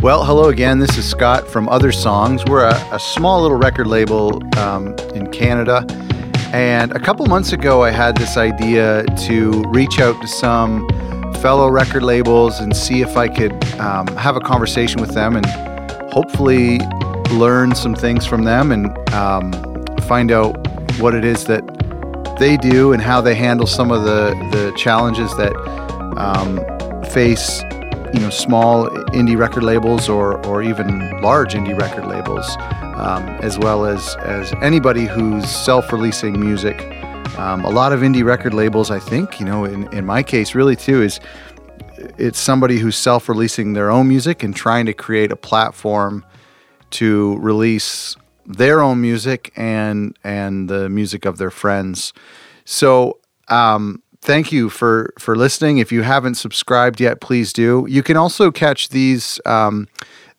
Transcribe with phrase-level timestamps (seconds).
[0.00, 0.78] Well, hello again.
[0.78, 2.44] This is Scott from Other Songs.
[2.44, 5.84] We're a, a small little record label um, in Canada.
[6.52, 10.88] And a couple months ago, I had this idea to reach out to some
[11.40, 15.44] fellow record labels and see if I could um, have a conversation with them and
[16.12, 16.78] hopefully
[17.32, 19.52] learn some things from them and um,
[20.02, 20.54] find out
[21.00, 21.64] what it is that
[22.38, 25.56] they do and how they handle some of the, the challenges that
[26.16, 26.60] um,
[27.10, 27.64] face
[28.14, 32.56] you know small indie record labels or or even large indie record labels,
[32.96, 36.80] um, as well as as anybody who's self-releasing music.
[37.38, 40.56] Um, a lot of indie record labels, I think, you know, in, in my case,
[40.56, 41.20] really too, is
[42.18, 46.24] it's somebody who's self-releasing their own music and trying to create a platform
[46.90, 52.12] to release their own music and and the music of their friends.
[52.64, 53.18] So
[53.48, 55.78] um, thank you for for listening.
[55.78, 57.86] If you haven't subscribed yet, please do.
[57.88, 59.88] You can also catch these um,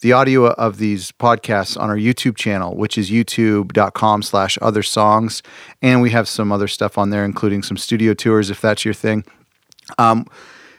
[0.02, 5.42] the audio of these podcasts on our YouTube channel, which is youtube.com slash other songs.
[5.82, 8.94] And we have some other stuff on there, including some studio tours if that's your
[8.94, 9.26] thing.
[9.98, 10.28] Um,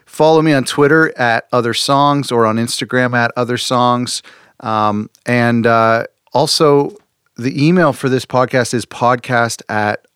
[0.06, 4.22] follow me on Twitter at other songs or on Instagram at other songs.
[4.60, 6.96] Um, and uh, also
[7.36, 10.06] the email for this podcast is podcast at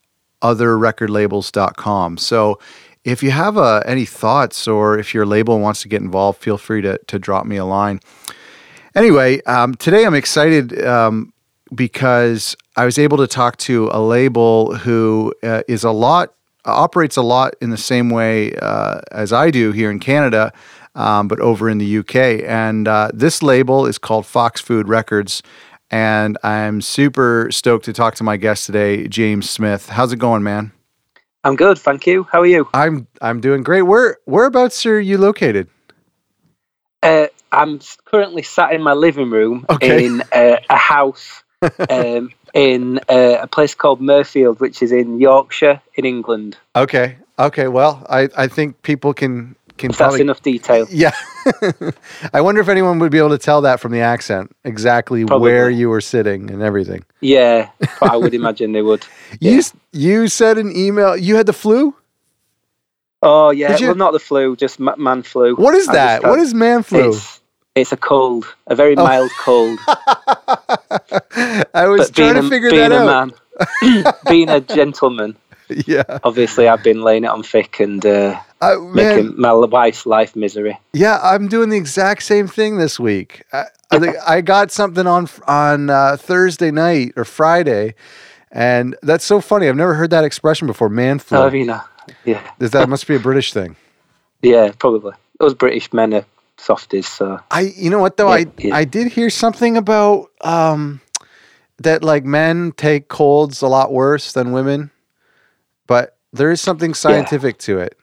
[0.44, 2.18] otherrecordlabels.com.
[2.18, 2.60] So
[3.04, 6.58] if you have uh, any thoughts or if your label wants to get involved, feel
[6.58, 8.00] free to, to drop me a line.
[8.94, 11.32] Anyway, um, today I'm excited um,
[11.74, 17.16] because I was able to talk to a label who uh, is a lot, operates
[17.16, 20.52] a lot in the same way uh, as I do here in Canada,
[20.94, 22.42] um, but over in the UK.
[22.48, 25.42] And uh, this label is called Fox Food Records.
[25.90, 29.90] And I'm super stoked to talk to my guest today, James Smith.
[29.90, 30.73] How's it going, man?
[31.44, 32.26] I'm good, thank you.
[32.32, 32.68] How are you?
[32.72, 33.82] I'm I'm doing great.
[33.82, 35.68] Where whereabouts are you located?
[37.02, 40.06] Uh, I'm currently sat in my living room Okay.
[40.06, 41.42] in uh, a house
[41.90, 46.56] um, in uh, a place called Mirfield, which is in Yorkshire, in England.
[46.74, 47.18] Okay.
[47.38, 47.68] Okay.
[47.68, 50.86] Well, I, I think people can can If that's probably enough detail.
[50.90, 51.12] yeah.
[52.32, 55.50] I wonder if anyone would be able to tell that from the accent exactly Probably.
[55.50, 57.04] where you were sitting and everything.
[57.20, 57.70] Yeah,
[58.00, 59.04] but I would imagine they would.
[59.40, 59.62] You Yeah.
[59.92, 61.16] you said an email.
[61.16, 61.94] You had the flu.
[63.22, 65.54] Oh yeah, well not the flu, just ma- man flu.
[65.56, 66.22] What is that?
[66.22, 67.08] What is man flu?
[67.10, 67.40] It's,
[67.74, 69.02] it's a cold, a very Oh.
[69.02, 69.78] mild cold.
[71.74, 73.34] I was But trying to a, figure being that a out.
[73.82, 75.36] man, being a gentleman,
[75.86, 76.18] Yeah.
[76.22, 80.36] obviously I've been laying it on thick and uh, I, man, making my wife's life
[80.36, 80.78] misery.
[80.92, 83.42] Yeah, I'm doing the exact same thing this week.
[83.52, 87.94] I, I think I got something on on uh, Thursday night or Friday,
[88.50, 89.68] and that's so funny.
[89.68, 90.88] I've never heard that expression before.
[90.88, 91.38] Man flu.
[91.38, 91.80] Oh, you know,
[92.24, 92.40] yeah.
[92.60, 93.76] Is that must be a British thing?
[94.42, 95.12] Yeah, probably.
[95.40, 96.24] Us British men are
[96.56, 98.76] softies, so I, you know what though, I Yeah, yeah.
[98.76, 101.00] I did hear something about um
[101.78, 104.90] that like men take colds a lot worse than women,
[105.86, 107.96] but there is something scientific to it.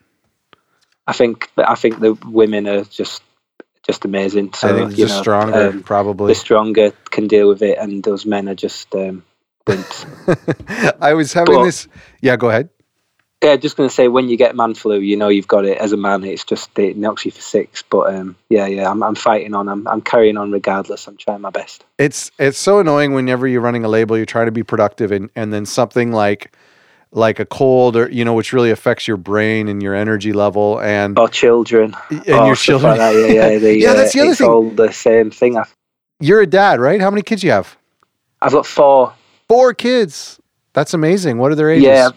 [1.08, 3.24] I think I think the women are just
[3.86, 4.54] just amazing.
[4.54, 6.28] So I think you just know, stronger, um, probably.
[6.32, 9.24] the stronger can deal with it, and those men are just um.
[11.00, 11.88] I was having But- this.
[12.22, 12.70] Yeah, go ahead.
[13.44, 15.78] yeah, just gonna say when you get man flu, you know you've got it.
[15.78, 17.82] As a man, it's just it knocks you for six.
[17.84, 19.68] But um, yeah, yeah, I'm I'm fighting on.
[19.68, 21.08] I'm I'm carrying on regardless.
[21.08, 21.84] I'm trying my best.
[21.98, 25.30] it's it's so annoying whenever you're running a label you're trying to be productive and
[25.36, 26.54] and then something like
[27.14, 30.80] like a cold or you know which really affects your brain and your energy level
[30.82, 33.16] and Or children, and or your children Like that.
[33.16, 34.48] Yeah, yeah, the, Yeah, uh, that's the other it's thing.
[34.48, 35.58] all the same thing.
[35.58, 35.74] I've,
[36.20, 37.78] you're a dad right how many kids you have
[38.42, 39.14] I've got four.
[39.48, 40.40] four kids
[40.74, 42.10] that's amazing what are their ages Yeah,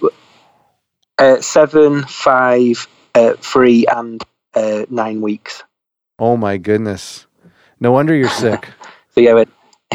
[1.18, 4.22] uh, seven, five, uh, three, and
[4.54, 5.62] uh, nine weeks.
[6.18, 7.26] oh my goodness
[7.80, 8.70] no wonder you're sick
[9.14, 9.44] So yeah,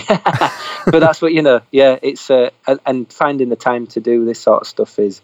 [0.85, 1.61] but that's what you know.
[1.71, 2.49] Yeah, it's uh,
[2.85, 5.21] and, finding the time to do this sort of stuff is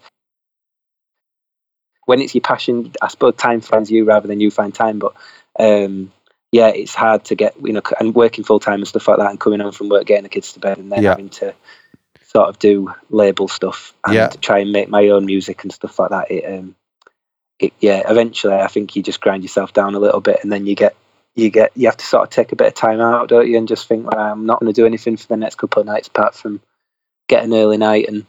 [2.04, 2.92] when it's your passion.
[3.02, 4.98] I suppose time finds you rather than you find time.
[4.98, 5.14] But
[5.58, 6.12] um,
[6.52, 9.30] yeah, it's hard to get you know, and working full time and stuff like that,
[9.30, 11.10] and coming home from work, getting the kids to bed, and then Yeah.
[11.10, 11.54] having to
[12.22, 14.28] sort of do label stuff and Yeah.
[14.40, 16.30] try and make my own music and stuff like that.
[16.30, 16.74] It um,
[17.58, 20.66] it yeah, eventually I think you just grind yourself down a little bit, and then
[20.66, 20.96] you get
[21.36, 23.56] you get you have to sort of take a bit of time out, don't you,
[23.56, 25.86] and just think well, I'm not going to do anything for the next couple of
[25.86, 26.60] nights apart from
[27.28, 28.26] get an early night and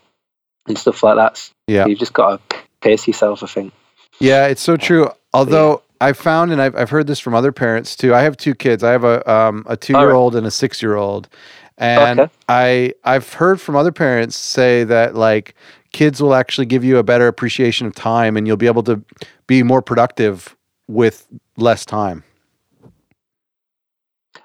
[0.67, 1.37] and stuff like that.
[1.37, 3.41] So yeah you've just got to pace yourself.
[3.41, 3.73] I think.
[4.19, 5.09] Yeah, it's so true.
[5.33, 8.13] Although I found, and I've, I've heard this from other parents too.
[8.13, 8.83] I have two kids.
[8.83, 11.29] I have a um, a two year old and a six year old,
[11.77, 12.31] and Okay.
[12.49, 15.55] I I've heard from other parents say that like
[15.93, 19.01] kids will actually give you a better appreciation of time, and you'll be able to
[19.47, 20.55] be more productive
[20.87, 21.27] with
[21.57, 22.23] less time.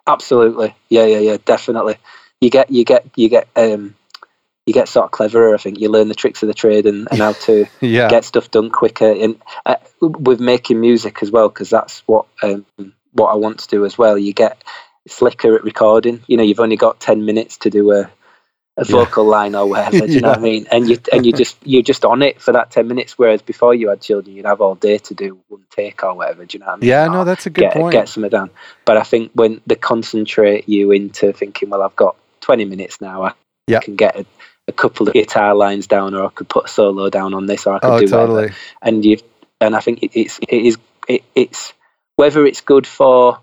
[0.07, 1.97] Absolutely, yeah, yeah, yeah, definitely.
[2.41, 3.95] You get, you get, you get, um,
[4.67, 5.55] you get sort of cleverer.
[5.55, 8.09] I think you learn the tricks of the trade and, and how to Yeah.
[8.09, 9.11] get stuff done quicker.
[9.11, 12.65] And uh, with making music as well, because that's what um,
[13.13, 14.17] what I want to do as well.
[14.17, 14.63] You get
[15.09, 16.23] slicker at recording.
[16.27, 18.11] You know, you've only got ten minutes to do a
[18.79, 18.93] a Yeah.
[18.93, 20.07] vocal line or whatever.
[20.07, 20.67] Do you know what I mean?
[20.71, 23.19] And you and you just you're just on it for that ten minutes.
[23.19, 26.45] Whereas before you had children, you'd have all day to do one take or whatever.
[26.45, 26.89] Do you know what I mean?
[26.89, 27.93] Yeah, Or no, that's a good get point.
[27.93, 28.51] get something done.
[28.85, 33.25] But I think when they concentrate you into thinking, well, I've got twenty minutes now.
[33.25, 33.33] I
[33.67, 33.81] Yeah.
[33.81, 34.25] can get a,
[34.69, 37.67] a couple of guitar lines down, or I could put a solo down on this,
[37.67, 38.53] or I could oh, do whatever totally.
[38.81, 39.19] and you
[39.61, 40.79] and I think it, it's it is
[41.09, 41.73] it, it's
[42.17, 43.39] whether it's good for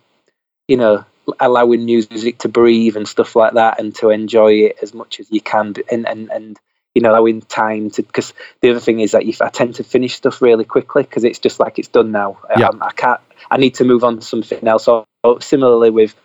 [0.67, 1.05] you know
[1.39, 5.31] allowing music to breathe and stuff like that and to enjoy it as much as
[5.31, 6.59] you can and and, and
[6.95, 9.83] you know allowing time to because the other thing is that if I tend to
[9.83, 12.65] finish stuff really quickly because it's just like it's done now I- Yeah.
[12.67, 13.21] I'm- I, can't
[13.51, 16.15] I need to move on to something else or, or similarly with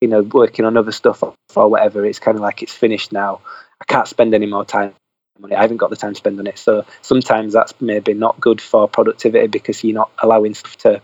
[0.00, 3.12] you know working on other stuff or, or whatever it's kind of like it's finished
[3.12, 3.40] now
[3.80, 4.94] I can't spend any more time
[5.42, 5.56] on it.
[5.56, 6.58] I haven't got the time to spend on it.
[6.58, 11.02] So sometimes that's maybe not good for productivity because you're not allowing stuff to,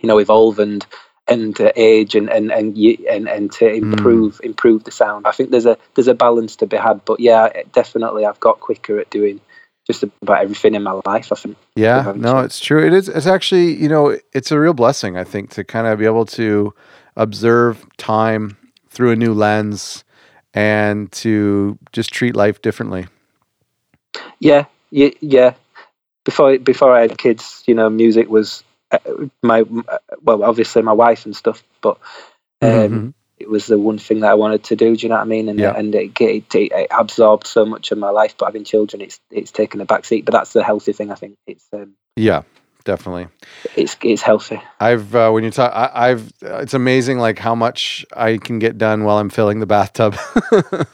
[0.00, 0.84] you know, evolve and
[1.28, 5.26] and uh, age and and and you, and and to improve improve the sound.
[5.26, 7.04] I think there's a there's a balance to be had.
[7.04, 9.40] But yeah, definitely, I've got quicker at doing
[9.86, 11.32] just about everything in my life.
[11.32, 11.56] I think.
[11.76, 12.86] Yeah, no, it's true.
[12.86, 13.08] It is.
[13.08, 15.16] It's actually, you know, it's a real blessing.
[15.16, 16.74] I think to kind of be able to
[17.16, 18.56] observe time
[18.90, 20.04] through a new lens
[20.54, 23.06] and to just treat life differently.
[24.40, 25.54] Yeah, yeah, yeah.
[26.24, 28.62] Before before I had kids, you know, music was
[29.42, 29.64] my
[30.22, 31.98] well, obviously my wife and stuff, but
[32.62, 33.14] um, Mhm.
[33.38, 34.96] it was the one thing that I wanted to do.
[34.96, 35.48] Do you know what I mean?
[35.48, 35.72] And Yeah.
[35.76, 38.34] and it, it, it, it absorbed so much of my life.
[38.38, 40.24] But having children, it's it's taken a back seat.
[40.24, 41.12] But that's the healthy thing.
[41.12, 42.42] I think it's um, Yeah,
[42.84, 43.28] definitely.
[43.76, 44.60] it's it's healthy.
[44.80, 46.32] I've uh, when you talk, I, I've.
[46.42, 50.16] Uh, it's amazing, like how much I can get done while I'm filling the bathtub.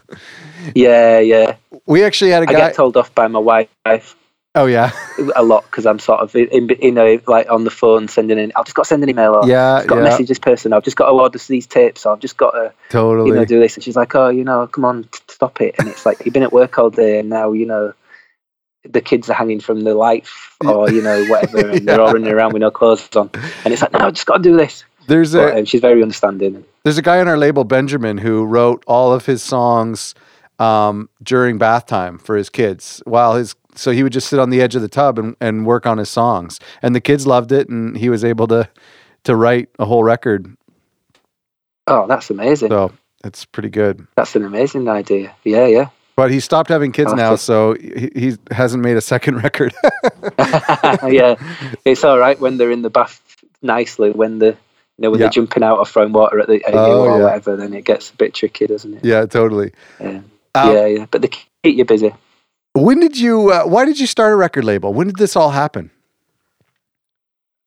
[0.75, 1.57] Yeah, yeah.
[1.87, 2.53] we actually had a guy.
[2.55, 4.17] get told off by my wife
[4.55, 4.93] oh yeah,
[5.37, 8.53] a lot because I'm sort of in, you know like on the phone sending in.
[8.57, 9.35] I've just got to send an email.
[9.35, 10.73] Or, yeah, I've got to yeah, message this person.
[10.73, 12.07] I've just got to order these tapes.
[12.07, 13.31] Or I've just got to totally.
[13.31, 13.75] you know, do this.
[13.75, 15.75] And she's like, oh, you know, come on, stop it.
[15.79, 17.93] And it's like, you've been at work all day and now, you know,
[18.85, 20.27] the kids are hanging from the light
[20.65, 21.71] or, you know, whatever.
[21.75, 23.31] And they're all running around with no clothes on.
[23.65, 24.85] And it's like, no, I've just got to do this.
[25.07, 26.65] There's But a um, she's very understanding.
[26.83, 30.15] there's a guy on our label, Benjamin, who wrote all of his songs
[30.59, 33.03] um, during bath time for his kids.
[33.05, 35.67] While his so he would just sit on the edge of the tub and, and
[35.67, 38.69] work on his songs, and the kids loved it, and he was able to
[39.25, 40.55] to write a whole record.
[41.87, 42.71] Oh, that's amazing.
[42.71, 42.93] So
[43.25, 44.07] it's pretty good.
[44.17, 45.35] That's an amazing idea.
[45.45, 45.89] Yeah, yeah.
[46.17, 49.75] But he stopped having kids now, to- so he, he hasn't made a second record.
[50.39, 51.35] yeah.
[51.85, 53.21] It's all right when they're in the bath
[53.63, 54.57] nicely, when the
[54.97, 55.25] you know, when Yeah.
[55.27, 57.25] they're jumping out or throwing water at, the, Oh, or yeah.
[57.25, 59.05] whatever, then it gets a bit tricky, doesn't it?
[59.05, 59.73] yeah, totally.
[60.01, 60.21] Yeah,
[60.55, 61.07] Um, yeah, yeah.
[61.11, 61.45] But they keep
[61.77, 62.15] you busy.
[62.75, 63.51] When did you?
[63.53, 64.93] Uh, why did you start a record label?
[64.93, 65.91] When did this all happen?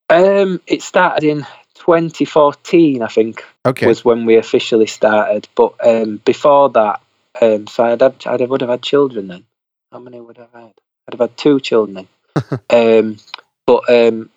[0.10, 1.46] Um, it started in
[1.76, 3.86] 2014, I think, Okay.
[3.86, 5.48] was when we officially started.
[5.56, 7.02] But um, before that,
[7.42, 9.46] um, so I'd, I'd have, would have had children then.
[9.92, 10.74] How many would I have had?
[11.08, 12.08] I'd have had two children
[12.40, 12.60] then.
[12.70, 13.18] um,
[13.66, 14.30] but um,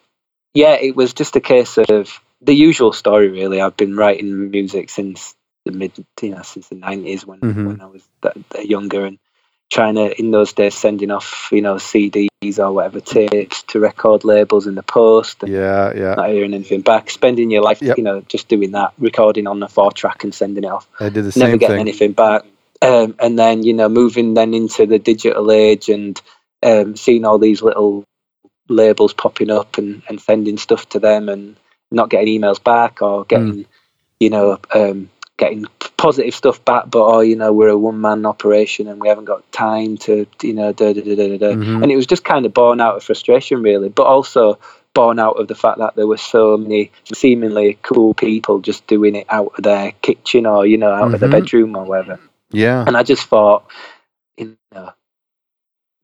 [0.54, 3.60] yeah, it was just a case of the usual story, really.
[3.60, 5.92] I've been writing music since the mid,
[6.22, 7.64] you know, since the 90s when, Mhm.
[7.66, 8.02] when I was
[8.60, 9.18] younger and
[9.70, 14.24] trying to, in those days, sending off, you know, CDs or whatever, tapes to record
[14.24, 15.42] labels in the post.
[15.42, 16.14] And, yeah, yeah.
[16.14, 17.96] not hearing anything back, spending your life, Yep.
[17.96, 21.04] you know, just doing that, recording on a four track and sending it off, I
[21.08, 21.80] did the never same getting thing.
[21.80, 22.42] anything back.
[22.82, 26.20] Um, and then, you know, moving then into the digital age and
[26.62, 28.04] um, seeing all these little
[28.68, 31.56] labels popping up and, and sending stuff to them and
[31.92, 33.66] not getting emails back or getting,
[34.18, 35.64] you know, um, getting
[35.96, 39.24] positive stuff back, but oh, you know, we're a one man operation and we haven't
[39.24, 41.52] got time to, you know, da da da da da.
[41.54, 41.82] Mhm.
[41.82, 44.58] And it was just kind of born out of frustration, really, but also
[44.92, 49.14] born out of the fact that there were so many seemingly cool people just doing
[49.14, 52.20] it out of their kitchen or, you know, out of their bedroom or whatever.
[52.52, 53.64] Yeah, And I just thought,
[54.36, 54.92] you know,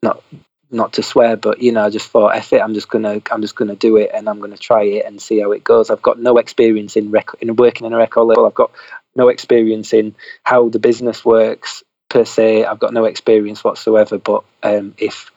[0.03, 0.23] not
[0.71, 3.43] not to swear, but you know, I just thought, F it, I'm just gonna I'm
[3.43, 5.91] just gonna do it and I'm gonna try it and see how it goes.
[5.91, 8.47] I've got no experience in rec- in working in a record label.
[8.47, 8.71] I've got
[9.17, 12.65] no experience in how the business works per se.
[12.65, 14.19] I've got no experience whatsoever.
[14.19, 15.31] But um, if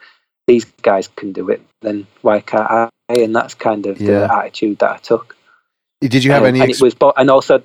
[0.46, 2.88] these guys can do it, then why can't I?
[3.08, 4.20] And that's kind of Yeah.
[4.26, 5.36] the attitude that I took.
[6.00, 6.60] did you have Um, any?
[6.60, 7.62] and it was, and also,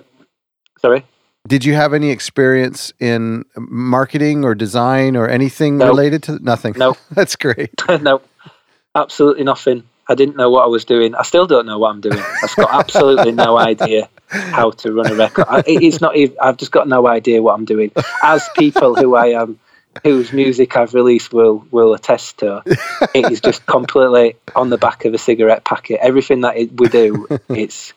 [0.80, 1.06] sorry.
[1.48, 5.88] did you have any experience in marketing or design or anything No.
[5.88, 6.74] related to nothing?
[6.78, 6.98] No.
[7.12, 7.72] That's great.
[8.02, 8.22] no,
[8.96, 9.84] absolutely nothing.
[10.10, 11.16] I didn't know what I was doing.
[11.16, 12.28] I still don't know what I'm doing.
[12.44, 14.10] I've got absolutely no idea.
[14.36, 15.46] How to run a record.
[15.48, 16.38] I, it's not even.
[16.42, 17.92] I've just got no idea what I'm doing.
[18.24, 19.60] As people who I am,
[20.04, 22.64] whose music I've released will will attest to,
[23.14, 26.00] it is just completely on the back of a cigarette packet.
[26.02, 27.94] Everything that it, we do, it's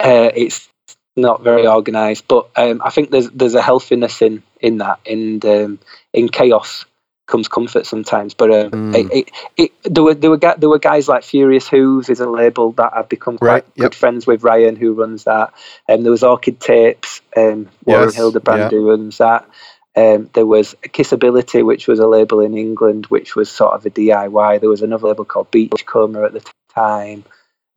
[0.00, 0.68] uh, it's
[1.16, 2.26] not very organised.
[2.28, 5.78] But um, I think there's there's a healthiness in in that, in um,
[6.12, 6.84] in chaos
[7.26, 8.34] comes comfort sometimes.
[8.34, 8.94] But um, mm.
[8.94, 12.28] it, it, it, there were there were there were guys like Furious Hooves is a
[12.28, 13.76] label that I've become quite right.
[13.76, 14.42] good friends with.
[14.42, 15.52] Ryan who runs that,
[15.88, 18.16] and um, there was Orchid Tapes, um, Warren yes.
[18.16, 18.68] Hildebrand yeah.
[18.68, 19.48] who runs that.
[19.94, 23.90] Um, there was Kissability, which was a label in England, which was sort of a
[23.90, 24.60] DIY.
[24.60, 27.24] There was another label called Beachcomber at the time.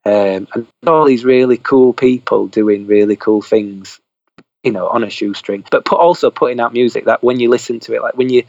[0.05, 3.99] Um, and all these really cool people doing really cool things,
[4.63, 7.79] you know, on a shoestring, but put, also putting out music that when you listen
[7.81, 8.43] to it, like when you,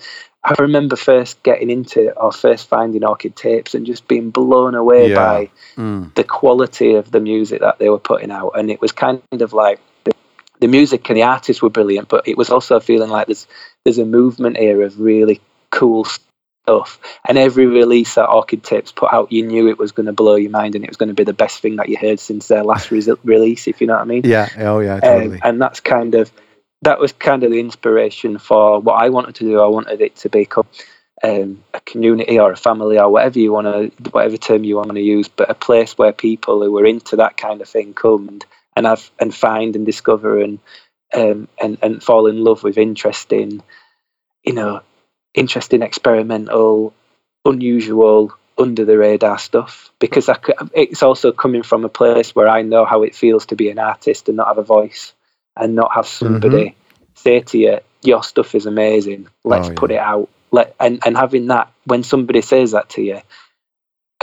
[0.46, 5.10] I remember first getting into or first finding Orchid Tapes and just being blown away
[5.10, 5.14] yeah.
[5.16, 6.14] by mm.
[6.14, 8.50] the quality of the music that they were putting out.
[8.50, 10.12] And it was kind of like the,
[10.60, 13.48] the music and the artists were brilliant, but it was also feeling like there's,
[13.82, 17.00] there's a movement here of really cool stuff.
[17.28, 20.36] And every release that Orchid Tapes put out, you knew it was going to blow
[20.36, 22.46] your mind and it was going to be the best thing that you heard since
[22.46, 24.22] their last re- release, if you know what I mean.
[24.24, 24.48] Yeah.
[24.58, 25.00] Oh, yeah.
[25.00, 25.34] Totally.
[25.34, 26.30] Um, and that's kind of
[26.86, 29.60] that was kind of the inspiration for what I wanted to do.
[29.60, 30.68] I wanted it to become
[31.24, 34.92] um, a community or a family or whatever you want to, whatever term you want
[34.92, 38.28] to use, but a place where people who are into that kind of thing come
[38.28, 40.60] and, and have and find and discover and
[41.12, 43.64] um, and and fall in love with interesting,
[44.44, 44.80] you know,
[45.34, 46.94] interesting, experimental,
[47.44, 49.90] unusual, under the radar stuff.
[49.98, 50.36] Because I,
[50.72, 53.80] it's also coming from a place where I know how it feels to be an
[53.80, 55.14] artist and not have a voice
[55.56, 57.04] and not have somebody mm-hmm.
[57.14, 59.28] say to you, "Your stuff is amazing.
[59.44, 59.78] Let's oh, yeah.
[59.78, 63.20] put it out." Let and and having that when somebody says that to you,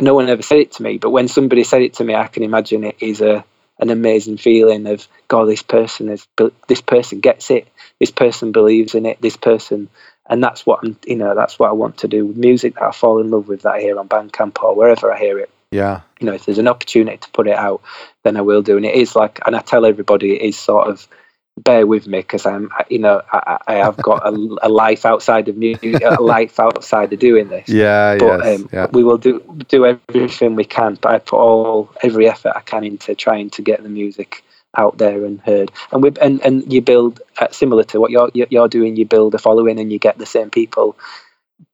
[0.02, 2.28] no one ever said it to me, but when somebody said it to me, I
[2.28, 3.44] can imagine it is a
[3.80, 5.46] an amazing feeling of God.
[5.46, 6.28] This person is
[6.68, 7.68] this person gets it.
[8.00, 9.22] This person believes in it.
[9.22, 9.90] This person
[10.30, 12.84] and that's what I'm, you know, that's what I want to do with music that
[12.84, 15.50] I fall in love with that I hear on Bandcamp or wherever I hear it.
[15.72, 16.02] Yeah.
[16.20, 17.82] You know, if there's an opportunity to put it out,
[18.24, 18.78] then I will do.
[18.78, 21.08] And it is like, and I tell everybody, it is sort of
[21.58, 25.48] bear with me because I'm, you know, I, I have got a, a, life outside
[25.48, 27.70] of music, a life outside of doing this.
[27.74, 28.88] Yeah, but yes, um, yeah.
[28.92, 30.98] we will do do everything we can.
[31.02, 34.44] But I put all every effort I can into trying to get the music
[34.76, 35.72] out there and heard.
[35.92, 38.96] And we and, and you build uh, similar to what you're you're doing.
[38.96, 40.98] You build a following, and you get the same people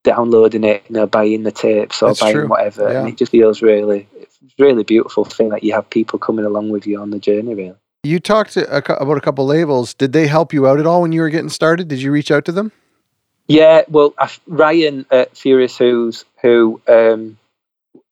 [0.03, 2.47] downloading it, you know, buying the tapes or That's buying true.
[2.47, 2.91] whatever.
[2.91, 2.99] Yeah.
[3.01, 4.07] And it just feels really,
[4.57, 7.55] really beautiful thing that you have people coming along with you on the journey.
[7.55, 7.75] Really.
[8.03, 9.93] You talked a, about a couple labels.
[9.93, 11.87] Did they help you out at all when you were getting started?
[11.87, 12.71] Did you reach out to them?
[13.47, 14.13] Yeah, well,
[14.47, 17.37] Ryan at Furious Hooves who um,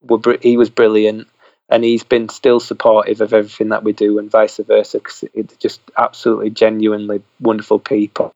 [0.02, 1.28] were he was brilliant
[1.70, 5.56] and he's been still supportive of everything that we do and vice versa because it's
[5.58, 8.34] just absolutely genuinely wonderful people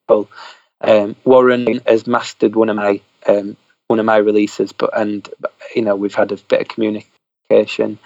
[0.81, 3.55] um, warren has mastered one of my um,
[3.87, 5.29] one of my releases but and
[5.75, 7.99] you know we've had a bit of communication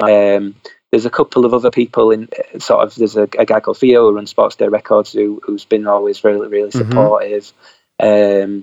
[0.00, 0.54] um,
[0.90, 2.28] there's a couple of other people in
[2.58, 5.64] sort of there's a, a guy called Theo who runs Sports Day Records who who's
[5.64, 6.88] been always really really mm-hmm.
[6.88, 7.52] supportive
[8.00, 8.60] mm-hmm.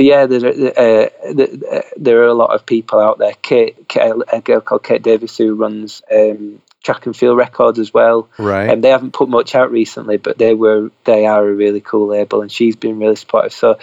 [0.00, 0.46] So yeah, there,
[0.78, 3.34] uh, there are a lot of people out there.
[3.42, 7.92] Kate, Kate, a girl called Kate Davis who runs um, Track and Field Records as
[7.92, 8.28] well.
[8.38, 8.70] Right.
[8.70, 12.06] And they haven't put much out recently, but they were they are a really cool
[12.06, 13.52] label, and she's been really supportive.
[13.52, 13.78] So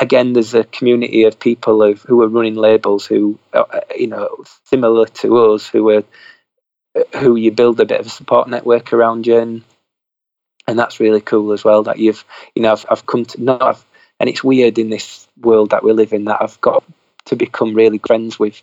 [0.00, 4.42] again, there's a community of people of, who are running labels who, uh, you know,
[4.64, 6.04] similar to us, who are
[7.16, 9.62] who you build a bit of a support network around you, and,
[10.66, 11.82] and that's really cool as well.
[11.82, 13.84] That you've, you know, I've, I've come to not, I've,
[14.18, 16.84] and it's weird in this world that we live in that I've got
[17.26, 18.60] to become really friends with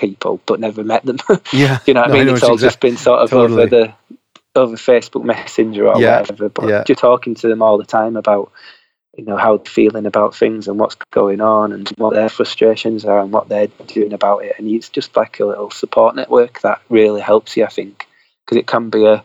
[0.00, 1.18] people but never met them.
[1.52, 1.78] Yeah.
[1.86, 2.34] you know what no, I mean?
[2.34, 2.66] It's all exactly.
[2.66, 3.62] just been sort of totally.
[3.62, 3.94] over the
[4.56, 6.20] over Facebook Messenger or yeah.
[6.20, 6.48] whatever.
[6.48, 6.84] But yeah.
[6.84, 8.50] just talking to them all the time about
[9.16, 13.04] you know how they're feeling about things and what's going on and what their frustrations
[13.04, 14.54] are and what they're doing about it.
[14.58, 18.06] And it's just like a little support network that really helps you, I think,
[18.44, 19.24] because it can be a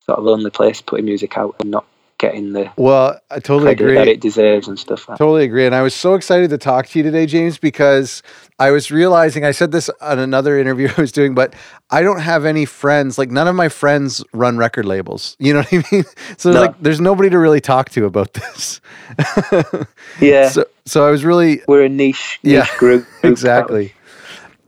[0.00, 1.86] sort of lonely place putting music out and not
[2.18, 5.74] getting the well i totally agree that it deserves and stuff like totally agree and
[5.74, 8.22] i was so excited to talk to you today james because
[8.58, 11.54] i was realizing i said this on another interview i was doing but
[11.90, 15.60] i don't have any friends like none of my friends run record labels you know
[15.60, 16.04] what i mean?
[16.36, 16.60] So no.
[16.60, 18.80] like there's nobody to really talk to about this.
[20.20, 20.48] Yeah.
[20.48, 23.92] So so i was really we're a niche, niche yeah group exactly.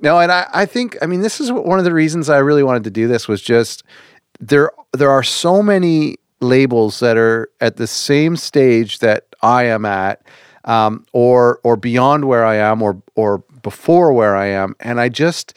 [0.01, 2.63] no and I, I think i mean this is one of the reasons i really
[2.63, 3.83] wanted to do this was just
[4.41, 9.85] there there are so many labels that are at the same stage that I am
[9.85, 10.23] at,
[10.65, 15.09] um, or or beyond where I am, or or before where I am, and I
[15.09, 15.55] just,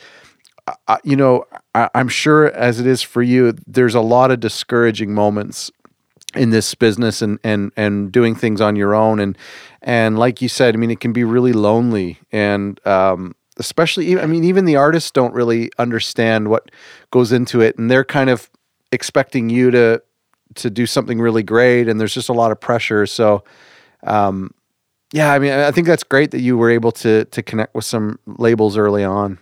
[1.04, 1.46] you know,
[1.76, 5.72] I, I'm sure as it is for you, there's a lot of discouraging moments
[6.36, 9.20] in this business and and and doing things on your own.
[9.20, 9.38] And
[9.82, 12.20] and like you said, I mean, it can be really lonely.
[12.32, 16.70] And um, especially I mean, even the artists don't really understand what
[17.12, 18.50] goes into it, and they're kind of
[18.92, 20.02] expecting you to
[20.56, 23.06] to do something really great, and there's just a lot of pressure.
[23.06, 23.44] So,
[24.04, 24.54] um,
[25.14, 27.86] yeah, I mean, I think that's great that you were able to to connect with
[27.86, 29.40] some labels early on.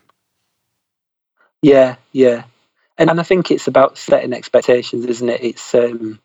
[1.62, 2.44] Yeah, yeah,
[2.98, 5.44] and and I think it's about setting expectations, isn't it?
[5.44, 6.20] It's um,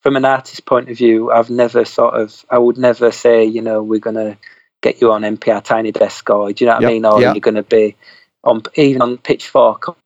[0.00, 1.30] from an artist point of view.
[1.30, 4.38] I've never sort of, I would never say, you know, we're gonna
[4.80, 7.04] get you on NPR Tiny Desk, or do you know what yep, I mean?
[7.04, 7.34] Or yep.
[7.34, 7.96] you're gonna be
[8.44, 9.96] on even on Pitchfork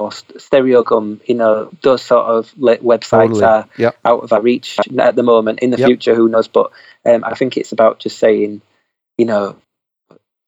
[0.00, 3.44] or Stereogum, you know, those sort of websites totally.
[3.44, 3.96] are yep.
[4.04, 5.60] out of our reach at the moment.
[5.60, 6.48] In the future, who knows?
[6.48, 6.70] But
[7.04, 8.62] um, I think it's about just saying,
[9.18, 9.56] you know,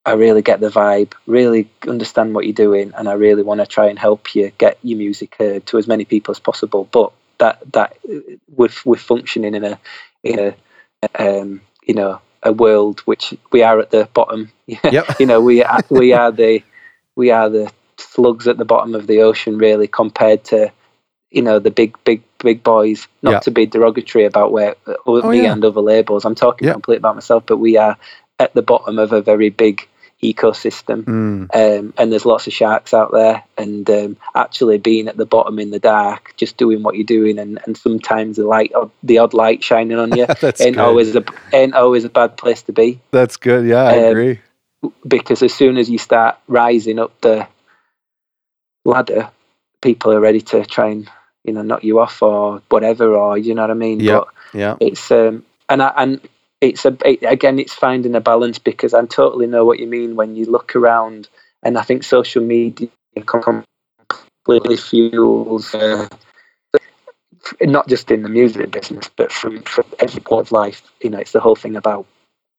[0.05, 3.67] I really get the vibe, really understand what you're doing, and I really want to
[3.67, 6.89] try and help you get your music heard to as many people as possible.
[6.91, 7.97] But that that
[8.49, 9.81] we're, we're functioning in a
[10.23, 10.57] in a
[11.19, 14.53] um, you know a world which we are at the bottom.
[14.67, 15.21] Yep.
[15.21, 16.63] you know we are, we are the
[17.15, 20.73] we are the slugs at the bottom of the ocean really compared to
[21.31, 23.09] you know the big big big boys.
[23.23, 23.43] Not yep.
[23.43, 24.77] to be derogatory about where
[25.07, 25.53] oh, me yeah.
[25.53, 26.25] and other labels.
[26.25, 26.75] I'm talking yep.
[26.75, 27.97] completely about myself, but we are
[28.39, 29.89] at the bottom of a very big
[30.23, 31.55] ecosystem mm.
[31.55, 35.59] um, and there's lots of sharks out there and um, actually being at the bottom
[35.59, 38.73] in the dark just doing what you're doing and, and sometimes the light
[39.03, 40.79] the odd light shining on you ain't good.
[40.79, 44.41] always a ain't always a bad place to be that's good yeah i um, agree
[45.07, 47.47] because as soon as you start rising up the
[48.87, 49.31] ladder
[49.83, 51.11] people are ready to try and
[51.45, 54.01] you know knock you off or whatever or you know what i mean?
[54.01, 54.21] Yeah
[54.53, 54.77] yeah.
[54.81, 56.21] it's um and I, and
[56.61, 60.17] it's a it, again it's finding a balance because I totally know what you mean
[60.17, 61.29] when you look around
[61.63, 62.89] and I think social media
[63.27, 66.09] completely fuels uh,
[67.61, 70.83] not just in the music business but from, from every part of life.
[71.03, 72.07] You know it's the whole thing about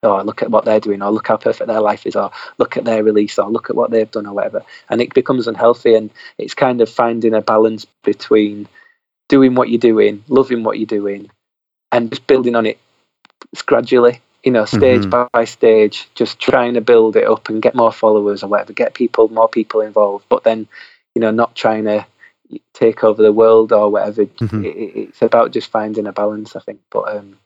[0.02, 2.76] oh look at what they're doing or look how perfect their life is or look
[2.76, 5.94] at their release or look at what they've done or whatever and it becomes unhealthy
[5.94, 8.68] and it's kind of finding a balance between
[9.28, 11.30] doing what you're doing loving what you're doing
[11.92, 12.78] and just building on it
[13.66, 15.26] gradually, you know, stage mm-hmm.
[15.32, 18.94] by stage, just trying to build it up and get more followers or whatever, get
[18.94, 20.68] people, more people involved, but then,
[21.14, 22.06] you know, not trying to
[22.72, 24.26] take over the world or whatever.
[24.26, 24.64] Mm-hmm.
[24.64, 26.80] It, it's about just finding a balance, I think.
[26.90, 27.38] But um,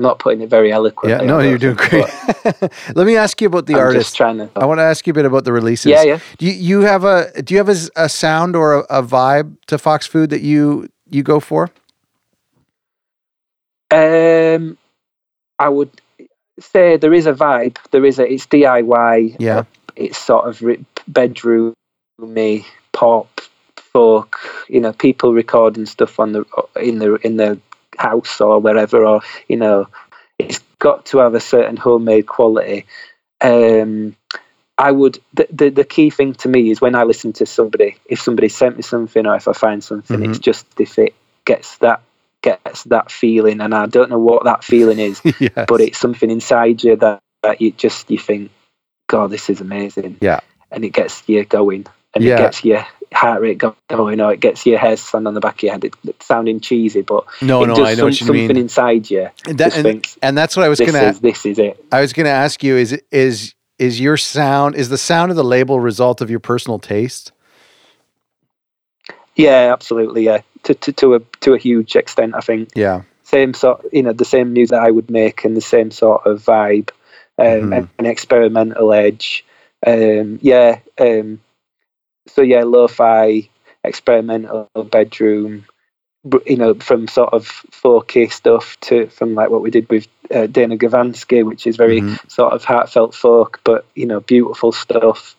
[0.00, 1.10] I'm not putting it very eloquently.
[1.10, 2.06] Yeah, no, you're doing great.
[2.94, 4.16] Let me ask you about the I'm artist.
[4.16, 5.90] Trying to, I want to ask you a bit about the releases.
[5.90, 6.20] Yeah, yeah.
[6.38, 9.58] Do you, you have a do you have a, a sound or a, a, vibe
[9.66, 11.64] to Fox Food that you you go for?
[13.90, 14.78] Um,
[15.58, 15.90] I would
[16.58, 17.76] say there is a vibe.
[17.90, 19.36] There is a it's DIY.
[19.38, 19.58] Yeah.
[19.58, 19.64] Uh,
[19.96, 20.60] it's sort of
[21.10, 23.42] bedroomy pop
[23.76, 24.38] folk.
[24.70, 26.46] You know, people recording stuff on the
[26.80, 27.60] in the in the
[28.00, 29.88] house or wherever, or you know,
[30.38, 32.86] it's got to have a certain homemade quality.
[33.40, 34.16] Um,
[34.78, 37.96] I would the, the, the key thing to me is when I listen to somebody,
[38.06, 40.30] if somebody sent me something or if I find something, mm-hmm.
[40.30, 42.00] it's just if it gets that
[42.42, 45.66] gets that feeling, and I don't know what that feeling is, yes.
[45.68, 48.50] but it's something inside you that, that you just you think,
[49.06, 50.16] God, this is amazing.
[50.20, 52.34] Yeah, and it gets you going, and yeah.
[52.34, 55.56] it gets your heart rate going, or it gets your hair stand on the back
[55.56, 55.84] of your head.
[55.84, 58.56] It, it's sounding cheesy, but no, no, I know some, something mean.
[58.56, 59.28] inside you.
[59.46, 61.20] And, that, and, thinks, and, that's what I was going to.
[61.20, 61.84] This is it.
[61.90, 65.36] I was going to ask you: is is is your sound is the sound of
[65.36, 67.32] the label result of your personal taste?
[69.36, 70.24] Yeah, absolutely.
[70.24, 72.70] Yeah, to, to, to a to a huge extent, I think.
[72.74, 73.02] Yeah.
[73.22, 76.26] Same sort, you know, the same news that I would make, and the same sort
[76.26, 76.90] of vibe,
[77.38, 79.44] um, and an experimental edge.
[79.86, 80.80] Um, yeah.
[80.98, 81.40] Um,
[82.34, 83.48] so yeah, lo-fi,
[83.84, 85.66] experimental bedroom.
[86.46, 90.46] You know, from sort of 4K stuff to from like what we did with uh,
[90.46, 92.28] Dana Gavanski, which is very mm-hmm.
[92.28, 95.34] sort of heartfelt folk, but you know, beautiful stuff.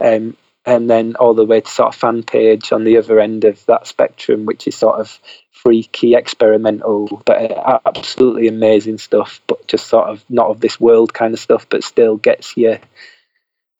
[0.00, 3.44] Um, and then all the way to sort of fan page on the other end
[3.44, 5.18] of that spectrum, which is sort of
[5.50, 9.40] freaky, experimental, but uh, absolutely amazing stuff.
[9.48, 12.78] But just sort of not of this world kind of stuff, but still gets you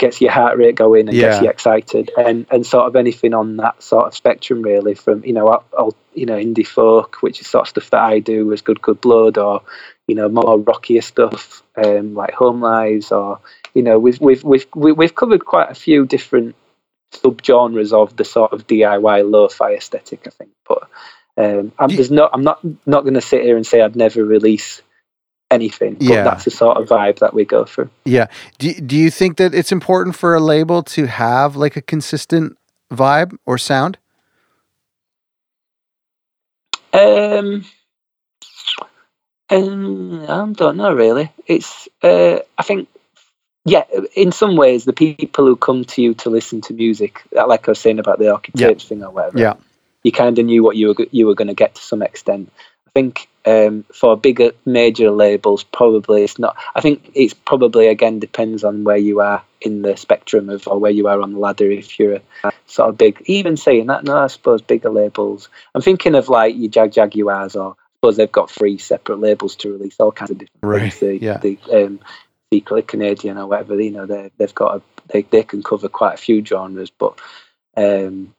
[0.00, 1.28] gets your heart rate going and yeah.
[1.28, 4.94] gets you excited, and and sort of anything on that sort of spectrum really.
[4.94, 8.18] From you know, all, you know, indie folk, which is sort of stuff that I
[8.18, 9.62] do, as Good Good Blood, or
[10.08, 13.38] you know, more rockier stuff um, like Home Lives, or
[13.74, 16.56] you know, we've we've we've we've covered quite a few different
[17.12, 20.50] subgenres of the sort of DIY lo-fi aesthetic, I think.
[20.66, 20.88] But
[21.36, 24.24] um, I'm, there's no, I'm not not going to sit here and say I'd never
[24.24, 24.80] release
[25.50, 25.94] anything.
[25.94, 26.22] But yeah.
[26.22, 27.90] that's the sort of vibe that we go through.
[28.04, 28.26] Yeah.
[28.58, 32.56] Do Do you think that it's important for a label to have like a consistent
[32.92, 33.98] vibe or sound?
[36.92, 37.64] Um,
[39.48, 41.32] um, I don't know really.
[41.46, 42.88] It's uh, I think
[43.64, 43.84] yeah,
[44.14, 47.70] in some ways, the people who come to you to listen to music, like I
[47.70, 48.88] was saying about the Orchid Tapes yeah.
[48.88, 49.54] thing or whatever, yeah,
[50.02, 52.50] you kind of knew what you were you were going to get to some extent.
[52.86, 56.56] I think um, for bigger major labels, probably it's not.
[56.74, 60.78] I think it's probably again depends on where you are in the spectrum of or
[60.78, 61.70] where you are on the ladder.
[61.70, 65.48] If you're a sort of big, even saying that, no, I suppose bigger labels.
[65.74, 69.72] I'm thinking of like your Jagjaguwars or I suppose they've got three separate labels to
[69.72, 70.92] release all kinds of different right.
[70.92, 71.20] things.
[71.20, 71.38] The, yeah.
[71.38, 72.00] The, um,
[72.52, 76.14] secretly Canadian or whatever, you know, they they've got a, they they can cover quite
[76.14, 77.18] a few genres, but
[77.76, 78.34] um,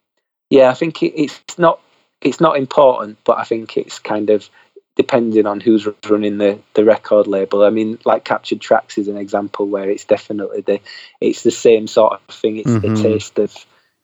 [0.49, 1.79] yeah, I think it, it's not
[2.21, 4.49] it's not important, but I think it's kind of
[4.95, 7.63] depending on who's running the, the record label.
[7.63, 10.79] I mean, like Captured Tracks is an example where it's definitely the
[11.19, 12.57] it's the same sort of thing.
[12.57, 12.95] It's mm-hmm.
[12.95, 13.55] the taste of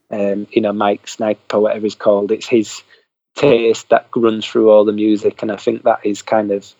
[0.10, 2.32] um, you know Mike Snipe or whatever he's called.
[2.32, 2.82] It's his
[3.36, 6.74] taste that runs through all the music, and I think that is kind of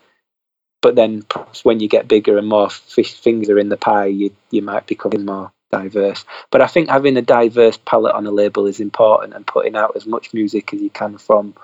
[0.82, 4.36] but then perhaps when you get bigger and more things are in the pie, you
[4.52, 6.24] you might become more diverse.
[6.52, 9.96] But I think having a diverse palette on a label is important, and putting out
[9.96, 11.56] as much music as you can from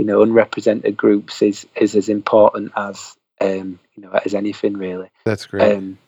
[0.00, 5.10] you know unrepresented groups is is as important as um, you know as anything really.
[5.26, 5.76] That's great.
[5.76, 5.98] Um,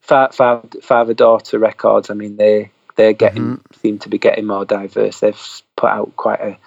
[0.00, 2.08] father daughter records.
[2.08, 3.80] I mean they they're getting mm-hmm.
[3.80, 5.20] seem to be getting more diverse.
[5.20, 6.58] They've put out quite a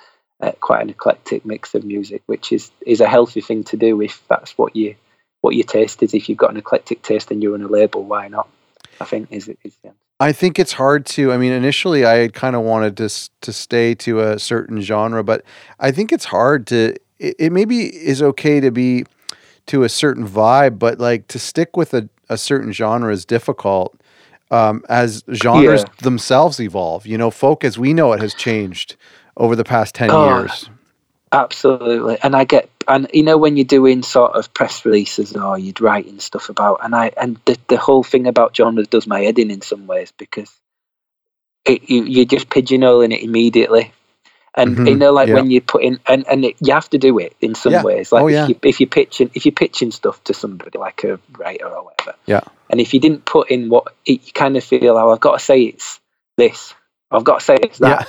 [0.42, 4.00] uh, quite an eclectic mix of music, which is is a healthy thing to do
[4.00, 4.94] if that's what you
[5.42, 6.14] what your taste is.
[6.14, 8.48] If you've got an eclectic taste and you're on a label, why not?
[9.02, 11.32] I think is is the I think it's hard to.
[11.32, 13.10] I mean, initially, I had kind of wanted to
[13.42, 15.44] to stay to a certain genre, but
[15.80, 16.96] I think it's hard to.
[17.20, 19.06] It, it maybe is okay to be
[19.68, 24.00] to a certain vibe, but like to stick with a, a certain genre is difficult
[24.52, 25.94] um, as genres yeah.
[26.02, 27.06] themselves evolve.
[27.06, 28.98] You know, folk as we know it has changed
[29.38, 30.70] over the past ten oh, years.
[31.32, 35.60] Absolutely, and I get and you know when you're doing sort of press releases or
[35.60, 39.22] you're writing stuff about, and I and the the whole thing about genres does my
[39.22, 40.52] head in in some ways because
[41.66, 43.94] it, you, you're just pigeonholing it immediately,
[44.56, 45.36] and mm-hmm, you know like yeah.
[45.36, 47.84] when you put in and and it, you have to do it in some yeah.
[47.84, 48.12] ways.
[48.12, 51.20] Like oh, if, you, if you're pitching if you're pitching stuff to somebody like a
[51.38, 54.64] writer or whatever, yeah, and if you didn't put in what it, you kind of
[54.64, 56.00] feel, oh, I've got to say it's
[56.38, 56.74] this,
[57.12, 58.08] I've got to say it's that.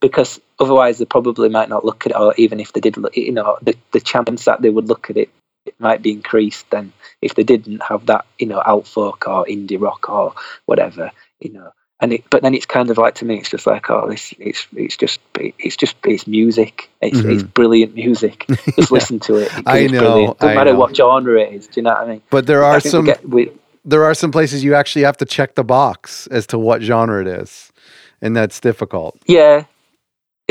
[0.00, 3.16] Because otherwise they probably might not look at it, or even if they did, look,
[3.16, 5.30] you know, the, the chance that they would look at it,
[5.66, 9.44] it might be increased then if they didn't have that, you know, alt folk or
[9.46, 10.34] indie rock or
[10.66, 11.72] whatever, you know.
[12.00, 14.34] And it, but then it's kind of like to me, it's just like, oh, this,
[14.40, 16.90] it's, it's just, it's just, it's music.
[17.00, 17.30] It's, mm-hmm.
[17.30, 18.44] it's brilliant music.
[18.48, 18.86] Just yeah.
[18.90, 19.52] listen to it.
[19.66, 20.00] I know.
[20.00, 20.38] Brilliant.
[20.38, 20.78] Doesn't I matter know.
[20.80, 21.68] what genre it is.
[21.68, 22.22] Do you know what I mean?
[22.30, 23.04] But there are some.
[23.04, 23.52] We get, we,
[23.84, 27.20] there are some places you actually have to check the box as to what genre
[27.20, 27.72] it is,
[28.20, 29.16] and that's difficult.
[29.26, 29.64] Yeah,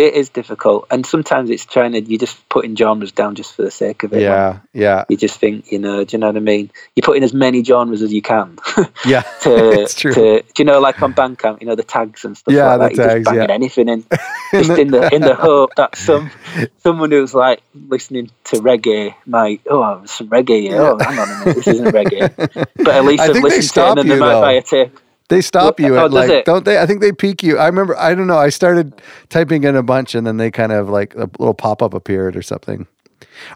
[0.02, 3.62] it is difficult, and sometimes it's trying to you just putting genres down just for
[3.62, 4.22] the sake of it.
[4.22, 5.06] Yeah, yeah.
[5.10, 6.72] You just think, you know, do you know what I mean?
[6.96, 8.58] You put in as many genres as you can.
[9.06, 10.14] yeah, to, it's true.
[10.14, 12.96] To, do you know, like on Bandcamp, you know, the tags and stuff yeah, like
[12.96, 13.08] the that.
[13.08, 13.54] Tags, just yeah.
[13.54, 14.06] anything in,
[14.52, 16.32] just in the in the hope that some
[16.80, 20.72] someone who's like listening to reggae might, oh, some reggae.
[20.72, 20.80] Oh, yeah.
[20.80, 22.36] Oh, hang on a minute, this isn't reggae.
[22.76, 24.42] But at least I've listened to it, and then you, they might though.
[24.42, 25.00] buy a tape.
[25.32, 26.46] They stop you Oh, at like, it?
[26.46, 26.78] don't they?
[26.80, 27.58] I think they peak you.
[27.58, 27.98] I remember.
[27.98, 28.38] I don't know.
[28.38, 31.82] I started typing in a bunch, and then they kind of like a little pop
[31.82, 32.86] up appeared or something.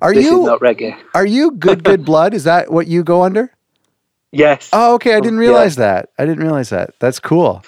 [0.02, 0.44] Are This is you?
[0.44, 0.98] not reggae.
[1.14, 1.84] Are you good?
[1.84, 2.34] Good blood?
[2.34, 3.52] Is that what you go under?
[4.32, 4.70] Yes.
[4.72, 5.16] Oh, okay.
[5.16, 5.50] I didn't Yeah.
[5.50, 6.10] realize that.
[6.18, 6.92] I didn't realize that.
[7.00, 7.62] That's cool.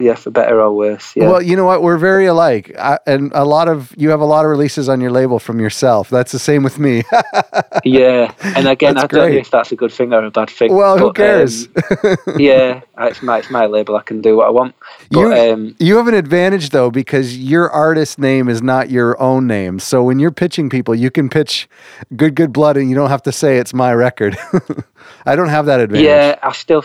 [0.00, 1.14] Yeah, for better or worse.
[1.14, 1.28] Yeah.
[1.28, 1.80] Well, you know what?
[1.80, 5.00] We're very alike, I, and a lot of you have a lot of releases on
[5.00, 6.10] your label from yourself.
[6.10, 7.04] That's the same with me.
[7.84, 8.32] yeah.
[8.42, 10.74] And again, That's I don't know if that's a good thing or a bad thing.
[10.74, 11.68] well, who cares?
[12.02, 13.94] um, yeah, it's my it's my label.
[13.96, 14.74] I can do what I want.
[15.12, 19.20] But You- um, You have an advantage though because your artist name is not your
[19.22, 19.78] own name.
[19.78, 21.68] So when you're pitching people, you can pitch
[22.16, 24.36] Good Good Blood and you don't have to say it's my record.
[25.26, 26.04] I don't have that advantage.
[26.06, 26.84] yeah, I still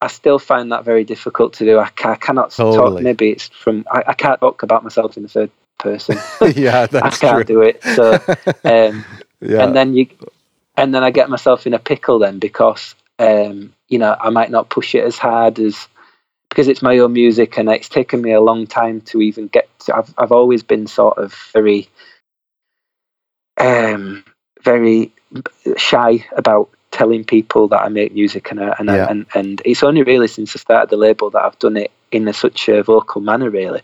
[0.00, 1.78] I still find that very difficult to do.
[1.78, 2.76] I, I cannot Totally.
[2.76, 3.00] talk.
[3.00, 6.18] Maybe it's from I, I can't talk about myself in the third person.
[6.54, 7.44] yeah, I that's can't true.
[7.44, 7.82] do it.
[7.82, 8.12] So
[8.64, 9.04] um,
[9.40, 9.64] Yeah.
[9.64, 10.08] and then you
[10.76, 14.50] and then I get myself in a pickle then because um, you know I might
[14.50, 15.88] not push it as hard as
[16.50, 19.68] because it's my own music and it's taken me a long time to even get
[19.80, 21.88] to, I've I've always been sort of very
[23.58, 24.24] um
[24.62, 25.12] very
[25.76, 29.82] shy about telling people that I make music and I- and I- and and it's
[29.82, 32.82] only really since I started the label that I've done it in a, such a
[32.82, 33.82] vocal manner really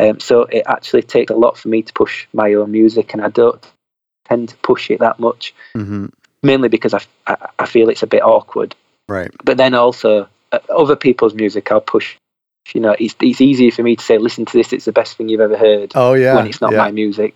[0.00, 3.22] um, so it actually takes a lot for me to push my own music and
[3.22, 3.64] I don't
[4.28, 6.06] tend to push it that much hmm
[6.42, 8.74] mainly because I, I, I feel it's a bit awkward
[9.08, 9.30] Right.
[9.44, 12.16] but then also uh, other people's music I'll push
[12.74, 15.16] You know, it's it's easier for me to say, "Listen to this; it's the best
[15.16, 16.34] thing you've ever heard." Oh yeah.
[16.36, 16.84] when it's not yeah.
[16.84, 17.32] my music.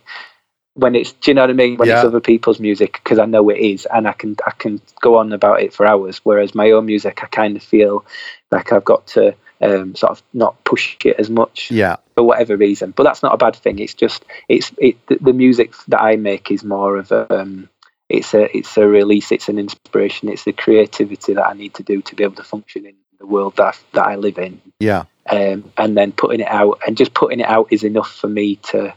[0.75, 1.77] When it's, do you know what I mean?
[1.77, 4.81] When it's other people's music, because I know it is, and I can I can
[5.03, 6.21] go on about it for hours.
[6.25, 8.07] Whereas my own music, I kind of feel
[8.51, 11.97] like I've got to um, sort of not push it as much Yeah.
[12.15, 12.93] for whatever reason.
[12.93, 13.79] But that's not a bad thing.
[13.81, 17.69] It's just it's it the, the music that I make is more of a um,
[18.09, 19.31] it's a it's a release.
[19.31, 20.31] It's an inspiration.
[20.31, 23.27] It's the creativity that I need to do to be able to function in the
[23.27, 24.61] world that that I live in.
[24.81, 25.05] Yeah.
[25.31, 28.57] Um, and then putting it out and just putting it out is enough for me
[28.57, 28.95] to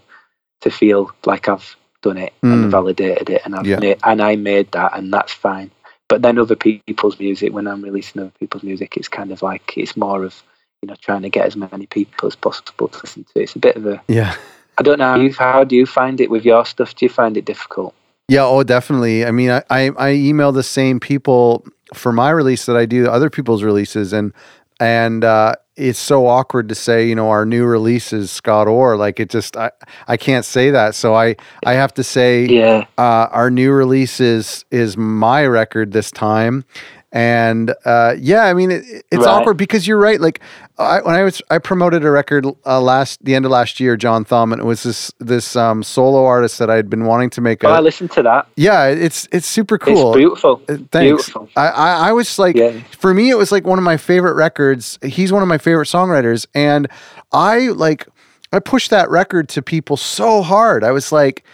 [0.66, 2.54] to feel like I've done it Mm.
[2.54, 3.80] and validated it and I've Yeah.
[3.80, 5.72] made, and I made that and that's fine.
[6.08, 9.74] But then other people's music, when I'm releasing other people's music, it's kind of like
[9.78, 10.34] it's more of
[10.82, 13.42] you know trying to get as many people as possible to listen to.
[13.42, 14.36] It's a bit of a Yeah.
[14.78, 15.14] I don't know.
[15.14, 16.94] How, you, how do you find it with your stuff?
[16.96, 17.94] Do you find it difficult?
[18.28, 19.24] Yeah, oh, definitely.
[19.26, 23.08] I mean, I, I, I email the same people for my release that I do
[23.08, 24.34] other people's releases, and
[24.80, 28.96] and uh, it's so awkward to say, you know, our new release is Scott Orr.
[28.98, 29.72] Like it just, I,
[30.08, 30.96] I can't say that.
[30.96, 31.36] So I,
[31.66, 36.64] I have to say, Yeah, uh, our new release is is my record this time,
[37.12, 39.28] and uh, yeah, I mean it, it's Right.
[39.28, 40.20] awkward because you're right.
[40.20, 40.40] Like
[40.78, 43.96] I, when I was I promoted a record uh, last the end of last year,
[43.96, 47.42] John Thumb, and it was this this um, solo artist that I'd been wanting to
[47.42, 48.48] make a oh, I listened to that.
[48.58, 50.12] yeah, it's it's super cool.
[50.12, 50.62] It's beautiful.
[50.68, 50.92] Uh, Thanks.
[51.30, 51.50] Beautiful.
[51.56, 52.78] I, I I was like, Yeah.
[52.98, 55.00] for me, it was like one of my favorite records.
[55.02, 56.90] He's one of my favorite songwriters, and
[57.32, 58.08] I like
[58.52, 60.84] I pushed that record to people so hard.
[60.84, 61.46] I was like,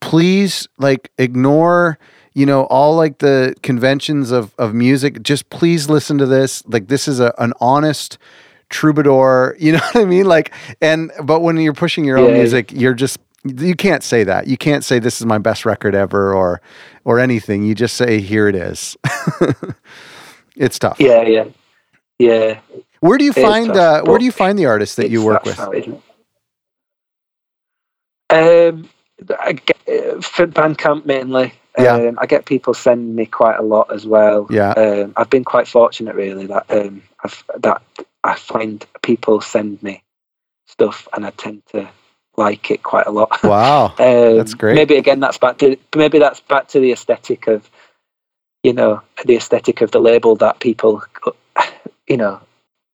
[0.00, 1.98] please, like, ignore
[2.34, 5.22] you know all like the conventions of of music.
[5.24, 6.64] Just please listen to this.
[6.66, 8.18] Like, this is a an honest
[8.70, 9.56] troubadour.
[9.58, 10.26] You know what I mean?
[10.26, 12.38] Like, and but when you're pushing your own Yeah.
[12.38, 14.46] music, you're just you can't say that.
[14.48, 16.60] You can't say this is my best record ever or
[17.04, 17.64] or anything.
[17.64, 18.96] You just say here it is.
[20.56, 21.00] it's tough.
[21.00, 21.44] Yeah, yeah,
[22.18, 22.60] yeah.
[23.00, 25.22] Where do you It find tough, uh, where do you find the artists that you
[25.24, 25.56] work with?
[25.56, 25.72] how.
[28.30, 28.88] Um,
[29.40, 31.54] I get, uh, for Bandcamp mainly.
[31.78, 31.94] Yeah.
[31.94, 34.46] Um, I get people sending me quite a lot as well.
[34.50, 34.72] Yeah.
[34.72, 37.82] Um, I've been quite fortunate really that um, I've, that
[38.24, 40.02] I find people send me
[40.66, 41.88] stuff and I tend to
[42.36, 43.42] like it quite a lot.
[43.42, 43.86] Wow.
[43.98, 44.74] Um, That's great.
[44.74, 47.68] Maybe again, that's back to maybe that's back to the aesthetic of,
[48.62, 51.02] you know, the aesthetic of the label that people,
[52.08, 52.40] you know,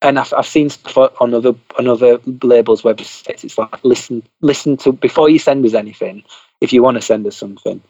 [0.05, 3.45] and I've, I've seen stuff on other on other labels' websites.
[3.45, 6.23] It's like listen listen to before you send us anything.
[6.61, 7.83] If you want to send us something,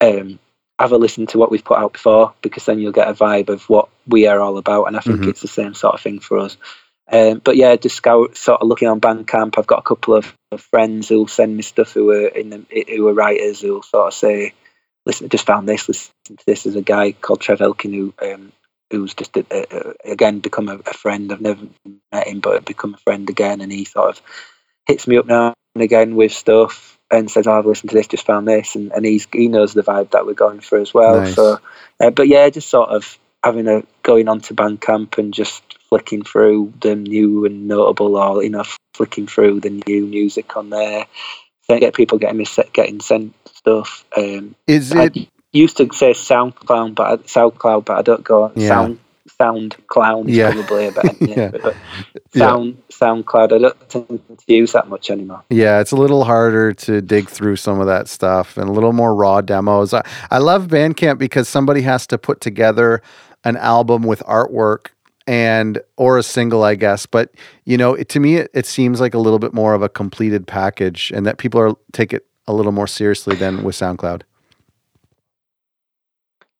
[0.00, 0.38] um,
[0.80, 3.50] have a listen to what we've put out before because then you'll get a vibe
[3.50, 4.86] of what we are all about.
[4.86, 5.28] And I think Mhm.
[5.28, 6.58] it's the same sort of thing for us.
[7.12, 9.58] Um, but yeah, just scout, sort of looking on Bandcamp.
[9.58, 12.84] I've got a couple of, of friends who'll send me stuff who are in the,
[12.88, 14.54] who are writers who'll sort of say,
[15.06, 15.88] "Listen, I just found this.
[15.88, 18.52] Listen to this." There's a guy called Trev Elkin who um,
[18.90, 19.66] who's just a, a,
[20.08, 21.32] a- again become a, a friend.
[21.32, 21.66] I've never
[22.12, 24.22] met him, but become a friend again, and he sort of
[24.86, 28.06] hits me up now and again with stuff and says, oh, "I've listened to this,
[28.06, 30.94] just found this," and, and he's he knows the vibe that we're going for as
[30.94, 31.20] well.
[31.20, 31.34] Nice.
[31.34, 31.58] So,
[32.00, 36.22] uh, but yeah, just sort of having a going on to Bandcamp and just flicking
[36.22, 41.06] through the new and notable, or you know, flicking through the new music on there.
[41.68, 44.04] Then get people getting me getting sent stuff.
[44.16, 48.52] Um, Is I it used to say SoundCloud, but I, SoundCloud, but I don't go
[48.54, 48.68] Yeah.
[48.68, 48.98] Sound
[49.40, 50.52] Sound Clown is Yeah.
[50.52, 51.34] probably a better name.
[51.38, 51.48] Yeah.
[51.50, 51.72] But uh,
[52.34, 52.46] Yeah.
[52.46, 55.42] Sound SoundCloud, I don't tend to use that much anymore.
[55.48, 58.92] yeah, it's a little harder to dig through some of that stuff and a little
[58.92, 59.94] more raw demos.
[59.94, 63.00] I, I love Bandcamp because somebody has to put together
[63.44, 64.88] an album with artwork
[65.26, 67.06] and or a single, I guess.
[67.06, 67.32] But
[67.64, 69.88] you know, it, to me, it, it seems like a little bit more of a
[69.88, 74.22] completed package, and that people are take it a little more seriously than with SoundCloud.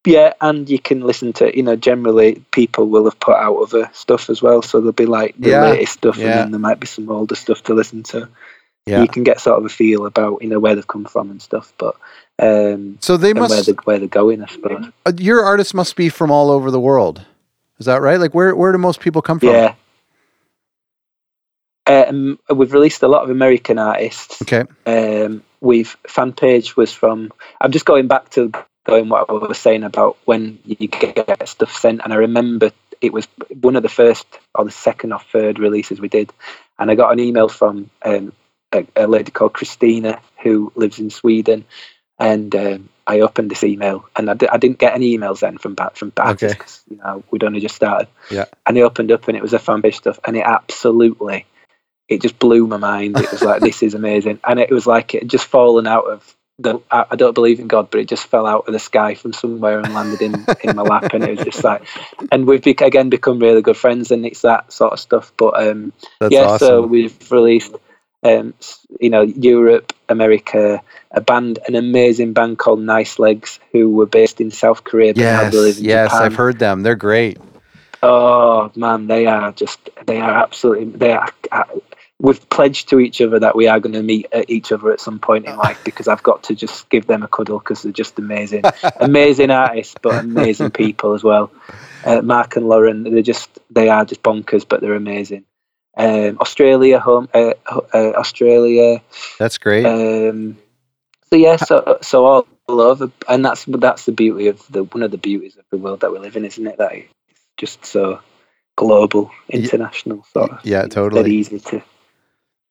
[0.05, 3.89] Yeah, and you can listen to you know generally people will have put out other
[3.93, 6.25] stuff as well, so there'll be like the Yeah, latest stuff, yeah.
[6.25, 8.27] and then there might be some older stuff to listen to.
[8.87, 9.03] Yeah.
[9.03, 11.39] You can get sort of a feel about you know where they've come from and
[11.39, 11.95] stuff, but
[12.39, 13.67] um, So they and where must.
[13.67, 14.85] they where they're going, I suppose.
[15.05, 17.23] uh, your artists must be from all over the world.
[17.77, 18.19] Is that right?
[18.19, 19.49] Like, where where do most people come from?
[19.49, 19.75] Yeah.
[21.87, 24.41] Um, we've released a lot of American artists.
[24.41, 24.63] Okay.
[24.85, 27.31] Um, we've fan page was from.
[27.59, 28.51] I'm just going back to
[28.91, 33.13] going what I was saying about when you get stuff sent, and I remember it
[33.13, 33.27] was
[33.61, 34.25] one of the first
[34.55, 36.31] or the second or third releases we did,
[36.77, 38.33] and I got an email from um,
[38.71, 41.65] a, a lady called Christina who lives in Sweden,
[42.19, 45.91] and um, I opened this email, and I, didn't get any emails then from ba-
[45.95, 46.59] from artists Okay.
[46.59, 48.07] 'cause, you know we'd only just started.
[48.29, 48.45] Yeah.
[48.65, 51.45] And I opened up, and it was a fan page stuff, and it absolutely,
[52.07, 53.17] it just blew my mind.
[53.19, 56.05] It was like this is amazing, and it was like it had just fallen out
[56.05, 58.79] of that I, I don't believe in God, but it just fell out of the
[58.79, 61.83] sky from somewhere and landed in in my lap, and it was just like,
[62.31, 65.31] and we've be, again become really good friends, and it's that sort of stuff.
[65.37, 65.93] But um,
[66.29, 66.67] yeah, awesome.
[66.67, 67.75] so we've released,
[68.23, 68.53] um,
[68.99, 74.41] you know, Europe, America, a band, an amazing band called Nice Legs, who were based
[74.41, 75.13] in South Korea.
[75.13, 76.25] but now yes, live in yes, Japan.
[76.25, 76.83] I've heard them.
[76.83, 77.37] They're great.
[78.03, 81.31] Oh man, they are just they are absolutely they are.
[82.21, 84.91] Uh, we've pledged to each other that we are going to meet uh, each other
[84.91, 87.83] at some point in life because I've got to just give them a cuddle because
[87.83, 88.63] they're just amazing,
[88.99, 91.51] amazing artists, but amazing people as well.
[92.05, 95.45] Uh, Mark and Lauren, they're just they are just bonkers, but they're amazing.
[95.97, 99.01] Um, Australia, home, uh, uh, Australia.
[99.37, 99.85] That's great.
[99.85, 100.57] Um,
[101.29, 105.11] so yeah, so so all over, and that's that's the beauty of the one of
[105.11, 106.77] the beauties of the world that we live in, isn't it?
[106.77, 107.09] That it's
[107.57, 108.21] just so
[108.75, 110.65] global, international, sort of.
[110.65, 111.35] yeah, Very totally.
[111.35, 111.83] easy to,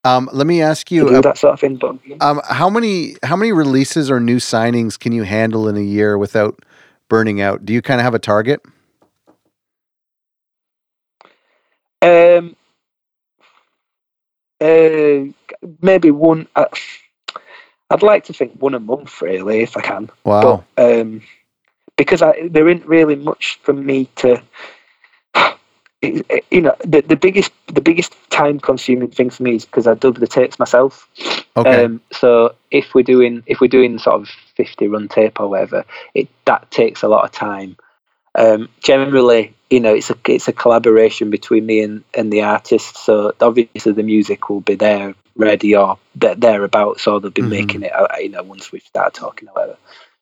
[0.02, 1.76] Um, let me ask you, uh, that sort of thing.
[1.76, 5.82] But um, how many how many releases or new signings can you handle in a
[5.82, 6.58] year without
[7.08, 7.64] burning out?
[7.66, 8.62] Do you kind of have a target?
[12.02, 12.56] um,
[14.60, 15.24] uh,
[15.82, 16.48] maybe one.
[16.56, 16.66] Uh,
[17.90, 20.10] I'd like to think one a month, really, if I can.
[20.24, 20.64] Wow.
[20.76, 21.22] But um,
[21.96, 24.40] because I, there isn't really much for me to,
[26.02, 29.94] you know, the, the biggest the biggest time consuming thing for me is because I
[29.94, 31.08] dub the tapes myself.
[31.56, 31.84] okay.
[31.84, 35.84] Um, so if we're doing if we're doing sort of fifty run tape or whatever,
[36.14, 37.76] it that takes a lot of time.
[38.34, 42.96] Um, generally, you know, it's a it's a collaboration between me and, and the artist.
[42.96, 47.50] So obviously the music will be there, ready or there- thereabouts, or they'll be Mhm.
[47.50, 47.92] making it.
[47.92, 49.76] uh, You know, once we've started talking or whatever.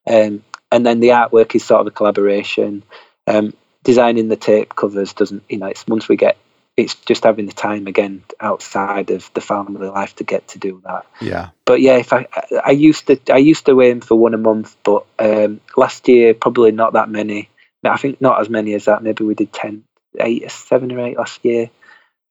[0.09, 2.83] Um, and then the artwork is sort of a collaboration.
[3.27, 3.53] Um,
[3.85, 6.37] designing the tape covers doesn't, you know, it's once we get,
[6.77, 10.81] it's just having the time again outside of the family life to get to do
[10.85, 11.51] that yeah.
[11.65, 12.27] but yeah, if I
[12.65, 16.35] I used to I used to aim for one a month, but um, last year
[16.35, 17.49] probably not that many.
[17.85, 19.03] I think not as many as that.
[19.03, 19.85] Maybe we did 10,
[20.21, 21.71] eight, seven or eight last year.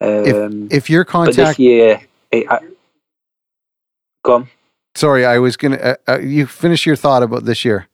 [0.01, 2.59] Um, If your but this contact, year, it, I,
[4.23, 4.47] go on.
[4.95, 5.77] sorry, I was gonna.
[5.77, 7.87] Uh, uh, you finish your thought about this year.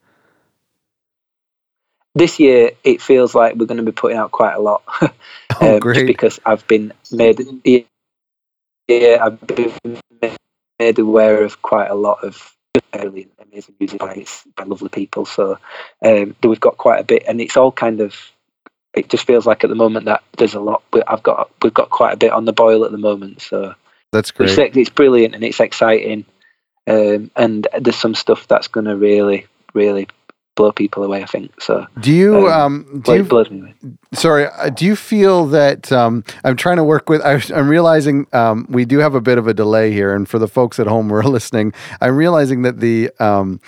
[2.14, 4.82] This year, it feels like we're going to be putting out quite a lot.
[5.60, 6.06] Oh, um, just great.
[6.08, 7.38] because I've been made
[8.88, 9.72] yeah, I've been
[10.78, 12.54] made aware of quite a lot of
[12.94, 14.24] really amazing music by,
[14.56, 15.24] by lovely people.
[15.26, 15.58] So
[16.04, 18.16] um, we've got quite a bit, and it's all kind of.
[18.94, 20.82] It just feels like at the moment that there's a lot.
[21.06, 23.42] I've got we've got quite a bit on the boil at the moment.
[23.42, 23.74] So
[24.12, 24.76] That's it's, great.
[24.76, 26.24] it's brilliant and it's exciting,
[26.86, 30.06] um, and there's some stuff that's going to really really
[30.56, 31.22] blow people away.
[31.22, 31.86] I think so.
[32.00, 33.00] Do you um, um?
[33.00, 33.74] Do Blow, you blows me away.
[34.12, 38.26] sorry uh, do you feel that um, i'm trying to work with I, i'm realizing
[38.32, 40.86] um, we do have a bit of a delay here and for the folks at
[40.86, 43.60] home who are listening i'm realizing that the um,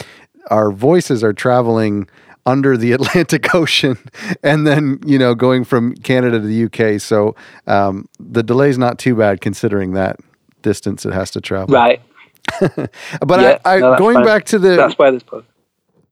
[0.51, 2.09] our voices are traveling
[2.47, 3.97] under the atlantic ocean
[4.45, 7.35] and then you know going from canada to the uk so
[7.67, 10.17] um, the delay's not too bad considering that
[10.63, 12.01] distance it has to travel Right.
[12.61, 14.25] but Yeah, I, I no, going fine.
[14.25, 15.25] back to the That's why there's.
[15.25, 15.43] pro-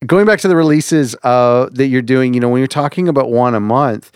[0.07, 3.31] going back to the releases uh, that you're doing, you know, when you're talking about
[3.31, 4.11] one a month,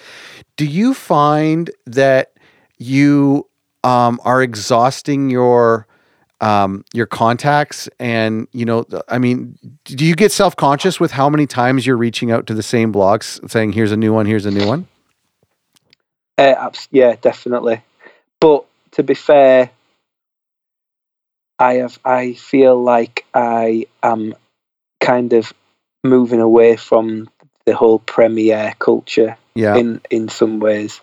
[0.56, 2.32] do you find that
[2.78, 3.48] you
[3.84, 5.86] um, are exhausting your
[6.40, 7.88] um, your contacts?
[7.98, 11.96] And you know, I mean, do you get self conscious with how many times you're
[11.96, 14.88] reaching out to the same blogs, saying, "Here's a new one, here's a new one"?
[16.36, 17.82] Uh, yeah, definitely.
[18.40, 19.70] But to be fair,
[21.58, 21.98] I have.
[22.04, 24.34] I feel like I am
[25.00, 25.52] kind of
[26.04, 27.28] moving away from
[27.66, 31.00] the whole premiere culture Yeah, in in some ways,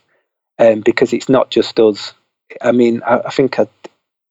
[0.60, 2.14] um, because it's not just us.
[2.62, 3.68] I mean, I, I think I,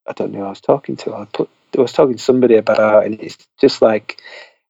[0.09, 0.40] I don't know.
[0.40, 1.14] who I was talking to.
[1.14, 1.48] I put.
[1.77, 4.20] I was talking to somebody about, and it's just like,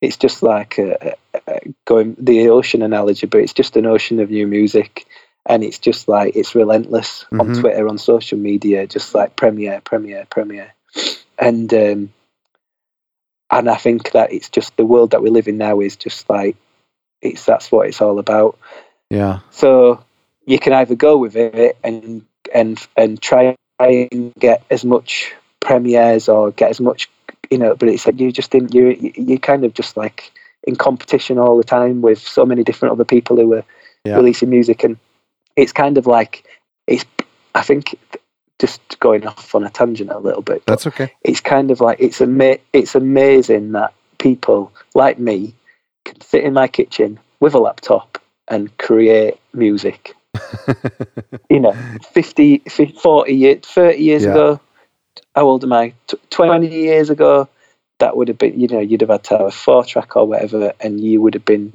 [0.01, 1.15] it's just like a,
[1.47, 5.07] a, going the ocean analogy, but it's just an ocean of new music,
[5.47, 7.61] and it's just like it's relentless on Mhm.
[7.61, 10.73] Twitter, on social media, just like premiere, premiere, premiere,
[11.39, 12.13] and um,
[13.51, 16.29] and I think that it's just the world that we live in now is just
[16.29, 16.57] like
[17.23, 18.59] it's that's what it's all about.
[19.11, 20.03] yeah, So
[20.47, 26.29] you can either go with it and and and try and get as much premieres
[26.29, 27.09] or get as much,
[27.51, 27.75] you know.
[27.75, 30.33] But it's like you just in you you kind of just like
[30.65, 33.65] in competition all the time with so many different other people who are
[34.05, 34.17] Yeah.
[34.17, 34.97] releasing music, and
[35.57, 36.45] it's kind of like
[36.87, 37.05] it's.
[37.55, 37.97] I think
[38.61, 40.65] just going off on a tangent a little bit.
[40.67, 41.13] that's okay.
[41.23, 45.55] it's kind of like it's ama- it's amazing that people like me
[46.05, 50.15] can sit in my kitchen with a laptop and create music.
[51.51, 51.73] you know,
[52.13, 54.31] 50, 50 40 years, 30 years Yeah.
[54.31, 54.61] ago,
[55.35, 55.95] how old am I?
[56.31, 57.49] 20 years ago,
[57.99, 60.27] that would have been, you know, you'd have had to have a four track or
[60.27, 61.73] whatever, and you would have been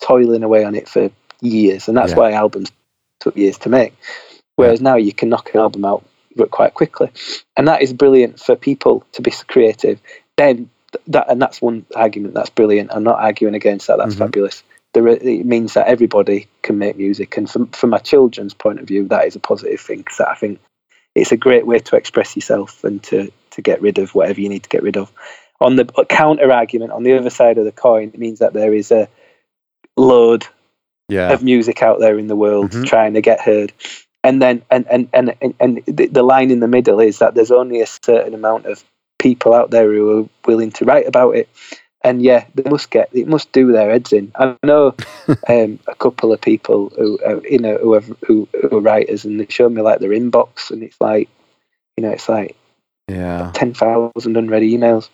[0.00, 1.10] toiling away on it for
[1.40, 1.88] years.
[1.88, 2.18] And that's Yeah.
[2.18, 2.70] why albums
[3.20, 3.94] took years to make.
[4.56, 6.04] Whereas now you can knock an album out
[6.46, 7.10] quite quickly.
[7.56, 10.00] And that is brilliant for people to be creative.
[10.36, 10.70] Then
[11.06, 12.90] that, and that's one argument that's brilliant.
[12.92, 13.98] I'm not arguing against that.
[13.98, 14.18] That's Mhm.
[14.18, 14.62] fabulous.
[14.92, 17.36] There, it means that everybody can make music.
[17.36, 20.34] And from, from my children's point of view, that is a positive thing because I
[20.34, 20.58] think
[21.14, 24.48] it's a great way to express yourself and to, to get rid of whatever you
[24.48, 25.12] need to get rid of.
[25.60, 28.72] On the counter argument, on the other side of the coin, it means that there
[28.74, 29.08] is a
[29.96, 30.46] load
[31.08, 31.32] Yeah.
[31.32, 32.86] of music out there in the world Mhm.
[32.86, 33.72] trying to get heard.
[34.22, 37.50] And then, and, and, and, and, and the, line in the middle is that there's
[37.50, 38.84] only a certain amount of
[39.18, 41.48] people out there who are willing to write about it.
[42.02, 44.32] And yeah, they must get, it must do their heads in.
[44.34, 44.94] I know
[45.48, 49.24] um, a couple of people who, uh, you know, who, have, who, who are writers
[49.24, 51.28] and they show me like their inbox and it's like,
[51.96, 52.56] you know, it's like
[53.08, 53.52] Yeah.
[53.54, 55.08] 10,000 unread emails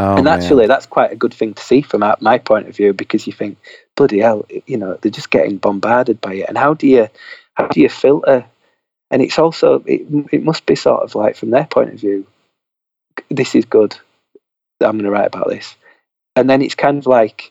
[0.00, 0.40] Oh, and man.
[0.40, 3.32] actually, that's quite a good thing to see from my point of view because you
[3.32, 3.58] think,
[3.96, 6.48] bloody hell, you know, they're just getting bombarded by it.
[6.48, 7.08] And how do you,
[7.58, 8.46] how do you filter?
[9.10, 12.26] And it's also, it, it must be sort of like from their point of view,
[13.30, 13.96] this is good.
[14.80, 15.74] I'm going to write about this.
[16.36, 17.50] And then it's kind of like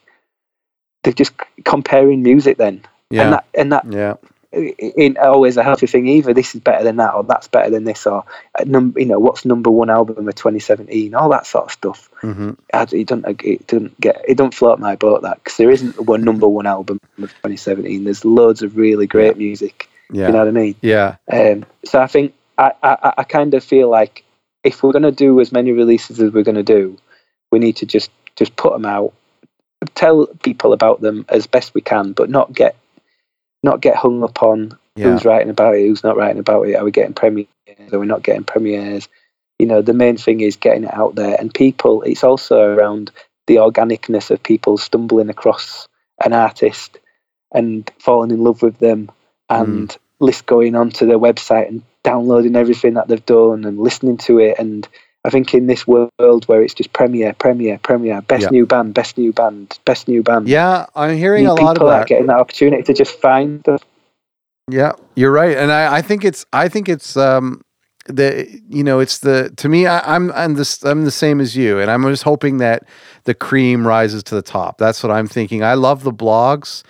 [1.03, 1.34] they're just
[1.66, 2.86] comparing music then.
[3.10, 3.24] yeah.
[3.24, 4.14] And that, and that yeah.
[4.97, 6.34] ain't always a healthy thing either.
[6.34, 8.24] This is better than that, or that's better than this, or
[8.58, 12.10] uh, num- you know what's number one album of 2017, all that sort of stuff.
[12.22, 15.72] hmm I- it doesn't it doesn't get it don't float my boat that because there
[15.72, 18.03] isn't one number one album of 2017.
[18.05, 19.89] There's loads of really great music.
[20.12, 20.28] Yeah.
[20.28, 20.76] You know what I mean?
[20.82, 21.16] yeah.
[21.32, 24.24] Um, so I think I, I I kind of feel like
[24.64, 26.97] if we're going to do as many releases as we're going to do,
[27.51, 29.14] we need to just just put them out,
[29.95, 32.76] tell people about them as best we can, but not get
[33.64, 35.05] not get hung up on Yeah.
[35.12, 36.76] who's writing about it, who's not writing about it.
[36.76, 37.47] Are we getting premieres?
[37.91, 39.08] Are we not getting premieres?
[39.60, 42.01] You know, the main thing is getting it out there, and people.
[42.03, 43.12] It's also around
[43.47, 45.88] the organicness of people stumbling across
[46.24, 46.97] an artist
[47.53, 49.10] and falling in love with them,
[49.50, 54.39] and list going onto their website and downloading everything that they've done and listening to
[54.39, 54.58] it.
[54.60, 54.88] And
[55.24, 58.50] I think in this world where it's just premiere, premiere, premiere, best Yeah.
[58.50, 60.48] new band, best new band, best new band.
[60.48, 60.86] Yeah.
[60.95, 63.84] I'm hearing a lot of are getting that opportunity to just find stuff.
[64.70, 67.62] Yeah, you're right, and I, I think it's I think it's um
[68.08, 71.56] the you know it's the to me I, I'm I'm this I'm the same as
[71.56, 72.84] you, and I'm just hoping that
[73.24, 74.78] the cream rises to the top.
[74.78, 75.64] That's what I'm thinking.
[75.64, 76.84] I love the blogs,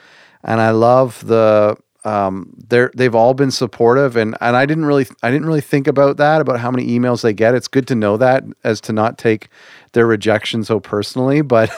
[0.43, 5.07] and I love the um they're they've all been supportive, and and I didn't really
[5.23, 7.55] I didn't really think about that about how many emails they get.
[7.55, 9.49] It's good to know that as to not take
[9.93, 11.69] their rejection so personally, but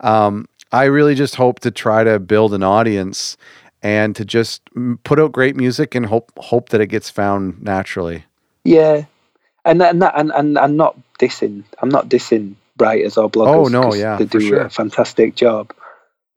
[0.00, 3.36] um I really just hope to try to build an audience
[3.82, 4.62] and to just
[5.04, 8.24] put out great music and hope hope that it gets found naturally.
[8.64, 9.04] Yeah,
[9.64, 11.64] and that, and that and, and I'm not dissing.
[11.80, 13.66] I'm not dissing writers or bloggers.
[13.66, 14.60] Oh, no, yeah, they do sure.
[14.62, 15.74] a fantastic job.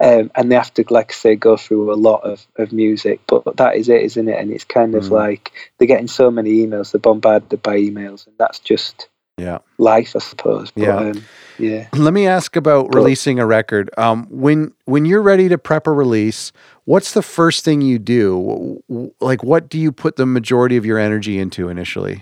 [0.02, 3.22] Um, and they have to, like I say, go through a lot of, of music.
[3.28, 4.38] But that is it, isn't it?
[4.40, 5.12] And it's kind of Mhm.
[5.12, 9.60] like they're getting so many emails, they're bombarded by emails, and that's just Yeah.
[9.78, 10.72] life, I suppose.
[10.72, 10.98] But, Yeah.
[10.98, 11.24] um,
[11.58, 11.88] yeah.
[11.96, 13.02] Let me ask about Cool.
[13.02, 13.90] releasing a record.
[13.98, 16.52] Um, when when you're ready to prep a release,
[16.84, 18.84] what's the first thing you do?
[19.22, 22.22] Like, what do you put the majority of your energy into initially?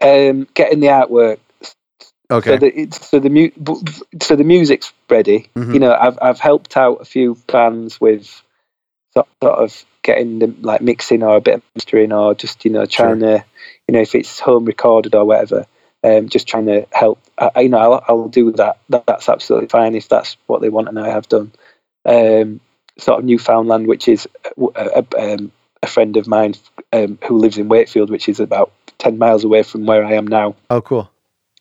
[0.00, 1.38] Um, getting the artwork.
[2.30, 2.50] Okay.
[2.50, 3.50] So the so the mu-
[4.22, 5.48] so the music's ready.
[5.54, 5.74] Mhm.
[5.74, 8.42] You know, I've I've helped out a few bands with
[9.14, 12.70] sort sort of getting them like mixing or a bit of mastering or just you
[12.70, 13.44] know trying to
[13.88, 15.66] you know if it's home recorded or whatever.
[16.04, 17.18] Um, just trying to help.
[17.38, 18.78] I, I- you know, I'll, I'll do that.
[18.90, 19.06] that.
[19.06, 21.50] That's absolutely fine if that's what they want, and I have done.
[22.04, 22.60] Um,
[22.98, 24.28] sort of Newfoundland, which is
[24.76, 25.52] a, a, um,
[25.82, 26.54] a friend of mine
[26.92, 30.26] um, who lives in Wakefield, which is about ten miles away from where I am
[30.28, 30.54] now.
[30.70, 31.10] oh, cool.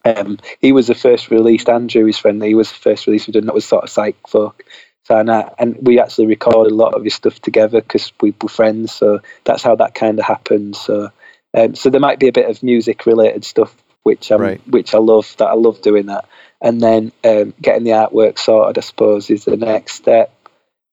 [0.05, 1.69] Um, he was the first released.
[1.69, 3.45] Andrew, his friend, he was the first release we done.
[3.47, 4.63] That was sort of psych folk.
[5.05, 8.33] So and, I, and we actually recorded a lot of his stuff together because we
[8.41, 8.93] were friends.
[8.93, 10.75] So that's how that kind of happened.
[10.75, 11.11] So
[11.57, 14.61] um, so there might be a bit of music related stuff which i Right.
[14.67, 15.33] which I love.
[15.37, 16.25] That I love doing that.
[16.61, 20.31] And then um, getting the artwork sorted, I suppose, is the next step.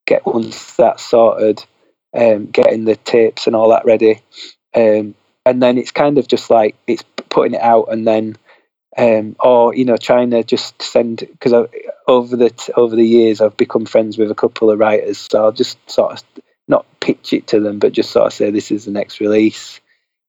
[0.06, 1.64] Get once that's sorted,
[2.14, 4.20] um, getting the tapes and all that ready,
[4.74, 5.14] um,
[5.46, 8.36] and then it's kind of just like it's putting it out and then
[8.96, 11.66] um, or you know trying to just send because
[12.06, 15.44] over the t- over the years I've become friends with a couple of writers, so
[15.44, 16.22] I'll just sort of
[16.68, 19.80] not pitch it to them, but just sort of say this is the next release.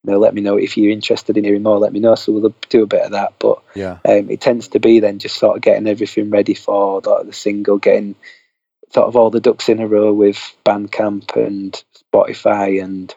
[0.02, 1.78] You know, let me know if you're interested in hearing more.
[1.78, 2.14] Let me know.
[2.14, 3.98] So we'll do a bit of that, but Yeah.
[4.04, 7.32] um, it tends to be then just sort of getting everything ready for the, the
[7.32, 8.14] single, getting
[8.92, 13.14] sort of all the ducks in a row with Bandcamp and Spotify and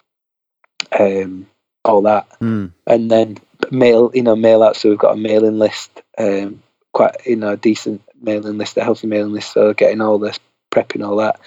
[0.98, 1.48] um,
[1.84, 2.72] all that Mm.
[2.86, 3.38] and then
[3.72, 4.76] mail, you know, mail out.
[4.76, 6.62] So we've got a mailing list, um,
[6.94, 9.54] quite you know, a decent mailing list, a healthy mailing list.
[9.54, 10.40] So getting all this
[10.72, 11.40] prepping all that,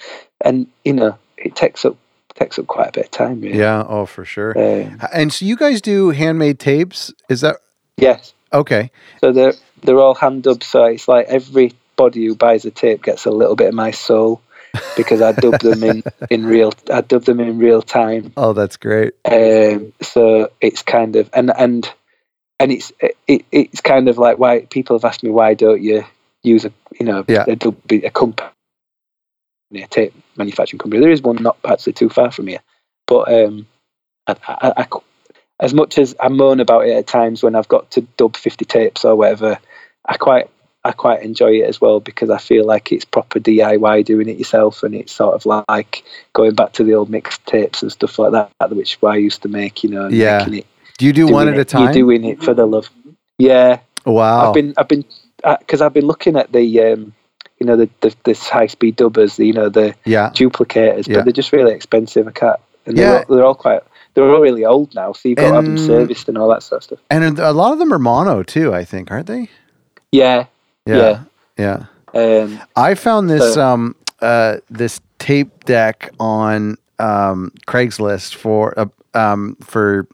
[0.43, 1.97] and you know, it takes up
[2.35, 3.41] takes up quite a bit of time.
[3.41, 3.59] Really.
[3.59, 3.85] Yeah.
[3.87, 4.57] Oh, for sure.
[4.57, 7.13] Um, and so you guys do handmade tapes?
[7.29, 7.57] Is that
[7.97, 8.33] yes.
[8.53, 8.91] okay?
[9.19, 9.53] So they're
[9.83, 10.63] they're all hand dubbed.
[10.63, 14.41] So it's like everybody who buys a tape gets a little bit of my soul
[14.95, 16.73] because I dub them in in real.
[16.91, 18.33] I dub them in real time.
[18.37, 19.13] Oh, that's great.
[19.25, 21.91] Um, so it's kind of and and
[22.61, 22.91] and it's
[23.27, 26.05] it, it's kind of like why people have asked me why don't you
[26.43, 27.45] use a you know Yeah.
[27.47, 28.49] a, dub- a company
[29.73, 31.01] a tape manufacturing company.
[31.01, 32.59] There is one not actually too far from here,
[33.07, 33.67] but um,
[34.27, 34.87] I, I, I
[35.59, 38.65] as much as I moan about it at times when I've got to dub fifty
[38.65, 39.57] tapes or whatever,
[40.05, 40.49] I quite
[40.83, 44.37] I quite enjoy it as well because I feel like it's proper DIY doing it
[44.37, 46.03] yourself, and it's sort of like
[46.33, 49.49] going back to the old mixed tapes and stuff like that, which I used to
[49.49, 49.83] make.
[49.83, 50.39] You know, Yeah.
[50.39, 50.67] making it
[50.97, 51.83] Do you do one at it- a time?
[51.83, 52.89] You're doing it for the love.
[53.37, 54.47] Yeah, wow.
[54.49, 55.03] I've been I've been
[55.59, 57.13] because I've been looking at the um,
[57.59, 60.29] you know the the, the high speed dubbers, the, you know the yeah.
[60.33, 61.15] duplicators, Yeah.
[61.17, 62.27] but they're just really expensive.
[62.27, 63.03] I can't, and Yeah.
[63.09, 63.81] they're, all, they're all quite
[64.13, 66.61] they're all really old now, so you've got to have them serviced and all that
[66.63, 66.99] sort of stuff.
[67.09, 69.49] And a lot of them are mono too, I think, aren't they?
[70.11, 70.45] Yeah,
[70.85, 71.23] Yeah.
[71.57, 71.85] Yeah.
[72.13, 78.85] um, I found this So- um uh this tape deck on um Craigslist for uh,
[79.15, 80.07] um for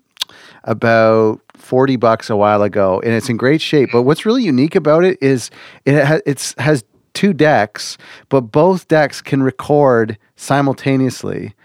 [0.68, 3.90] about 40 bucks a while ago and it's in great shape.
[3.92, 5.50] But what's really unique about it is
[5.86, 7.98] it ha- it's has two decks
[8.30, 11.56] but both decks can record simultaneously.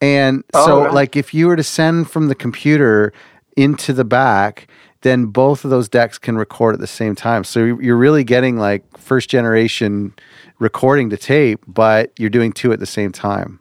[0.00, 0.92] And Oh, so right.
[0.94, 3.12] like if you were to send from the computer
[3.56, 4.68] into the back
[5.02, 7.42] then both of those decks can record at the same time.
[7.44, 10.14] So you're you're really getting like first generation
[10.60, 13.58] recording to tape but you're doing two at the same time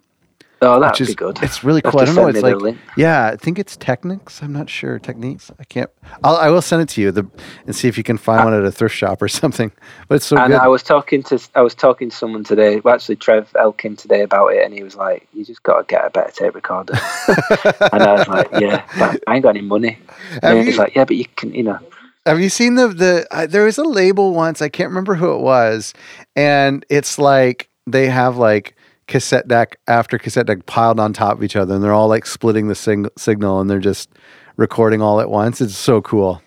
[0.62, 1.40] oh, that'd is be good.
[1.42, 2.00] it's really cool.
[2.00, 2.28] I don't know.
[2.28, 2.78] It's like link.
[2.96, 4.42] yeah, I think it's Technics.
[4.42, 5.52] I'm not sure techniques.
[5.60, 5.90] I can't.
[6.24, 7.28] I'll, I will send it to you the,
[7.66, 9.72] and see if you can find one at a thrift shop or something.
[10.08, 10.60] But it's so and good.
[10.60, 14.22] I was talking to I was talking to someone today, well, actually Trev Elkin today
[14.22, 16.94] about it, and he was like, "You just got to get a better tape recorder."
[17.28, 19.98] and I was like, "Yeah, but I ain't got any money."
[20.44, 21.80] And he's like, "Yeah, but you can, you know."
[22.26, 23.28] Have you seen the the?
[23.32, 24.62] Uh, there was a label once.
[24.62, 25.94] I can't remember who it was,
[26.36, 28.76] and it's like they have like
[29.12, 32.26] cassette deck after cassette deck piled on top of each other, and they're all like
[32.26, 34.10] splitting the sing- signal, and they're just
[34.56, 35.60] recording all at once.
[35.62, 36.42] It's so cool.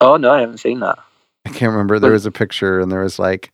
[0.00, 0.98] Oh no, I haven't seen that.
[1.44, 1.98] I can't remember.
[1.98, 3.52] There was a picture, and there was like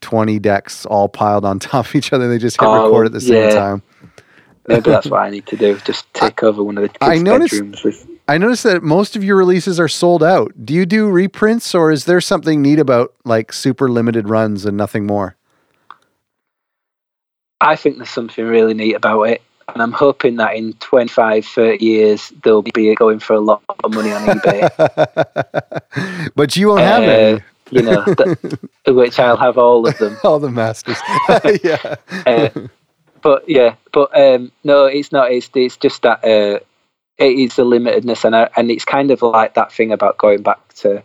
[0.00, 2.28] twenty decks all piled on top of each other.
[2.28, 3.50] They just hit Oh, record at the same yeah.
[3.54, 3.82] time.
[4.66, 5.78] Maybe that's what I need to do.
[5.84, 8.06] Just take over one of the kids' I noticed- bedrooms with.
[8.26, 10.50] I noticed that most of your releases are sold out.
[10.64, 14.74] Do you do reprints, or is there something neat about like super limited runs and
[14.78, 15.36] nothing more?
[17.64, 19.42] I think there's something really neat about it.
[19.68, 23.94] And I'm hoping that in 25, 30 years, they'll be going for a lot of
[23.94, 26.30] money on eBay.
[26.36, 27.40] but you won't have Uh, any.
[27.70, 28.38] you know, th-
[28.86, 30.18] which I'll have all of them.
[30.22, 30.98] All the masters.
[31.64, 31.94] yeah.
[32.26, 32.50] Uh,
[33.22, 35.32] but yeah, but um, no, it's not.
[35.32, 36.60] It's it's just that uh,
[37.16, 40.42] it is the limitedness, and I, and it's kind of like that thing about going
[40.42, 41.02] back to,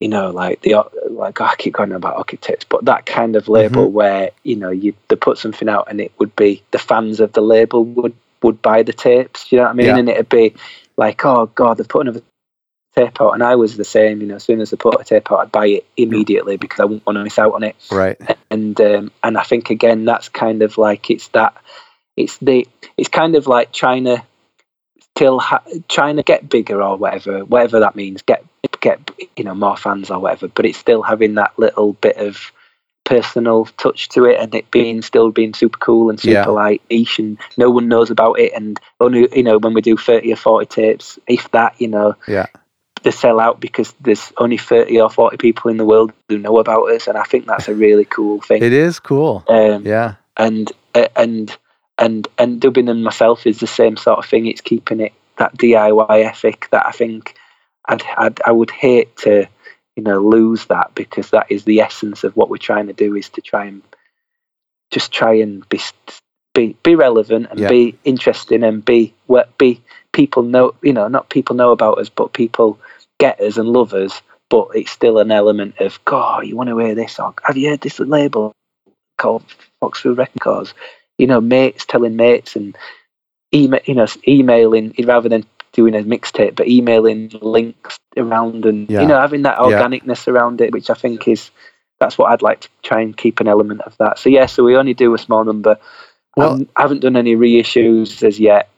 [0.00, 0.76] you know, like the
[1.08, 4.70] like I keep going about Orchid Tapes, but that kind of label where you know
[4.70, 8.14] you they put something out and it would be the fans of the label would
[8.42, 9.50] would buy the tapes.
[9.50, 9.86] You know what I mean?
[9.86, 9.96] Yeah.
[9.96, 10.54] And it'd be
[10.96, 12.22] like, oh god, they've put another
[12.94, 14.20] tape out, and I was the same.
[14.20, 16.80] You know, as soon as they put a tape out, I'd buy it immediately because
[16.80, 18.18] I wouldn't want to miss out on it Right.
[18.50, 21.54] and um, and I think again that's kind of like it's that
[22.18, 22.68] it's the
[22.98, 24.22] it's kind of like trying to
[25.16, 28.44] still ha- trying to get bigger or whatever whatever that means get
[28.80, 32.52] get you know more fans or whatever but it's still having that little bit of
[33.04, 36.46] personal touch to it and it being still being super cool and super Yeah.
[36.48, 39.96] like niche and no one knows about it and only you know when we do
[39.96, 42.46] 30 or 40 tapes if that you know Yeah.
[43.04, 46.58] they sell out because there's only 30 or 40 people in the world who know
[46.58, 49.44] about us and i think that's a really cool thing It is cool.
[49.48, 50.14] um, Yeah.
[50.36, 51.56] and uh, and
[51.98, 55.56] and and dubbing and myself is the same sort of thing it's keeping it that
[55.56, 57.36] diy ethic that i think
[57.88, 59.46] I'd, I'd i would hate to
[59.96, 63.14] you know lose that because that is the essence of what we're trying to do
[63.16, 63.82] is to try and
[64.90, 65.80] just try and be
[66.54, 67.68] be be relevant and Yeah.
[67.68, 69.82] be interesting and be what be
[70.12, 72.78] people know you know not people know about us but people
[73.18, 76.78] get us and love us but it's still an element of god you want to
[76.78, 78.52] hear this or have you heard this label
[79.18, 79.44] called
[79.82, 80.74] Foxfield Records
[81.18, 82.76] you know mates telling mates and
[83.54, 85.44] email you know emailing rather than
[85.76, 89.02] doing a mixtape but emailing links around and Yeah.
[89.02, 89.66] you know having that Yeah.
[89.66, 91.50] organicness around it which i think is
[92.00, 94.64] that's what i'd like to try and keep an element of that so yeah so
[94.64, 95.76] we only do a small number
[96.36, 98.68] Well- um, i haven't done any reissues as yet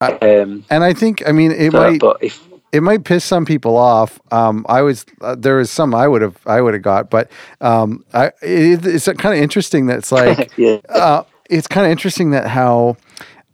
[0.00, 2.34] I- um And I think I mean it so- might but if
[2.72, 4.20] it might piss some people off.
[4.30, 7.30] Um, I was uh, there was some I would have I would have got, but
[7.62, 10.78] um, I it, it's kind of interesting that it's like yeah.
[10.90, 12.96] uh, it's kind of interesting that how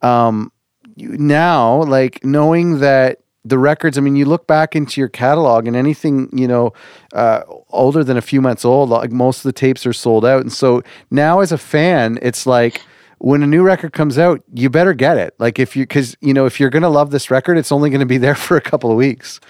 [0.01, 0.51] um,
[0.97, 3.99] now like knowing that the records.
[3.99, 6.73] I mean, you look back into your catalog and anything you know
[7.13, 10.41] uh, older than a few months old, like most of the tapes are sold out,
[10.41, 12.83] and so now as a fan, it's like
[13.19, 15.35] when a new record comes out, you better get it.
[15.39, 18.07] Like if you, because you know, if you're gonna love this record, it's only gonna
[18.07, 19.41] be there for a couple of weeks.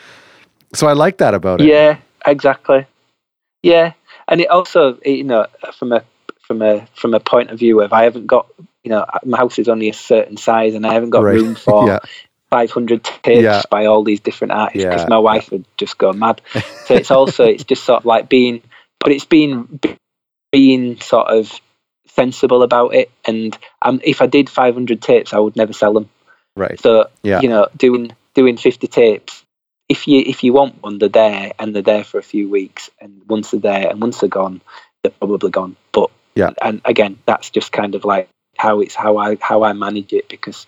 [0.74, 1.66] So I like that about it.
[1.66, 2.86] Yeah, exactly.
[3.62, 3.92] Yeah,
[4.28, 6.02] and it also, you know, from a
[6.40, 8.46] from a from a point of view of I haven't got,
[8.84, 11.34] you know, my house is only a certain size, and I haven't got Right.
[11.34, 11.98] room for Yeah.
[12.50, 13.62] 500 tapes Yeah.
[13.70, 15.08] by all these different artists because Yeah.
[15.08, 16.40] my wife would just go mad.
[16.84, 18.62] so it's also it's just sort of like being,
[19.00, 19.80] but it's been,
[20.50, 21.50] being sort of
[22.08, 23.10] sensible about it.
[23.24, 26.10] And um, if I did 500 tapes, I would never sell them.
[26.56, 26.78] Right.
[26.78, 27.40] So Yeah.
[27.40, 29.44] you know, doing doing 50 tapes.
[29.88, 32.90] If you if you want one, they're there and they're there for a few weeks.
[33.00, 34.60] And once they're there and once they're gone,
[35.02, 35.76] they're probably gone.
[35.92, 36.50] But Yeah.
[36.60, 40.28] and again, that's just kind of like how it's how I how I manage it
[40.28, 40.66] because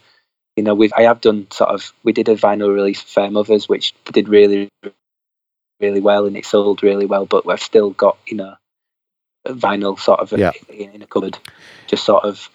[0.57, 3.31] you know we've I have done sort of we did a vinyl release for Fair
[3.31, 4.69] Mothers which did really
[5.81, 8.57] really well and it sold really well, but we've still got you know
[9.47, 10.53] vinyl sort of Yeah.
[10.69, 11.39] in, in a cupboard,
[11.87, 12.49] just sort of.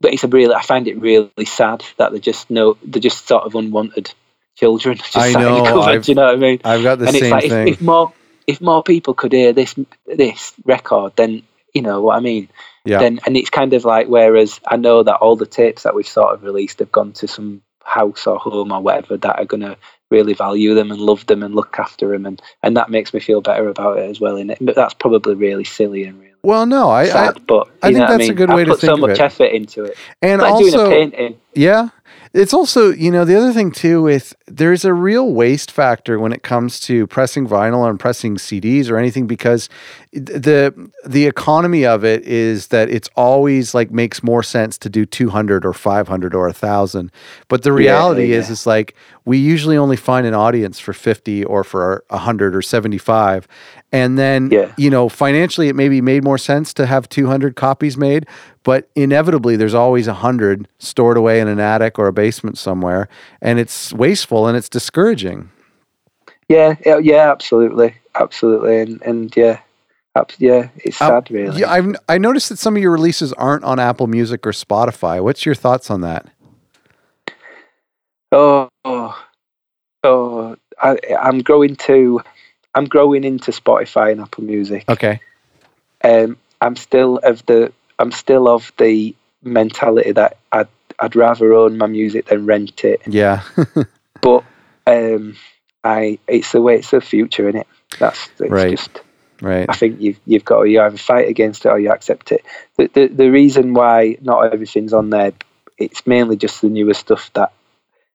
[0.00, 3.26] But it's a really I find it really sad that they're just no they're just
[3.28, 4.12] sort of unwanted
[4.56, 4.96] children.
[4.98, 6.60] Just I sat in a know, do you know what I mean?
[6.64, 7.68] I've got the and it's same like if, thing.
[7.68, 8.12] if more
[8.46, 9.74] if more people could hear this
[10.06, 12.48] this record, then you know what I mean.
[12.84, 12.98] Yeah.
[12.98, 16.06] Then and it's kind of like whereas I know that all the tapes that we've
[16.06, 19.76] sort of released have gone to some house or home or whatever that are gonna
[20.10, 23.20] really value them and love them and look after them and and that makes me
[23.20, 24.36] feel better about it as well.
[24.36, 28.06] And but that's probably really silly and really well, no, I, I but I think
[28.06, 28.34] that's a mean?
[28.34, 29.20] good I've way to put so think much it.
[29.20, 29.96] effort into it.
[30.20, 31.40] and It's like also doing a painting.
[31.54, 31.88] Yeah.
[32.34, 36.32] It's also, you know, the other thing too with there's a real waste factor when
[36.32, 39.68] it comes to pressing vinyl and pressing CDs or anything because
[40.12, 45.06] the the economy of it is that it's always like makes more sense to do
[45.06, 47.12] 200 or 500 or 1000.
[47.46, 48.52] But the reality is yeah.
[48.52, 53.46] it's like we usually only find an audience for 50 or for 100 or 75
[53.94, 54.72] and then Yeah.
[54.76, 58.26] you know financially it maybe made more sense to have 200 copies made
[58.64, 63.08] but inevitably there's always 100 stored away in an attic or a basement somewhere
[63.40, 65.50] and it's wasteful and it's discouraging
[66.48, 69.60] Yeah, yeah, absolutely, absolutely, and and yeah,
[70.38, 71.60] yeah, it's Um, sad, really.
[71.60, 75.22] yeah I've, i noticed that some of your releases aren't on apple music or spotify
[75.22, 76.28] what's your thoughts on that
[78.32, 82.20] Oh, oh, I, I'm growing to,
[82.74, 84.84] I'm growing into Spotify and Apple Music.
[84.88, 85.20] okay
[86.02, 90.68] Um, I'm still of the, I'm still of the mentality that I'd,
[90.98, 93.02] I'd rather own my music than rent it.
[93.06, 93.42] yeah
[94.20, 94.44] But
[94.86, 95.36] um,
[95.82, 97.66] I, it's the way, it's the future, in it.
[97.98, 98.70] That's it's Right.
[98.70, 99.00] just.
[99.42, 102.32] right I think you've you've got to you either fight against it or you accept
[102.32, 102.42] it.
[102.76, 105.32] The, the the reason why not everything's on there,
[105.76, 107.52] it's mainly just the newer stuff that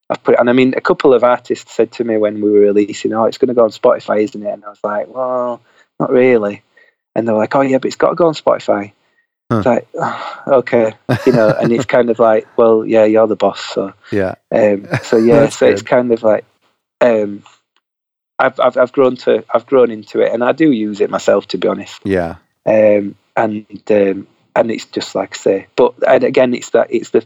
[0.10, 0.40] I've put.
[0.40, 3.26] And I mean, a couple of artists said to me when we were releasing, "Oh,
[3.26, 5.62] it's going to go on Spotify, isn't it?" And I was like, "Well,
[6.00, 6.64] not really."
[7.16, 8.94] And they were like, "Oh yeah, but it's got to go on Spotify."
[9.52, 9.58] Huh.
[9.58, 10.94] It's like, "Oh, okay,
[11.26, 14.88] you know, and it's kind of like, well, yeah, you're the boss, so yeah um,
[15.04, 16.46] so yeah, so it's kind of like
[17.02, 17.44] um,
[18.38, 21.48] I've, I've I've grown to I've grown into it, and I do use it myself,
[21.50, 22.00] to be honest.
[22.04, 22.36] yeah
[22.66, 27.12] Um, and um, and it's just like I say, but and again, it's that it's
[27.12, 27.26] the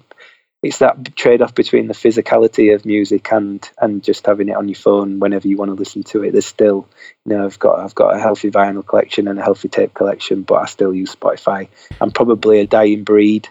[0.64, 4.70] it's that trade off between the physicality of music and and just having it on
[4.70, 6.32] your phone whenever you want to listen to it.
[6.32, 6.88] There's still,
[7.26, 10.44] you know, I've got I've got a healthy vinyl collection and a healthy tape collection,
[10.44, 11.68] but I still use Spotify.
[12.00, 13.50] I'm probably a dying breed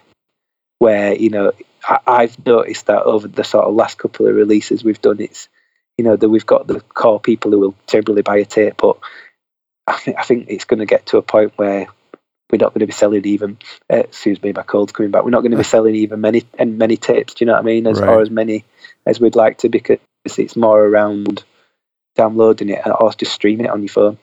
[0.78, 1.52] where you know
[1.86, 5.50] I, I've noticed that over the sort of last couple of releases we've done, it's
[5.98, 8.96] you know that we've got the core people who will generally buy a tape, but
[9.86, 11.88] I think I think it's going to get to a point where
[12.53, 13.57] we're not going to be selling even.
[13.90, 15.24] Uh, excuse me, my cold's coming back.
[15.24, 17.34] We're not going to be selling even many and many tapes.
[17.34, 17.86] Do you know what I mean?
[17.86, 18.09] As Right.
[18.09, 18.64] or as many
[19.07, 21.42] as we'd like to because it's more around
[22.14, 24.18] downloading it or just streaming it on your phone.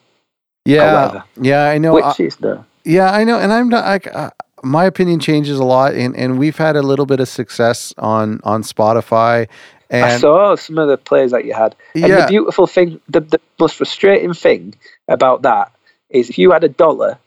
[0.64, 4.06] yeah yeah i know Which I- is the Yeah, I know, and I'm not like
[4.14, 4.30] uh,
[4.62, 8.40] my opinion changes a lot, and and we've had a little bit of success on
[8.44, 9.48] on Spotify,
[9.90, 11.74] and I saw some of the plays that you had.
[11.94, 14.74] And the beautiful thing, the, the most frustrating thing
[15.08, 15.72] about that
[16.08, 17.18] is if you had a dollar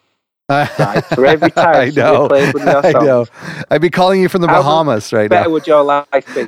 [0.49, 3.25] right, for every time I played one of your I know.
[3.69, 5.37] I'd be calling you from the How Bahamas right now.
[5.37, 6.47] How better would your life be?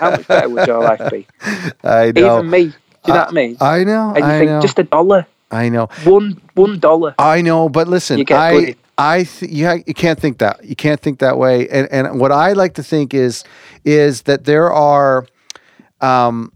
[0.00, 1.26] How much better would your life be?
[1.84, 2.64] I know, Even me.
[2.66, 2.72] Do
[3.06, 3.56] you know what I mean?
[3.60, 7.14] I know, And you I think know, just a dollar, I know, one one dollar.
[7.18, 7.68] I know.
[7.68, 8.78] But listen, You I bullied.
[8.96, 12.18] I th- you, ha- you can't think that you can't think that way, and and
[12.18, 13.44] what I like to think is
[13.84, 15.26] is that there are,
[16.00, 16.50] um,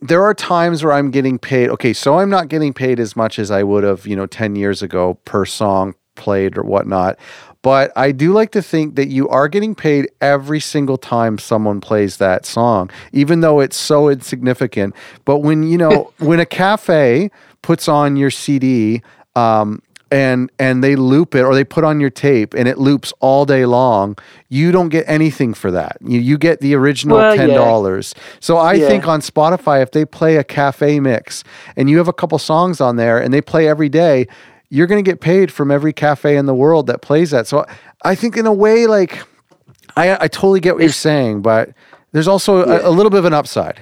[0.00, 1.68] there are times where I'm getting paid.
[1.68, 4.56] Okay, so I'm not getting paid as much as I would have, you know, 10
[4.56, 7.18] years ago per song played or whatnot.
[7.62, 11.80] But I do like to think that you are getting paid every single time someone
[11.80, 14.94] plays that song, even though it's so insignificant.
[15.24, 17.30] But when, you know, when a cafe
[17.62, 19.02] puts on your CD,
[19.36, 23.12] um, and and they loop it or they put on your tape and it loops
[23.20, 24.16] all day long
[24.48, 28.74] you don't get anything for that you, you get the original Well, $10 so i
[28.74, 28.88] Yeah.
[28.88, 31.44] think on spotify if they play a cafe mix
[31.76, 34.26] and you have a couple songs on there and they play every day
[34.70, 37.64] you're going to get paid from every cafe in the world that plays that so
[38.04, 39.22] i think in a way like
[39.96, 41.70] i, I totally get what you're saying but
[42.12, 42.80] there's also Yeah.
[42.86, 43.80] a, a little bit of an upside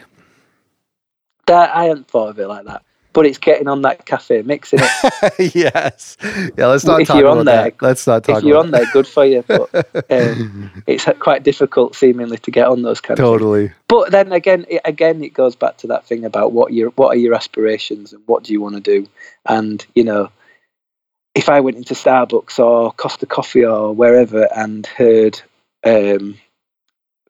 [1.46, 2.82] That I hadn't thought of it like that.
[3.14, 5.54] But it's getting on that cafe, mixing it.
[5.54, 6.16] yes
[6.56, 8.58] yeah let's not If talk you're about on there- that let's not talk if you're
[8.58, 9.42] on there, good for you.
[9.48, 9.70] But
[10.10, 13.32] um, it's quite difficult, seemingly, to get on those kind of things.
[13.40, 16.90] totally But then again, it, again, it goes back to that thing about what your
[16.90, 19.08] what are your aspirations and what do you want to do.
[19.46, 20.28] And you know,
[21.34, 25.40] if I went into Starbucks or Costa Coffee or wherever and heard
[25.84, 26.36] um,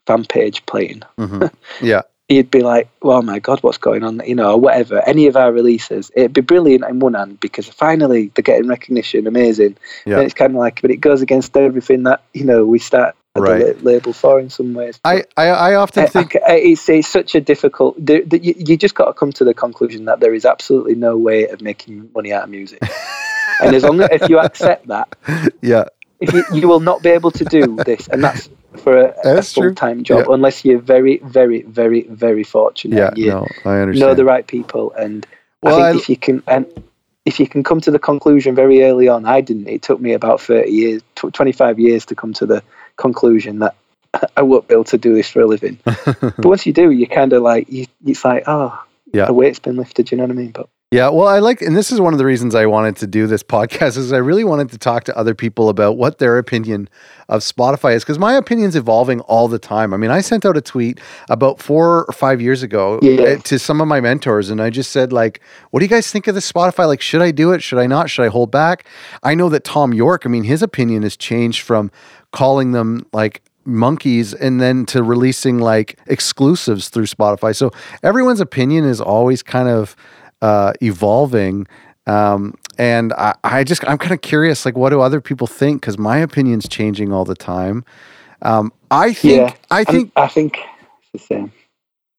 [0.06, 1.44] fan page playing, hmm
[1.82, 5.02] yeah you'd be like, "Oh my god, what's going on?" You know, whatever.
[5.08, 9.26] Any of our releases, it'd be brilliant in one hand because finally they're getting recognition,
[9.26, 9.78] amazing.
[10.04, 10.16] Yeah.
[10.16, 13.14] And it's kind of like, but it goes against everything that you know we start
[13.36, 13.76] Right.
[13.78, 14.98] the label for in some ways.
[15.04, 17.94] I, I, I often I- think I- I- it's, it's such a difficult.
[18.04, 20.96] The, the, you, you just got to come to the conclusion that there is absolutely
[20.96, 22.80] no way of making money out of music,
[23.62, 25.08] and as long as if you accept that,
[25.62, 25.84] yeah
[26.20, 28.48] if you, you will not be able to do this, and that's
[28.82, 29.68] for a, a That's true.
[29.68, 30.34] full time job Yeah.
[30.34, 32.96] unless you're very, very, very, very fortunate.
[32.96, 35.26] yeah you no I understand know the right people, and
[35.62, 36.66] Well, I I- think if you can and
[37.24, 39.68] if you can come to the conclusion very early on, I didn't.
[39.68, 42.62] It took me about thirty years, tw- twenty five years to come to the
[42.96, 43.74] conclusion that
[44.36, 45.78] I won't be able to do this for a living.
[45.84, 48.72] but once you do, you kind of like you, it's like oh
[49.12, 49.26] Yeah.
[49.26, 50.10] the weight's been lifted.
[50.10, 50.50] You know what I mean?
[50.52, 53.06] But Yeah, well, I like, and this is one of the reasons I wanted to
[53.06, 56.38] do this podcast is I really wanted to talk to other people about what their
[56.38, 56.88] opinion
[57.28, 59.92] of Spotify is because my opinion's evolving all the time.
[59.92, 63.20] I mean, I sent out a tweet about four or five years ago Yeah.
[63.22, 66.10] uh, to some of my mentors, and I just said, like, what do you guys
[66.10, 66.86] think of this Spotify?
[66.86, 67.62] Like, should I do it?
[67.62, 68.08] Should I not?
[68.08, 68.86] Should I hold back?
[69.22, 71.90] I know that Thom Yorke, I mean, his opinion has changed from
[72.32, 77.54] calling them like monkeys and then to releasing like exclusives through Spotify.
[77.54, 77.72] So
[78.02, 79.94] everyone's opinion is always kind of
[80.42, 81.66] uh, evolving.
[82.06, 85.82] Um, and I, I just, I'm kind of curious, like, what do other people think?
[85.82, 87.84] Because my opinion's changing all the time.
[88.42, 90.58] Um, I think, Yeah, I think, I think
[91.12, 91.52] it's the same.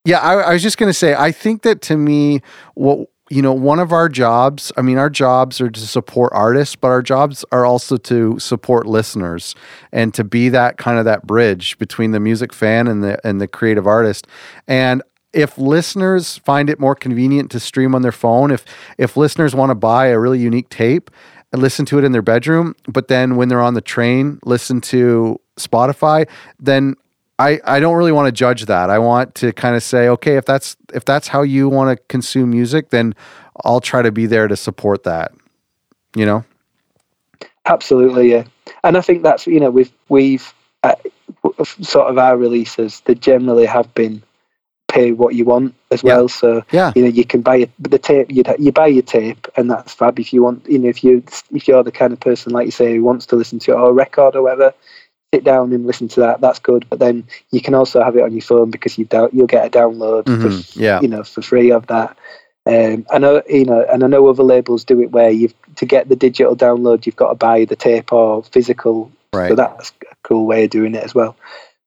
[0.06, 2.42] yeah, I, I was just going to say, I think that to me,
[2.76, 6.76] what, you know, one of our jobs, I mean, our jobs are to support artists,
[6.76, 9.54] but our jobs are also to support listeners
[9.92, 13.40] and to be that kind of that bridge between the music fan and the and
[13.40, 14.26] the creative artist.
[14.68, 15.04] And
[15.34, 18.66] if listeners find it more convenient to stream on their phone, if
[18.98, 21.12] if listeners want to buy a really unique tape
[21.52, 24.82] and listen to it in their bedroom, but then when they're on the train, listen
[24.82, 26.28] to Spotify,
[26.60, 26.96] then
[27.40, 28.90] I, I don't really want to judge that.
[28.90, 32.04] I want to kind of say, okay, if that's if that's how you want to
[32.08, 33.16] consume music, then
[33.64, 35.32] I'll try to be there to support that.
[36.16, 36.44] You know?
[37.66, 38.46] Absolutely, yeah.
[38.84, 40.54] And I think that's you know we've we've
[40.84, 40.96] uh,
[41.64, 44.22] sort of our releases they generally have been
[44.90, 46.16] pay what you want as Yeah.
[46.16, 46.28] well.
[46.28, 46.92] So Yeah.
[46.96, 49.70] you know you can buy it, but the tape you you buy your tape and
[49.72, 50.20] that's fab.
[50.20, 51.24] If you want, you know, if you
[51.54, 53.90] if you're the kind of person like you say who wants to listen to or
[53.90, 54.74] a record or whatever,
[55.34, 56.42] sit down and listen to that.
[56.42, 56.86] That's good.
[56.90, 59.66] But then you can also have it on your phone because you down you'll get
[59.66, 61.00] a download Mhm, for yeah.
[61.02, 62.18] you know for free of that.
[62.66, 65.86] Um, I know you know, and I know other labels do it where you've to
[65.86, 69.12] get the digital download, you've got to buy the tape or physical.
[69.34, 69.50] Right.
[69.50, 71.36] So that's a cool way of doing it as well.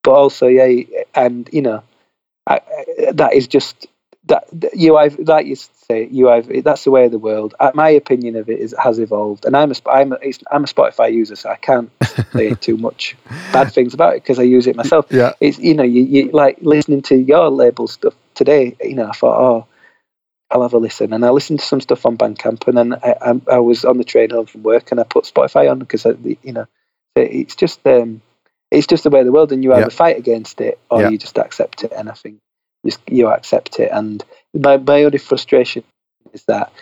[0.02, 0.84] But also, yeah,
[1.14, 1.82] and you know,
[2.46, 2.54] I,
[3.08, 3.86] I- that is just
[4.26, 7.54] that you I've like you say you I've that's the way of the world.
[7.74, 10.66] My opinion of it is has evolved, and I'm a I'm a, it's, I'm a
[10.68, 11.90] Spotify user, so I can't
[12.32, 13.16] say too much
[13.52, 15.32] bad things about it because I use it myself Yeah.
[15.40, 19.12] it's you know you, you like listening to your label stuff today you know i
[19.12, 19.66] thought oh
[20.50, 23.14] i'll have a listen and i listened to some stuff on bandcamp and then i,
[23.20, 26.06] I, I was on the train home from work and i put spotify on because
[26.06, 26.66] I, you know
[27.14, 28.22] it's just um
[28.72, 29.88] it's just the way of the world and you either Yeah.
[29.88, 31.08] fight against it or Yeah.
[31.10, 32.38] you just accept it and i think
[32.84, 35.84] just you accept it and my, my only frustration
[36.32, 36.72] is that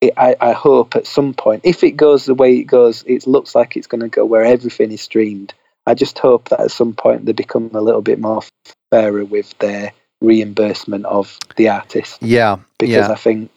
[0.00, 3.26] it, I, I hope at some point if it goes the way it goes it
[3.26, 5.52] looks like it's going to go where everything is streamed
[5.88, 8.42] I just hope that at some point they become a little bit more
[8.90, 12.56] fairer with their reimbursement of the artist Yeah.
[12.78, 13.12] because yeah.
[13.12, 13.50] I think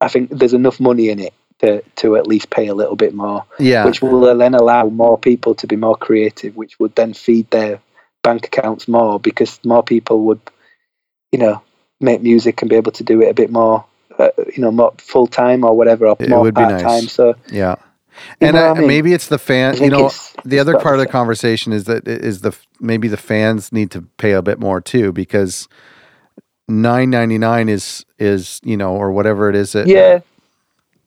[0.00, 3.14] I think there's enough money in it to to at least pay a little bit
[3.14, 3.84] more, yeah.
[3.84, 7.80] which will then allow more people to be more creative, which would then feed their
[8.22, 10.40] bank accounts more because more people would,
[11.32, 11.62] you know,
[12.00, 13.84] make music and be able to do it a bit more,
[14.18, 17.04] uh, you know, more full time or whatever, or It more would be part time.
[17.04, 17.12] nice.
[17.12, 17.76] So Yeah.
[18.40, 18.86] And uh, I mean?
[18.86, 19.76] maybe it's the fan.
[19.76, 22.56] You know, it's- the it's other part of the the conversation is that is the
[22.80, 25.68] maybe the fans need to pay a bit more too because
[26.68, 30.20] nine ninety nine is is you know or whatever it is that, yeah,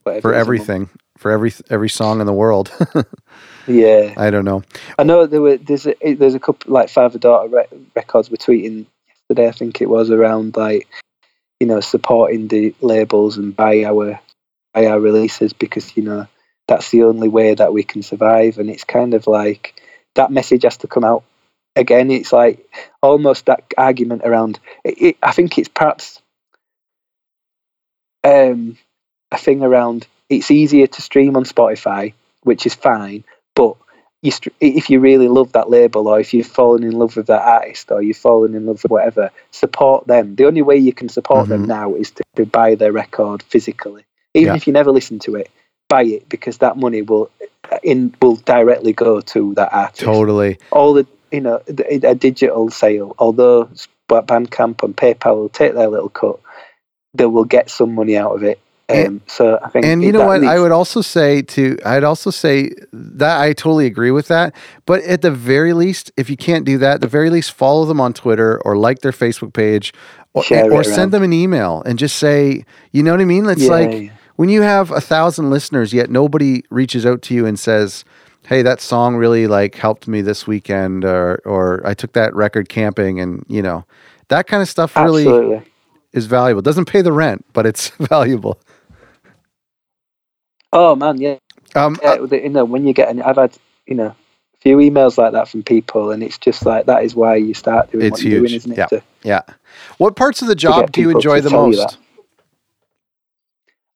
[0.04, 2.72] For a everything for every every song in the world.
[3.68, 4.64] Yeah, I don't know.
[5.00, 8.38] I know there were there's a there's a couple like father daughter re- records were
[8.38, 9.48] tweeting yesterday.
[9.48, 10.88] I think it was around like
[11.60, 14.20] you know supporting the labels and buy our
[14.74, 16.28] buy our releases because you know
[16.68, 18.58] that's the only way that we can survive.
[18.58, 19.82] And it's kind of like
[20.16, 21.24] that message has to come out
[21.76, 22.12] again.
[22.12, 22.68] It's like
[23.02, 24.60] almost that argument around.
[24.84, 26.22] It, it, I think it's perhaps
[28.26, 28.78] um,
[29.34, 30.08] a thing around.
[30.30, 32.14] It's easier to stream on Spotify,
[32.44, 33.24] which is fine,
[33.56, 33.76] but
[34.22, 37.28] you str- if you really love that label or if you've fallen in love with
[37.28, 40.36] that artist or you've fallen in love with whatever, support them.
[40.36, 41.68] The only way you can support them Mhm.
[41.68, 44.06] now is to, to buy their record physically.
[44.34, 44.56] Even Yeah.
[44.56, 45.50] if you never listen to it,
[45.90, 47.30] buy it because that money will
[47.82, 50.04] in will directly go to that artist.
[50.04, 50.58] Totally.
[50.72, 53.68] All the you know the- a digital sale, although
[54.10, 56.40] Bandcamp and PayPal will take their little cut,
[57.14, 58.60] they will get some money out of it.
[58.90, 60.44] Um, And- so I think And you know what?
[60.44, 64.54] I would also say to I'd also say that I totally agree with that.
[64.86, 67.86] But at the very least, if you can't do that, at the very least follow
[67.86, 69.94] them on Twitter or like their Facebook page
[70.34, 73.48] or, or send them an email and just say, you know what I mean?
[73.48, 74.10] It's Yeah, like yeah.
[74.36, 78.04] when you have a thousand listeners, yet nobody reaches out to you and says,
[78.48, 82.68] Hey, that song really like helped me this weekend or or I took that record
[82.68, 83.86] camping and you know,
[84.28, 85.62] that kind of stuff really Absolutely.
[86.12, 86.62] is valuable.
[86.62, 88.60] Doesn't pay the rent, but it's valuable.
[90.76, 91.38] Oh man, yeah.
[91.76, 93.56] Um, yeah, it, you know, when you get, an, I've had,
[93.86, 97.16] you know, a few emails like that from people, and it's just like that is
[97.16, 98.54] why you start doing It's what you're doing, huge.
[98.58, 98.78] isn't it?
[98.80, 98.86] Yeah.
[98.88, 99.42] To- Yeah.
[100.00, 101.98] What parts of the job do you enjoy the most?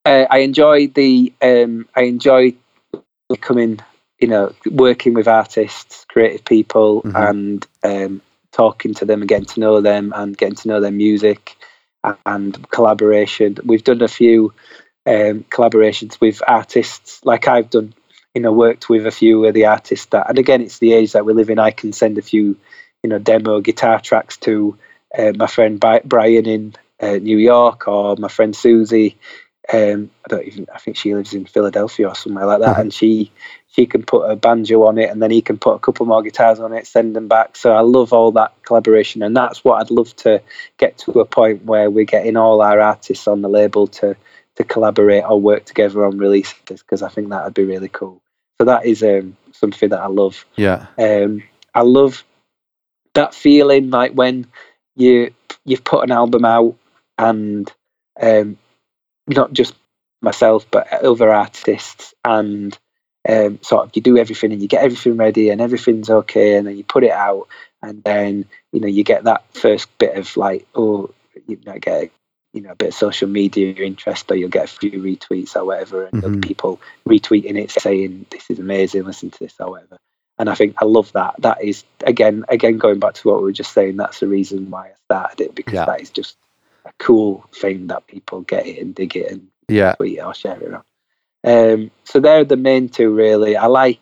[0.05, 2.53] uh, I enjoy the, um, I enjoy
[3.30, 3.80] becoming,
[4.19, 7.30] you know, working with artists, creative people, Mhm.
[7.30, 8.21] and um,
[8.51, 11.55] talking to them and getting to know them and getting to know their music
[12.25, 13.57] and collaboration.
[13.65, 14.53] We've done a few
[15.08, 17.93] um, collaborations with artists, like I've done,
[18.36, 21.14] you know, worked with a few of the artists that, and again, it's the age
[21.14, 21.60] that we live in.
[21.60, 22.58] I can send a few,
[23.03, 24.78] you know, demo guitar tracks to
[25.18, 29.16] uh, my friend Brian in uh, New York or my friend Susie.
[29.74, 30.68] Um, I don't even.
[30.74, 32.82] I think she lives in Philadelphia or somewhere like that, Mhm.
[32.82, 33.32] and she
[33.68, 36.22] she can put a banjo on it, and then he can put a couple more
[36.24, 37.55] guitars on it, send them back.
[37.55, 40.41] So I love all that collaboration, and that's what I'd love to
[40.78, 44.16] get to a point where we're getting all our artists on the label to
[44.58, 48.22] to collaborate or work together on releases, because I think that would be really cool.
[48.60, 50.45] So that is um, something that I love.
[50.55, 50.88] Yeah.
[50.97, 51.43] Um,
[51.74, 52.24] I love
[53.14, 54.47] that feeling like when
[54.95, 55.34] you
[55.66, 56.76] you've put an album out
[57.18, 57.72] and
[58.22, 58.58] um,
[59.28, 59.74] not just
[60.22, 62.78] myself but other artists and
[63.28, 66.66] um, sort of you do everything and you get everything ready and everything's okay and
[66.66, 67.47] then you put it out
[67.82, 71.14] and then you know you get that first bit of like oh
[71.47, 72.12] you might get
[72.58, 75.64] you know a bit of social media interest or you'll get a few retweets or
[75.66, 76.43] whatever and other Mhm.
[76.43, 79.97] people retweeting it saying this is amazing listen to this or whatever
[80.39, 81.34] and I think I love that.
[81.39, 83.97] That is again, again going back to what we were just saying.
[83.97, 85.86] That's the reason why I started it because Yeah.
[85.86, 86.38] that is just
[86.86, 89.93] a cool thing that people get it and dig it and Yeah.
[89.95, 90.84] tweet it or share it around.
[91.43, 93.55] Um, so they're the main two really.
[93.58, 93.97] I like,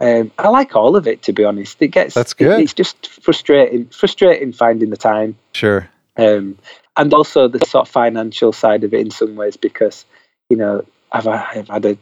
[0.00, 1.80] um, I like all of it to be honest.
[1.80, 2.60] It gets That's it- good.
[2.60, 5.88] it's just frustrating, frustrating finding the time Sure.
[6.16, 6.58] um,
[6.98, 10.04] and also the sort of financial side of it in some ways because
[10.50, 11.96] you know I've, I've had a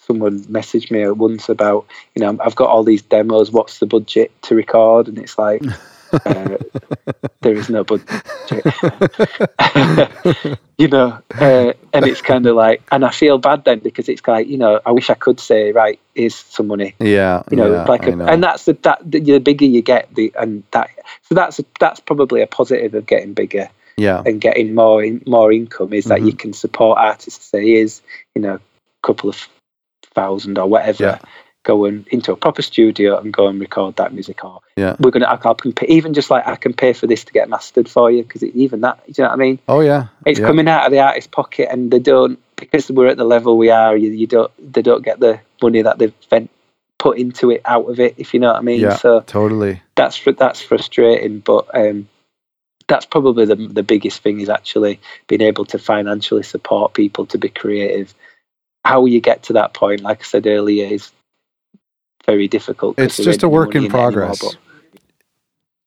[0.00, 4.30] someone message me once about you know I've got all these demos what's the budget
[4.42, 5.62] to record and it's like
[6.26, 6.58] uh,
[7.40, 8.08] there is no budget
[10.76, 14.26] you know uh, and it's kind of like and I feel bad then because it's
[14.26, 17.42] like you know I wish I could say right here's some money yeah.
[17.50, 18.26] you know, yeah, like, a, know.
[18.26, 20.90] and that's the that the, the bigger you get, the and that
[21.22, 24.22] so that's that's probably a positive of getting bigger yeah.
[24.24, 26.26] and getting more in, more income is that Mm-hmm.
[26.28, 27.46] you can support artists.
[27.46, 28.02] Say, here's
[28.34, 29.48] you know, a couple of
[30.14, 31.18] thousand or whatever, Yeah.
[31.64, 34.44] going into a proper studio and go and record that music.
[34.44, 34.96] Or Yeah.
[34.98, 37.48] we're gonna, I can pay, even just like I can pay for this to get
[37.48, 39.58] mastered for you because even that, do you know what I mean?
[39.68, 40.08] Oh yeah.
[40.26, 40.46] It's yeah.
[40.46, 43.70] coming out of the artist's pocket, and they don't because we're at the level we
[43.70, 43.96] are.
[43.96, 46.50] You, you don't they don't get the money that they've spent
[46.98, 48.14] put into it out of it.
[48.18, 48.80] If you know what I mean.
[48.80, 48.96] Yeah.
[48.96, 49.82] So Totally.
[49.96, 52.08] that's that's frustrating, but um,
[52.92, 57.38] that's probably the the biggest thing is actually being able to financially support people to
[57.38, 58.14] be creative.
[58.84, 61.10] How you get to that point, like I said earlier, is
[62.26, 62.98] very difficult.
[62.98, 64.56] It's just a work in it anymore, progress.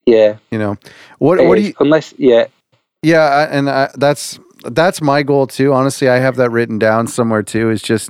[0.08, 0.78] yeah, You know.
[1.20, 2.48] What it what do you unless yeah,
[3.04, 5.74] Yeah, I- and I, that's that's my goal too.
[5.74, 7.70] Honestly, I have that written down somewhere too.
[7.70, 8.10] Is just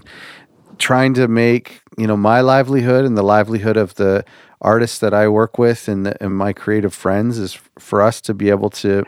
[0.77, 4.23] trying to make you know my livelihood and the livelihood of the
[4.65, 8.33] artists that I work with and, the, and my creative friends is for us to
[8.33, 9.03] be able to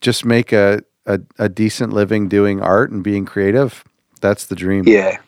[0.00, 3.84] just make a, a a decent living doing art and being creative.
[4.20, 4.84] That's the dream.
[4.86, 5.18] Yeah.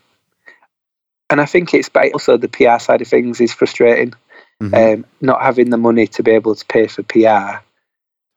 [1.31, 4.15] And I think it's also the PR side of things is frustrating.
[4.63, 4.75] Mhm.
[4.75, 7.63] Um, not having the money to be able to pay for PR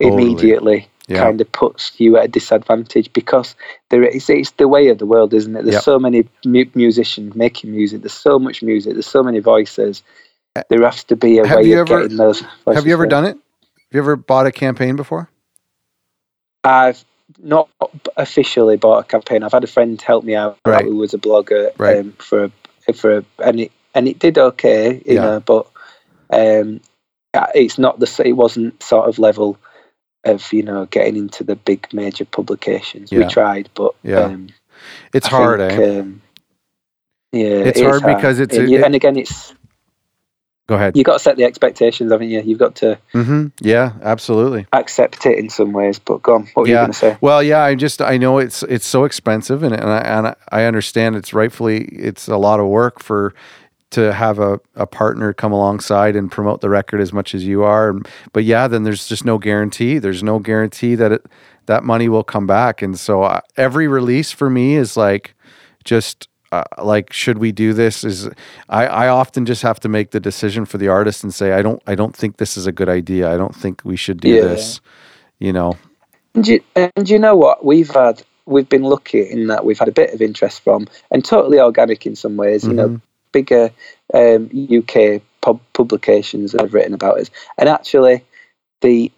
[0.02, 0.24] Totally.
[0.24, 1.20] immediately Yeah.
[1.24, 3.56] kind of puts you at a disadvantage because
[3.90, 5.64] there is it's the way of the world, isn't it?
[5.64, 5.84] There's Yep.
[5.92, 8.02] so many mu- musicians making music.
[8.02, 8.94] There's so much music.
[8.94, 10.02] There's so many voices.
[10.70, 12.42] There has to be a Have way you of ever- getting those.
[12.68, 13.10] Have you ever heard.
[13.10, 13.38] done it?
[13.38, 15.30] Have you ever bought a campaign before?
[16.64, 17.04] I've
[17.42, 17.70] not
[18.18, 19.44] officially bought a campaign.
[19.44, 20.86] I've had a friend help me out Right.
[20.86, 21.98] who was a blogger Right.
[22.00, 22.52] um, for
[22.94, 25.22] for and it and it did okay, you Yeah.
[25.22, 25.68] know, but
[26.32, 26.82] um,
[27.34, 29.58] uh, it's not the it wasn't sort of level
[30.26, 33.12] of you know getting into the big major publications.
[33.12, 33.20] Yeah.
[33.20, 34.20] We tried, but Yeah.
[34.20, 34.50] um,
[35.14, 36.00] It's I hard, think, eh?
[36.00, 36.22] Um,
[37.32, 39.54] yeah, It's it is hard because it's and, a- it- and again, it's
[40.68, 40.96] Go ahead.
[40.96, 42.42] You've got to set the expectations, haven't you?
[42.42, 43.48] You've got to Mm-hmm.
[43.62, 44.66] Yeah, absolutely.
[44.72, 46.00] accept it in some ways.
[46.00, 46.82] But go on, what were you Yeah.
[46.82, 47.18] going to say?
[47.22, 50.64] Well, yeah, I just I know it's it's so expensive, and and I, and I
[50.64, 53.34] understand it's rightfully it's a lot of work for
[53.92, 57.62] to have a, a partner come alongside and promote the record as much as you
[57.64, 57.94] are.
[58.32, 60.00] But yeah, then there's just no guarantee.
[60.00, 61.26] There's no guarantee that it,
[61.68, 62.82] that money will come back.
[62.82, 65.36] And so uh, every release for me is like
[65.84, 68.04] just uh, like should we do this?
[68.04, 68.30] Is
[68.70, 71.62] I, I often just have to make the decision for the artist and say I
[71.62, 73.34] don't I don't think this is a good idea.
[73.34, 74.42] I don't think we should do Yeah.
[74.42, 74.82] this.
[75.40, 75.78] You know.
[76.36, 77.66] And you, and you know what?
[77.66, 81.24] We've had we've been lucky in that we've had a bit of interest from and
[81.24, 82.64] totally organic in some ways.
[82.66, 83.02] You know, Mhm.
[83.32, 83.72] bigger
[84.14, 88.24] um, UK pub- publications that have written about us, and actually,
[88.82, 89.12] the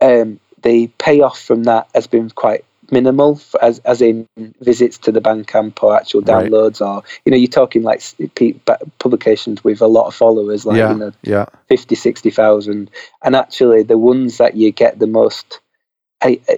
[0.00, 4.28] um, the payoff from that has been quite minimal, as as in
[4.60, 6.50] visits to the Bandcamp or actual Right.
[6.50, 10.14] downloads, or you know, you're talking like s- pe- ba- publications with a lot of
[10.14, 10.92] followers, like yeah.
[10.92, 11.46] you know, yeah.
[11.68, 12.90] 50, 60,000.
[13.24, 15.58] And actually, the ones that you get the most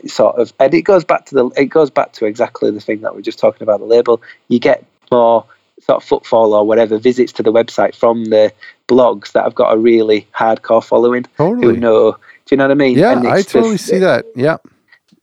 [0.07, 3.01] sort of, and it goes back to the, it goes back to exactly the thing
[3.01, 4.21] that we we're just talking about the label.
[4.49, 5.45] You get more
[5.81, 8.53] sort of footfall or whatever visits to the website from the
[8.89, 11.75] blogs that have got a really hardcore following totally.
[11.75, 12.13] who know.
[12.13, 12.19] Do
[12.51, 12.99] you know what I mean?
[12.99, 14.27] Yeah, I totally see that.
[14.37, 14.59] Yeah.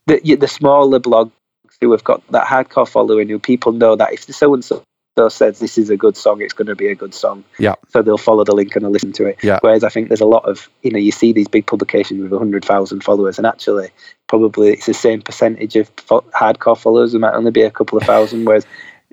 [0.07, 1.31] The, the smaller blogs
[1.79, 4.83] who have got that hardcore following, who people know that if so and so
[5.29, 7.43] says this is a good song, it's going to be a good song.
[7.59, 7.75] Yeah.
[7.89, 9.37] So they'll follow the link and they'll listen to it.
[9.43, 9.59] Yeah.
[9.61, 12.31] Whereas I think there's a lot of, you know, you see these big publications with
[12.31, 13.89] 100,000 followers, and actually,
[14.27, 17.11] probably it's the same percentage of fo- hardcore followers.
[17.11, 18.65] There might only be a couple of thousand, whereas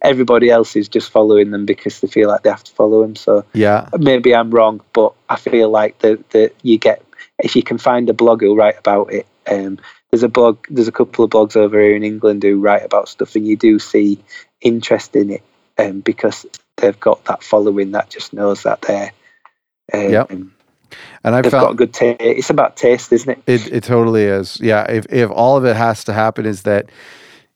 [0.03, 3.17] everybody else is just following them because they feel like they have to follow them.
[3.17, 3.89] So Yeah.
[3.99, 7.03] maybe I'm wrong, but I feel like that that you get
[7.41, 9.27] if you can find a blog who'll write about it.
[9.51, 9.79] Um,
[10.11, 13.09] there's a blog, there's a couple of blogs over here in England who write about
[13.09, 14.19] stuff, and you do see
[14.61, 15.43] interest in it
[15.79, 16.47] um, because
[16.77, 19.13] they've got that following that just knows that they're.
[19.93, 20.31] Um, Yep.
[21.25, 22.21] And I They've got felt good taste.
[22.21, 23.43] It's about taste, isn't it?
[23.47, 24.59] it, it totally is.
[24.61, 24.85] Yeah.
[24.91, 26.91] If, if all of it has to happen is that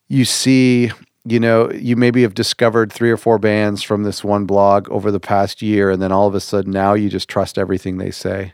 [0.09, 0.91] you see,
[1.25, 5.11] you know, you maybe have discovered three or four bands from this one blog over
[5.11, 8.11] the past year, and then all of a sudden now you just trust everything they
[8.11, 8.53] say.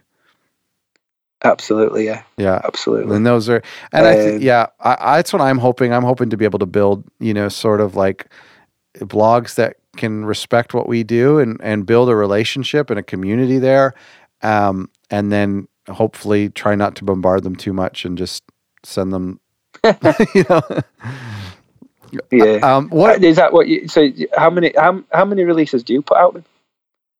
[1.44, 2.60] Absolutely, yeah, Yeah.
[2.64, 3.16] absolutely.
[3.16, 3.62] And those are,
[3.92, 5.92] and I, th- yeah, I, I, that's what I'm hoping.
[5.92, 8.28] I'm hoping to be able to build, you know, sort of like
[8.98, 13.58] blogs that can respect what we do and and build a relationship and a community
[13.58, 13.94] there,
[14.42, 18.44] um, and then hopefully try not to bombard them too much and just
[18.84, 19.40] send them,
[20.34, 20.62] you know.
[22.30, 22.58] Yeah.
[22.62, 23.52] Um, what is that?
[23.52, 23.88] What you?
[23.88, 24.72] So how many?
[24.76, 26.42] How, how many releases do you put out?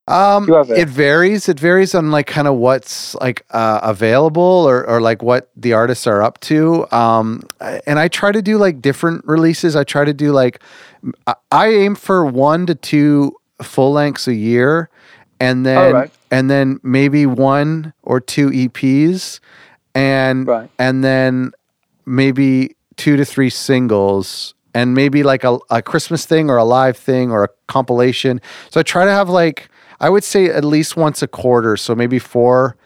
[0.09, 1.49] Um, it varies.
[1.49, 5.75] It varies on like kind of what's like uh, available or or like what the
[5.75, 6.91] artists are up to.
[6.93, 7.43] Um,
[7.87, 9.77] and I try to do like different releases.
[9.77, 10.61] I try to do like
[11.53, 14.89] I- aim for one to two full lengths a year,
[15.41, 16.11] and then Alright.
[16.31, 19.41] and then maybe one or two EPs,
[19.95, 20.71] and Right.
[20.79, 21.53] and then
[22.07, 26.97] maybe two to three singles and maybe like a, a Christmas thing or a live
[26.97, 28.41] thing or a compilation.
[28.71, 29.69] So I try to have like,
[30.01, 31.77] I would say at least once a quarter.
[31.77, 32.77] So maybe four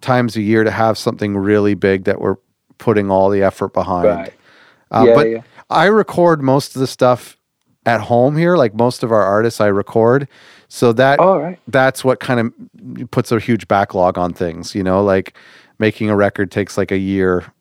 [0.00, 2.36] times a year to have something really big that we're
[2.78, 4.08] putting all the effort behind.
[4.08, 4.32] Right.
[4.90, 5.42] Um, yeah, but yeah.
[5.68, 7.36] I record most of the stuff
[7.86, 8.56] at home here.
[8.56, 10.28] Like most of our artists, I record.
[10.68, 11.58] So that All right.
[11.68, 15.36] that's what kind of puts a huge backlog on things, you know, like
[15.78, 17.52] making a record takes like a year.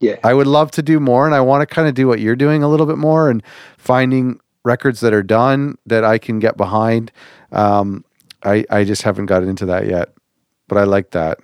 [0.00, 0.16] Yeah.
[0.24, 2.36] I would love to do more and I want to kind of do what you're
[2.36, 3.42] doing a little bit more and
[3.78, 7.12] finding records that are done that I can get behind.
[7.52, 8.04] Um,
[8.42, 10.12] I, I just haven't got into that yet,
[10.68, 11.38] but I like that.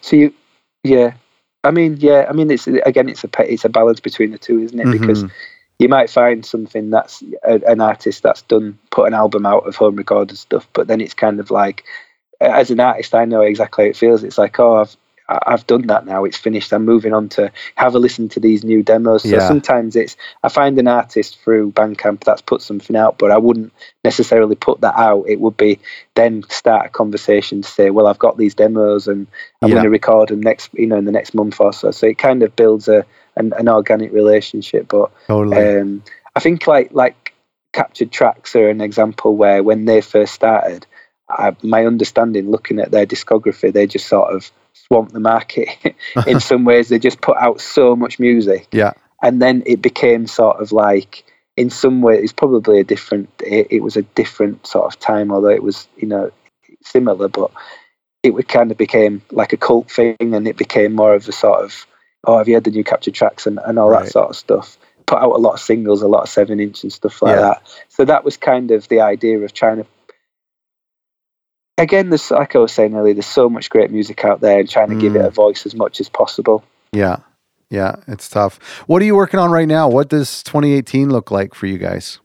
[0.00, 0.34] So you,
[0.82, 1.14] yeah.
[1.64, 4.60] I mean, yeah, I mean, it's again, it's a it's a balance between the two,
[4.60, 4.86] isn't it?
[4.86, 5.06] Mm-hmm.
[5.06, 5.24] Because
[5.78, 9.76] you might find something that's a, an artist that's done put an album out of
[9.76, 11.84] home recorded stuff, but then it's kind of like,
[12.40, 14.24] as an artist, I know exactly how it feels.
[14.24, 14.96] It's like, oh, I've
[15.28, 16.24] I've done that now.
[16.24, 16.72] It's finished.
[16.72, 19.22] I'm moving on to have a listen to these new demos.
[19.22, 19.40] So Yeah.
[19.40, 23.72] sometimes it's I find an artist through Bandcamp that's put something out, but I wouldn't
[24.04, 25.24] necessarily put that out.
[25.28, 25.78] It would be
[26.14, 29.26] then start a conversation to say, well, I've got these demos and
[29.60, 29.74] I'm Yeah.
[29.76, 31.90] going to record them next, you know, in the next month or so.
[31.90, 33.04] So it kind of builds a
[33.36, 34.88] an, an organic relationship.
[34.88, 35.78] But Totally.
[35.80, 36.02] um,
[36.36, 37.34] I think like like
[37.74, 40.86] captured tracks are an example where when they first started,
[41.28, 44.50] I, my understanding looking at their discography, they just sort of
[44.86, 45.68] swamped the market
[46.26, 46.88] in some ways.
[46.88, 48.92] They just put out so much music, yeah.
[49.22, 51.24] and then it became sort of like
[51.56, 53.28] in some way it's probably a different.
[53.44, 56.30] It, it was a different sort of time, although it was you know
[56.82, 57.50] similar, but
[58.22, 61.32] it would kind of became like a cult thing, and it became more of a
[61.32, 61.86] sort of
[62.24, 64.04] oh, have you heard the new captured tracks and, and all Right.
[64.04, 64.76] that sort of stuff.
[65.06, 67.40] Put out a lot of singles, a lot of seven inch and stuff like Yeah.
[67.40, 67.62] that.
[67.88, 69.86] So that was kind of the idea of trying to.
[71.78, 74.68] Again, there's like I was saying earlier, there's so much great music out there, and
[74.68, 75.26] trying to give it Mm.
[75.26, 76.64] a voice as much as possible.
[76.92, 77.18] Yeah.
[77.70, 77.96] Yeah.
[78.06, 78.58] It's tough.
[78.86, 79.88] What are you working on right now?
[79.88, 82.18] What does 2018 look like for you guys?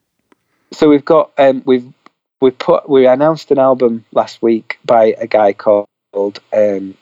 [0.72, 1.91] So we've got um, we've
[2.41, 5.88] we put we announced an album last week by a guy called
[6.51, 6.95] um,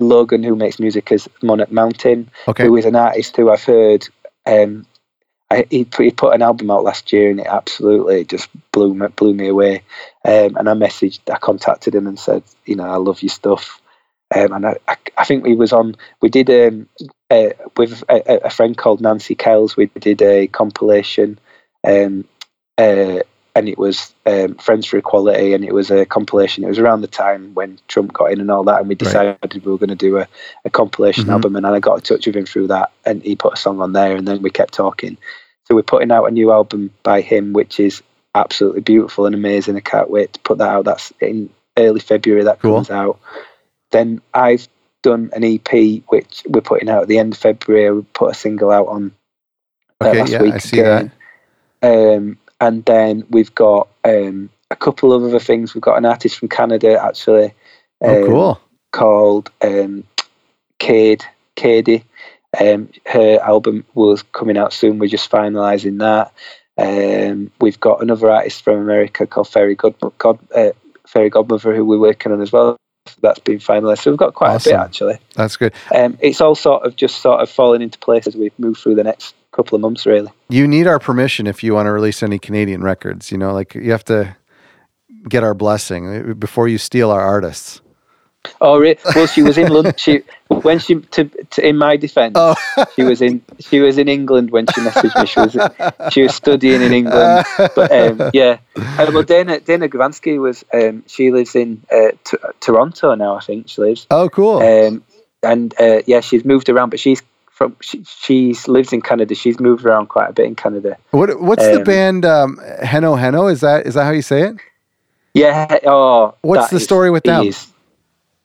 [0.00, 2.30] Logan who makes music as Monarch Mountain.
[2.46, 2.64] Okay.
[2.64, 4.06] who is an artist who I've heard.
[4.46, 4.86] Um,
[5.50, 8.94] I, he, put, he put an album out last year, and it absolutely just blew
[8.94, 9.82] me, blew me away.
[10.24, 13.80] Um, and I messaged, I contacted him and said, you know, I love your stuff.
[14.34, 15.96] Um, and I, I, I think we was on.
[16.20, 16.86] We did um,
[17.30, 19.76] uh, with a, a friend called Nancy Kells.
[19.76, 21.38] We did a compilation,
[21.86, 22.26] um,
[22.76, 23.20] uh,
[23.54, 26.64] and it was um, Friends for Equality, and it was a compilation.
[26.64, 29.38] It was around the time when Trump got in and all that, and we decided
[29.64, 30.28] we were going to do a,
[30.64, 31.32] a compilation Mhm.
[31.32, 31.56] album.
[31.56, 33.92] And I got in touch with him through that, and he put a song on
[33.92, 35.16] there, and then we kept talking.
[35.64, 38.02] So we're putting out a new album by him, which is
[38.34, 39.76] absolutely beautiful and amazing.
[39.76, 40.84] I can't wait to put that out.
[40.84, 42.76] That's in early February that Cool.
[42.76, 43.18] comes out.
[43.90, 44.68] Then I've
[45.02, 47.90] done an EP which we're putting out at the end of February.
[47.92, 49.12] We put a single out on
[50.00, 50.20] uh, Okay.
[50.20, 50.42] last Yeah.
[50.42, 51.12] week I see again.
[51.82, 55.74] Um, and then we've got um, a couple of other things.
[55.74, 57.54] We've got an artist from Canada actually.
[58.00, 58.60] Oh, um, cool.
[58.92, 60.04] called um,
[60.78, 61.24] Cade,
[61.56, 62.04] Cady.
[62.58, 64.98] Um, her album was coming out soon.
[64.98, 66.32] We're just finalising that.
[66.78, 70.70] Um, we've got another artist from America called Fairy God, God uh,
[71.06, 72.76] Fairy Godmother who we're working on as well.
[73.20, 74.02] That's been finalised.
[74.02, 74.72] So we've got quite a Awesome.
[74.72, 75.18] bit actually.
[75.34, 75.72] That's good.
[75.94, 78.96] Um, it's all sort of just sort of falling into place as we move through
[78.96, 80.30] the next couple of months, really.
[80.48, 83.30] You need our permission if you want to release any Canadian records.
[83.32, 84.36] You know, like you have to
[85.28, 87.80] get our blessing before you steal our artists.
[88.60, 89.92] Oh, re- well, she was in London.
[89.98, 92.54] She when she to, to in my defence, Oh.
[92.94, 95.26] she was in she was in England when she messaged me.
[95.26, 97.44] She was she was studying in England.
[97.74, 102.38] But um, yeah, uh, well, Dana Dana Gavanski was um, she lives in uh, t-
[102.60, 103.34] Toronto now.
[103.36, 104.06] I think she lives.
[104.10, 104.58] oh, cool.
[104.62, 105.02] Um,
[105.42, 107.22] and uh, yeah, she's moved around, but she's
[107.58, 109.34] from she, she's lives in Canada.
[109.34, 110.96] She's moved around quite a bit in Canada.
[111.10, 112.24] what What's the um, band?
[112.24, 113.48] Um, Heno Heno.
[113.48, 114.56] Is that is that how you say it?
[115.34, 115.78] Yeah.
[115.84, 117.44] Oh, What's the is- story with them?
[117.44, 117.66] is-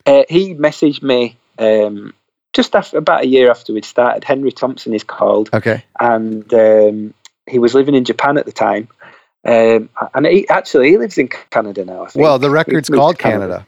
[0.05, 2.13] uh, he messaged me um,
[2.51, 4.23] just after about a year after we'd started.
[4.25, 5.81] Henry Thompson is called, Okay.
[5.97, 7.13] and um,
[7.47, 8.89] he was living in Japan at the time.
[9.45, 12.03] Um, and he actually he lives in Canada now.
[12.03, 12.23] I think.
[12.23, 13.65] Well, the record's called Canada.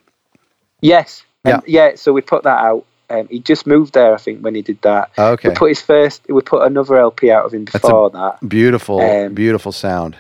[0.82, 1.24] Yes.
[1.46, 1.96] And yeah.
[1.96, 2.86] So we put that out.
[3.10, 5.12] Um, he just moved there, I think, when he did that.
[5.18, 5.50] Okay.
[5.50, 6.24] We put his first.
[6.28, 8.38] We put another LP out of him before that.
[8.48, 10.16] Beautiful, Um, beautiful sound.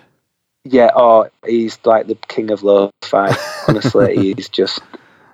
[0.63, 0.89] Yeah.
[0.95, 3.35] Oh, he's like the king of lo-fi.
[3.67, 4.79] Honestly, he's just.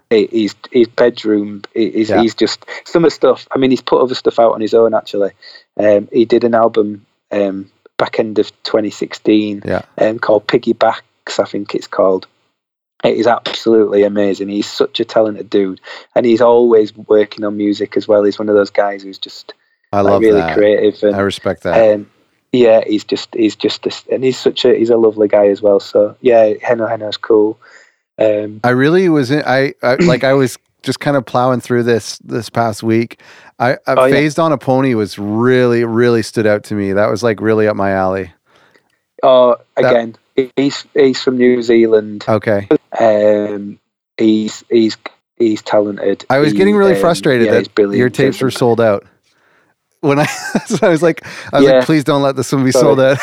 [0.09, 1.61] he- He's his bedroom.
[1.73, 2.21] he- He's, Yeah.
[2.21, 3.47] he's just some of the stuff.
[3.51, 4.93] I mean, he's put other stuff out on his own.
[4.93, 5.31] Actually,
[5.77, 9.83] um, he did an album um, back end of 2016 Yeah.
[9.97, 12.27] um, called Piggybacks, I think it's called.
[13.03, 14.49] It is absolutely amazing.
[14.49, 15.81] He's such a talented dude,
[16.15, 18.23] and he's always working on music as well.
[18.23, 19.53] He's one of those guys who's just
[19.91, 20.55] I like, love really that.
[20.55, 21.01] creative.
[21.03, 21.95] And, I respect that.
[21.95, 22.09] um,
[22.51, 25.61] yeah, he's just he's just a, and he's such a he's a lovely guy as
[25.61, 25.79] well.
[25.79, 27.57] So yeah, Heno Heno's cool.
[28.19, 29.41] Um, I really was in.
[29.45, 30.23] I, I like.
[30.23, 33.19] I was just kind of plowing through this this past week.
[33.57, 34.13] I, I Oh, yeah.
[34.13, 36.93] phased on a pony was really really stood out to me.
[36.93, 38.31] That was like really up my alley.
[39.23, 40.15] oh, again,
[40.55, 42.25] he's he's from New Zealand.
[42.27, 42.67] Okay.
[42.99, 43.79] Um,
[44.17, 44.97] he's he's
[45.37, 46.25] he's talented.
[46.29, 49.05] I was He, getting really um, frustrated yeah, that your tapes were sold out.
[50.01, 50.25] When I,
[50.65, 51.23] so I was like,
[51.53, 51.75] I was Yeah.
[51.77, 52.95] like, please don't let this one be Sorry.
[52.95, 53.19] sold out.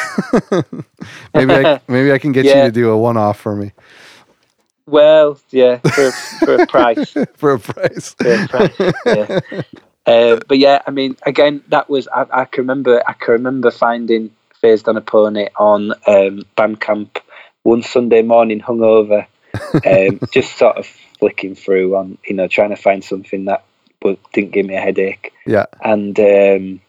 [1.35, 3.73] maybe I, maybe I can get you to do a one off for me
[4.87, 7.11] Well, yeah, for, for a price.
[7.35, 8.15] for a price.
[8.15, 8.95] for a price.
[9.05, 9.41] Yeah.
[10.07, 13.03] Uh, but yeah, I mean, again, that was I, I can remember.
[13.07, 17.21] I can remember finding Phased on a Pony on um, Bandcamp
[17.63, 19.27] one Sunday morning, hungover,
[19.87, 20.87] um, just sort of
[21.19, 23.65] flicking through on, you know, trying to find something that
[24.01, 25.33] but didn't give me a headache.
[25.47, 25.67] Yeah.
[25.83, 26.81] And um,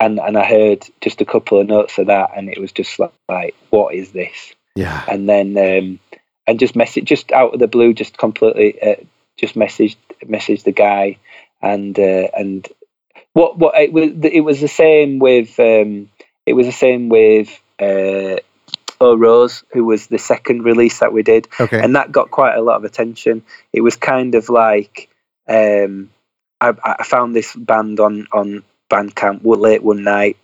[0.00, 2.98] and and I heard just a couple of notes of that, and it was just
[2.98, 4.54] like, like what is this?
[4.74, 5.04] Yeah.
[5.08, 6.00] And then um,
[6.46, 8.96] and just message just out of the blue, just completely uh,
[9.36, 11.18] just messaged messaged the guy,
[11.62, 12.66] and uh, and
[13.32, 16.08] what what it was it was the same with um,
[16.46, 17.48] it was the same with.
[17.80, 18.36] Uh,
[19.00, 21.82] Oh Rose, who was the second release that we did, Okay.
[21.82, 23.42] and that got quite a lot of attention.
[23.72, 25.08] It was kind of like
[25.48, 26.10] um,
[26.60, 30.36] I, I found this band on on Bandcamp late one night.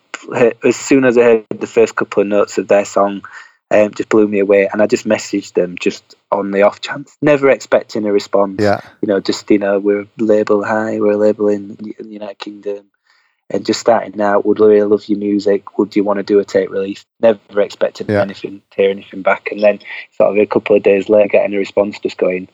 [0.64, 3.24] As soon as I heard the first couple of notes of their song,
[3.70, 7.16] um, just blew me away, and I just messaged them just on the off chance,
[7.22, 8.60] never expecting a response.
[8.60, 8.81] yeah.
[9.01, 12.90] You know, just you know, we're label high, we're a label in the United Kingdom.
[13.52, 15.77] And just starting out, would really love your music.
[15.77, 17.05] Would you want to do a tape release?
[17.20, 18.22] Never expected Yeah.
[18.22, 19.48] anything, to hear anything back.
[19.51, 19.81] And then,
[20.12, 22.47] sort of a couple of days later, getting a response just going,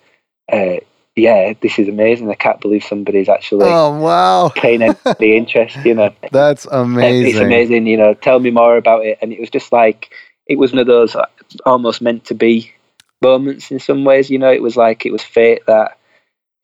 [0.51, 0.77] uh,
[1.14, 2.31] "Yeah, this is amazing.
[2.31, 4.48] I can't believe somebody's actually Oh wow.
[4.55, 4.97] paying any
[5.36, 7.27] interest." You know, That's amazing.
[7.27, 7.47] it's amazing.
[7.47, 7.86] amazing.
[7.89, 9.18] You know, tell me more about it.
[9.20, 10.10] And it was just like
[10.47, 11.27] it was one of those uh,
[11.66, 12.73] almost meant to be
[13.20, 14.31] moments in some ways.
[14.31, 15.98] You know, it was like it was fate that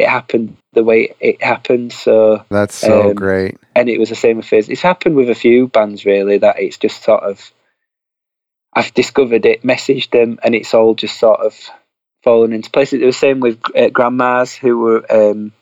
[0.03, 1.93] it happened the way it happened.
[1.93, 3.59] So That's so Um, great.
[3.75, 4.69] and it was the same with Fizz.
[4.69, 7.53] It's happened with a few bands really that it's just sort of
[8.75, 11.55] I've discovered it, messaged them, and it's all just sort of
[12.23, 12.93] fallen into place.
[12.93, 15.53] It was the same with uh, Grandmas, who were um,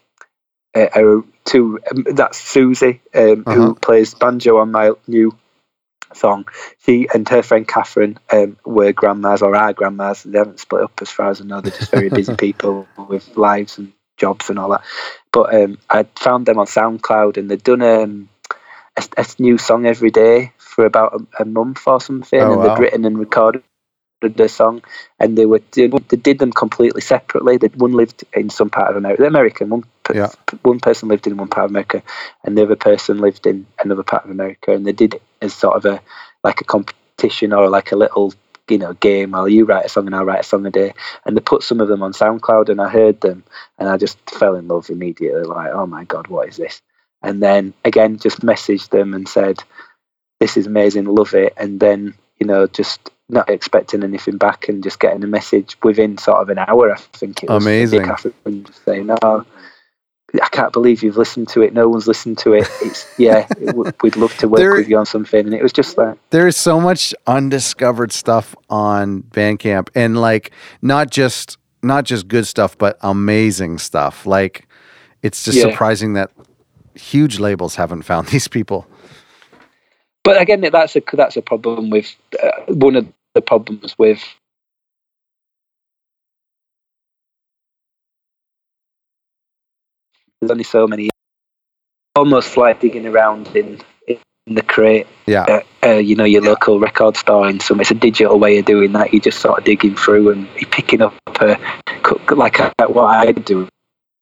[0.76, 1.80] uh, are two.
[1.90, 3.54] Um, that's Susie, um, Uh-huh.
[3.54, 5.36] who plays banjo on my new
[6.14, 6.46] song.
[6.84, 10.22] She and her friend Catherine um, were grandmas or are grandmas.
[10.22, 11.60] They haven't split up as far as I know.
[11.60, 14.84] They're just very busy people with lives and jobs and all that.
[15.32, 18.28] But um, I found them on SoundCloud and they'd done um,
[18.97, 22.40] a, a new song every day for about a, a month or something.
[22.40, 22.74] Oh, and wow.
[22.74, 23.64] they'd written and recorded
[24.20, 24.82] the song
[25.18, 27.56] and they were did, they did them completely separately.
[27.56, 29.70] They one lived in some part of America, American.
[29.70, 30.28] One per- Yeah.
[30.62, 32.02] one person lived in one part of America,
[32.44, 35.55] and the other person lived in another part of America, and they did it as
[35.55, 36.01] sort of a
[36.44, 38.34] like a competition or like a little
[38.70, 39.32] you know game.
[39.32, 40.94] Well, you write a song and I'll write a song a day,
[41.24, 43.44] and they put some of them on SoundCloud, and I heard them,
[43.78, 45.42] and I just fell in love immediately.
[45.42, 46.80] Like, oh my god, what is this?
[47.22, 49.62] And then again, just messaged them and said,
[50.38, 54.82] "This is amazing, love it." And then you know, just not expecting anything back and
[54.82, 56.92] just getting a message within sort of an hour.
[56.92, 58.10] I think it was Amazing.
[58.84, 59.44] Saying, "No,
[60.35, 61.73] I can't believe you've listened to it.
[61.73, 62.69] No one's listened to it.
[62.82, 65.62] It's yeah, it w- we'd love to work There- with you on something." And it
[65.62, 70.52] was just like, There is so much undiscovered stuff on Bandcamp, and like
[70.82, 74.27] not just not just good stuff, but amazing stuff.
[74.27, 74.69] Like
[75.23, 75.70] it's just Yeah.
[75.70, 76.31] surprising that
[76.94, 78.86] huge labels haven't found these people.
[80.23, 84.23] but again, that's a that's a problem with uh, one of the problems with
[90.40, 91.08] there's only so many
[92.16, 94.18] almost like digging around in in
[94.54, 97.94] the crate Yeah, uh, uh, you know your local record store in some it's a
[97.94, 101.14] digital way of doing that you're just sort of digging through and you're picking up
[101.40, 101.58] a
[102.34, 102.58] like
[102.90, 103.68] what I'd do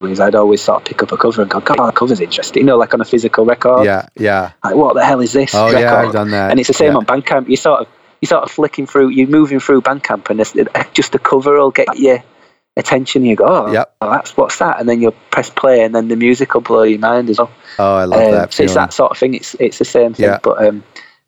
[0.02, 2.62] is I'd always sort of pick up a cover and go god that cover's interesting
[2.62, 4.52] you know like on a physical record yeah, yeah.
[4.62, 5.80] like what the hell is this Oh record?
[5.80, 6.50] yeah, I've done that.
[6.50, 6.98] and it's the same Yeah.
[6.98, 7.48] on Bandcamp.
[7.48, 7.88] You sort of
[8.20, 11.86] you sort of flicking through, you're moving through Bandcamp, and just the cover will get
[11.96, 12.22] your
[12.78, 13.24] attention.
[13.24, 13.94] You go, oh, Yep.
[14.00, 16.84] well, that's what's that, and then you press play, and then the music will blow
[16.84, 17.50] your mind as well.
[17.78, 18.52] Oh, I love Um, that.
[18.52, 19.34] so it's that sort of thing.
[19.34, 20.38] It's it's the same thing, Yeah.
[20.42, 20.82] but um,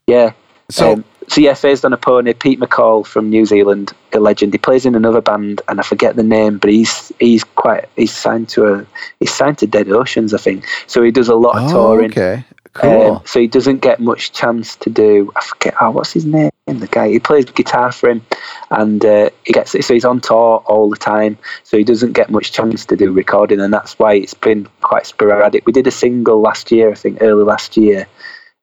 [0.07, 0.33] yeah.
[0.71, 4.53] So um, so yeah, Phased on a Pony, Pete McCall from New Zealand, a legend.
[4.55, 8.13] He plays in another band, and I forget the name, but he's he's quite he's
[8.13, 8.87] signed to a
[9.21, 10.65] he's signed to Dead Oceans, I think.
[10.87, 12.11] So he does a lot of oh, touring.
[12.11, 12.45] okay,
[12.75, 13.17] cool.
[13.17, 15.33] Um, so he doesn't get much chance to do.
[15.37, 15.75] I forget.
[15.81, 16.51] Oh, what's his name?
[16.67, 18.25] The guy he plays guitar for him,
[18.71, 21.37] and uh, he gets so he's on tour all the time.
[21.65, 25.07] So he doesn't get much chance to do recording, and that's why it's been quite
[25.07, 25.67] sporadic.
[25.67, 28.07] We did a single last year, I think, early last year,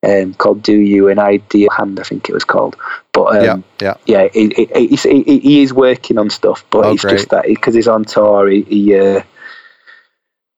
[0.04, 2.78] um, called "Do You" an Ideal Hand, I think it was called.
[3.12, 4.24] But um, yeah, yeah.
[4.24, 7.18] yeah, he, he, he's- he, he is working on stuff, but Oh, it's great.
[7.18, 9.22] just that because he's on tour, he he, uh,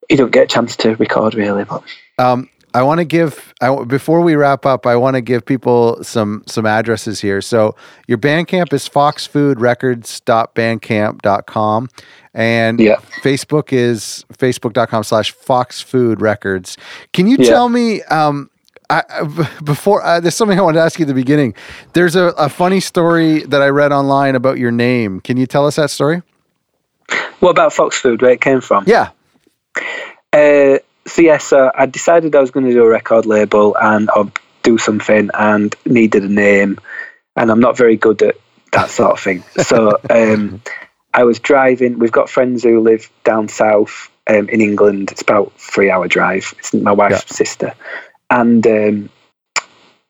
[0.08, 1.64] he don't get a chance to record really.
[1.64, 1.84] But
[2.20, 4.86] Um, I want to give I, before we wrap up.
[4.86, 7.42] I want to give people some some addresses here.
[7.42, 7.76] So
[8.08, 11.90] your Bandcamp is foxfoodrecords.bandcamp.com,
[12.34, 12.96] and Yeah.
[13.22, 16.78] Facebook is facebook.com slash foxfoodrecords.
[17.14, 17.50] Can you Yeah.
[17.50, 18.02] tell me?
[18.04, 18.50] Um,
[18.92, 19.04] I,
[19.64, 21.54] before uh, there's something I wanted to ask you at the beginning.
[21.94, 25.20] There's a, a funny story that I read online about your name.
[25.22, 26.24] Can you tell us that story?
[27.40, 28.20] what about Fox Food?
[28.24, 28.86] Where it came from?
[28.88, 29.10] Yeah.
[30.34, 30.80] Uh,
[31.10, 34.32] so yeah, so I decided I was going to do a record label and I'll
[34.64, 36.80] do something and needed a name,
[37.36, 38.36] and I'm not very good at
[38.72, 39.44] that sort of thing.
[39.64, 40.62] So um,
[41.14, 42.00] I was driving.
[42.00, 45.12] We've got friends who live down south um, in England.
[45.12, 46.54] It's about three hour drive.
[46.60, 47.36] It's my wife's Yeah.
[47.36, 47.74] sister,
[48.30, 49.10] and um,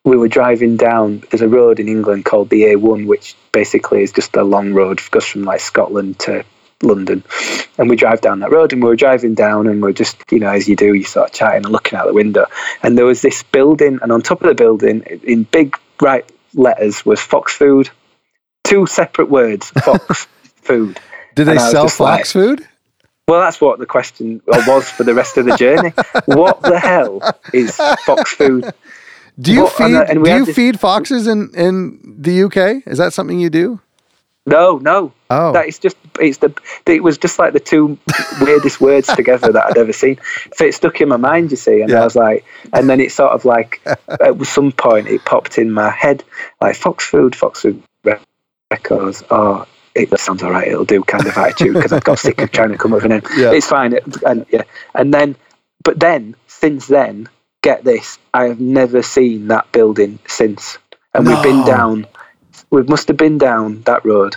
[0.04, 1.24] we were driving down.
[1.30, 5.00] There's a road in England called the A1, which basically is just a long road,
[5.00, 6.44] It goes from like Scotland to
[6.82, 7.24] London.
[7.78, 10.50] And we drive down that road, and we're driving down, and we're just, you know,
[10.50, 12.46] as you do, you start chatting and looking out the window.
[12.84, 17.06] And there was this building, and on top of the building, in big bright letters,
[17.06, 17.90] was Fox Food.
[18.64, 20.28] Two separate words, Fox
[20.62, 21.00] Food.
[21.36, 22.68] Did they And sell just like- fox food?
[23.28, 25.92] Well, that's what the question was for the rest of the journey.
[26.26, 27.22] what the hell
[27.54, 27.76] is
[28.06, 28.74] Fox Food?
[29.40, 29.96] Do you and, feed?
[29.96, 32.82] uh, and do you this- feed foxes in in the UK?
[32.88, 33.80] Is that something you do?
[34.50, 35.14] No, no.
[35.30, 36.54] Oh, That is just it's the
[36.86, 37.98] it was just like the two
[38.42, 40.20] weirdest words together that I'd ever seen.
[40.56, 42.02] So it stuck in my mind, you see, and Yeah.
[42.02, 45.72] I was like, and then it sort of like at some point it popped in
[45.72, 46.24] my head
[46.62, 47.84] like Fox Food, Fox Food
[48.72, 49.24] Records.
[49.30, 49.66] Oh,
[49.96, 50.68] it sounds all right.
[50.68, 53.12] It'll do kind of attitude because I've got sick of trying to come up with
[53.12, 53.22] an name.
[53.38, 53.52] Yeah.
[53.52, 53.98] It's fine.
[54.26, 54.64] And yeah,
[54.96, 55.36] and then
[55.84, 57.30] but then since then,
[57.62, 60.78] get this, I have never seen that building since,
[61.14, 62.08] and we've been down.
[62.72, 64.36] We must have been down that road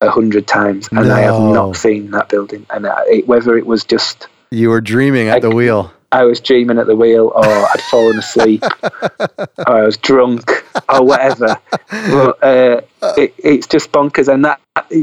[0.00, 2.66] a hundred times, and I have not seen that building.
[2.70, 5.92] And I, it, whether it was just you were dreaming at the wheel.
[6.10, 8.62] I was dreaming at the wheel, or I'd fallen asleep,
[9.20, 10.50] or I was drunk,
[10.88, 11.58] or whatever.
[11.90, 12.80] But uh,
[13.18, 14.60] it, it's just bonkers, and that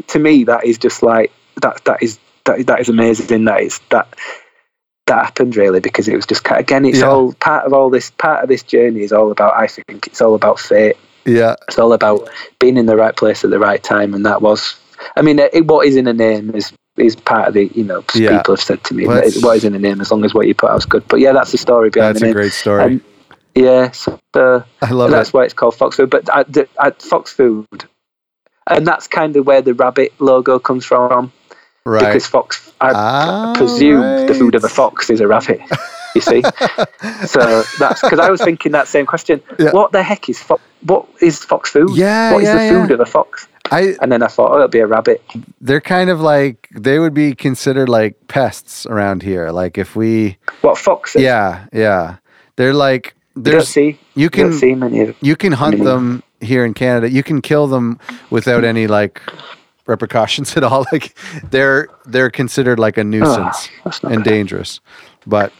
[0.08, 1.84] to me, that is just like that.
[1.86, 2.66] That is that.
[2.66, 3.46] That is amazing.
[3.46, 4.08] That is that.
[5.08, 6.84] That happened really because it was just again.
[6.84, 7.10] It's Yeah.
[7.10, 8.10] all part of all this.
[8.10, 9.54] Part of this journey is all about.
[9.54, 10.98] I think it's all about fate.
[11.26, 12.30] Yeah, It's all about
[12.60, 14.76] being in the right place at the right time, and that was.
[15.18, 17.66] I mean, it, what is in a name is is part of the.
[17.74, 18.38] You know, Yeah.
[18.40, 20.48] people have said to me, that what is in a name as long as what
[20.48, 21.08] you put out is good.
[21.08, 22.34] But yeah, that's the story behind that's the a name.
[22.36, 22.84] great story.
[22.84, 23.02] And
[23.56, 25.34] yeah, so, uh, I love that's it.
[25.34, 26.10] why it's called Fox Food.
[26.10, 27.86] But the, at Fox Food,
[28.68, 31.32] and that's kind of where the rabbit logo comes from,
[31.86, 32.00] Right.
[32.02, 32.72] because Fox.
[32.82, 35.62] I Ah, presume the food of a fox is a rabbit.
[36.16, 36.42] You see,
[37.28, 39.42] so that's because I was thinking that same question.
[39.60, 39.72] Yeah.
[39.72, 40.62] What the heck is fox?
[40.86, 41.90] What is fox food?
[41.96, 43.48] Yeah, What is yeah, the food of a fox?
[43.72, 45.22] I And then I thought, oh, it'll be a rabbit.
[45.60, 49.50] they're kind of like they would be considered like pests around here.
[49.52, 51.22] Like if we What foxes?
[51.22, 52.18] yeah, yeah.
[52.58, 53.98] They're like You don't see.
[54.14, 55.16] you You can see many of.
[55.22, 57.10] you can hunt many- them here in Canada.
[57.10, 59.20] You can kill them without any like
[59.88, 60.86] repercussions at all.
[60.92, 61.18] Like
[61.50, 64.30] they're they're considered like a ah, nuisance that's not and good.
[64.30, 64.80] dangerous.
[65.26, 65.52] But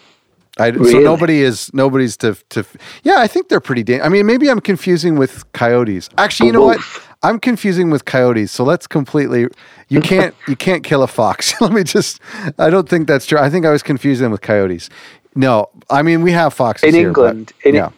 [0.58, 2.64] I so nobody is nobody's to to
[3.04, 3.18] yeah.
[3.18, 3.84] I think they're pretty.
[3.84, 6.10] Dan- I mean, maybe I'm confusing with coyotes.
[6.18, 6.80] Actually, you know what?
[7.24, 8.52] I'm confusing with coyotes.
[8.52, 9.48] So let's completely.
[9.90, 11.54] You can't you can't kill a fox.
[11.62, 12.22] Let me just.
[12.58, 13.38] I don't think that's true.
[13.38, 14.90] I think I was confusing them with coyotes.
[15.36, 17.90] No, I mean we have foxes In here, but- England, in yeah.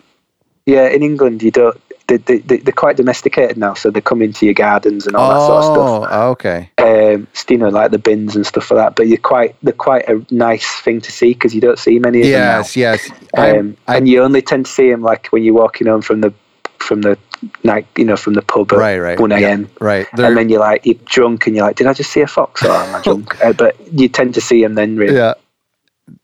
[0.65, 1.79] Yeah, in England, you don't.
[2.07, 5.29] They, they, they, they're quite domesticated now, so they come into your gardens and all
[5.29, 5.63] that sort of
[6.05, 6.09] stuff.
[6.13, 6.69] Oh, okay.
[6.77, 8.95] Um, you know, like the bins and stuff like that.
[8.95, 12.21] But you're quite, they're quite a nice thing to see because you don't see many
[12.21, 13.09] of Yes, yes.
[13.09, 13.43] them now.
[13.43, 16.01] I'm- Um, I- and you only tend to see them like when you're walking home
[16.01, 16.34] from the
[16.79, 17.17] from the
[17.65, 19.19] night, you know, from the pub at right, right.
[19.19, 19.69] one yeah, a.m.
[19.81, 20.07] right.
[20.15, 22.27] They're, And then you're like, you're drunk, and you're like, did I just see a
[22.27, 23.43] fox or am I drunk?
[23.43, 25.15] uh, but you tend to see them then, really.
[25.17, 25.34] yeah.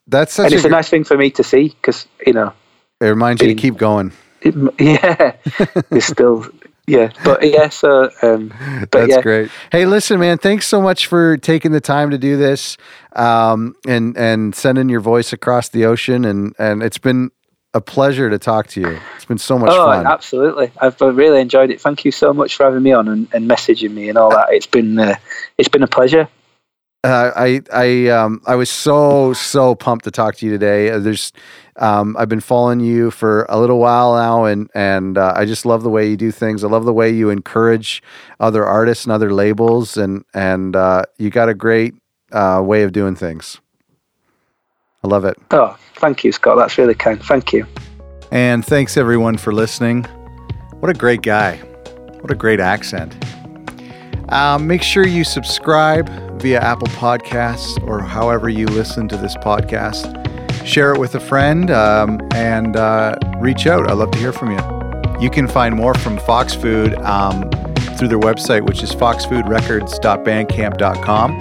[0.08, 2.54] That's such and a, it's a nice thing for me to see because you know,
[3.02, 4.14] it reminds you to keep going.
[4.44, 5.36] It, yeah,
[5.92, 6.46] it's still
[6.88, 7.12] yeah.
[7.24, 9.52] But yeah, so um, but That's yeah, great.
[9.72, 12.78] Hey, listen, man, thanks so much for taking the time to do this
[13.16, 17.32] um, and and sending your voice across the ocean and and it's been
[17.74, 19.00] a pleasure to talk to you.
[19.16, 20.06] It's been so much oh, fun.
[20.06, 20.72] absolutely.
[20.80, 21.82] I've really enjoyed it.
[21.82, 24.48] Thank you so much for having me on and, and messaging me and all that.
[24.52, 25.16] It's been uh,
[25.58, 26.28] it's been a pleasure.
[27.04, 30.90] Uh, I I um I was so so pumped to talk to you today.
[30.90, 31.34] Uh, There's
[31.76, 35.66] um I've been following you for a little while now, and and uh, I just
[35.66, 36.64] love the way you do things.
[36.64, 38.02] I love the way you encourage
[38.40, 41.94] other artists and other labels, and and uh, you got a great
[42.32, 43.60] uh, way of doing things.
[45.04, 45.38] I love it.
[45.52, 46.58] Oh, thank you, Scott.
[46.58, 47.22] That's really kind.
[47.22, 47.68] Thank you.
[48.32, 50.06] And thanks everyone for listening.
[50.80, 51.58] What a great guy.
[52.22, 53.14] What a great accent.
[54.30, 56.10] Um, make sure you subscribe
[56.44, 60.20] via Apple Podcasts or however you listen to this podcast.
[60.66, 63.90] Share it with a friend um, and uh, reach out.
[63.90, 64.60] I'd love to hear from you.
[65.22, 67.50] You can find more from Fox Food um,
[67.98, 71.38] through their website, which is foxfoodrecords.bandcamp.com.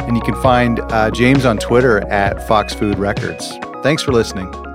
[0.00, 3.58] And you can find uh, James on Twitter at Fox Food Records.
[3.82, 4.65] Thanks for listening.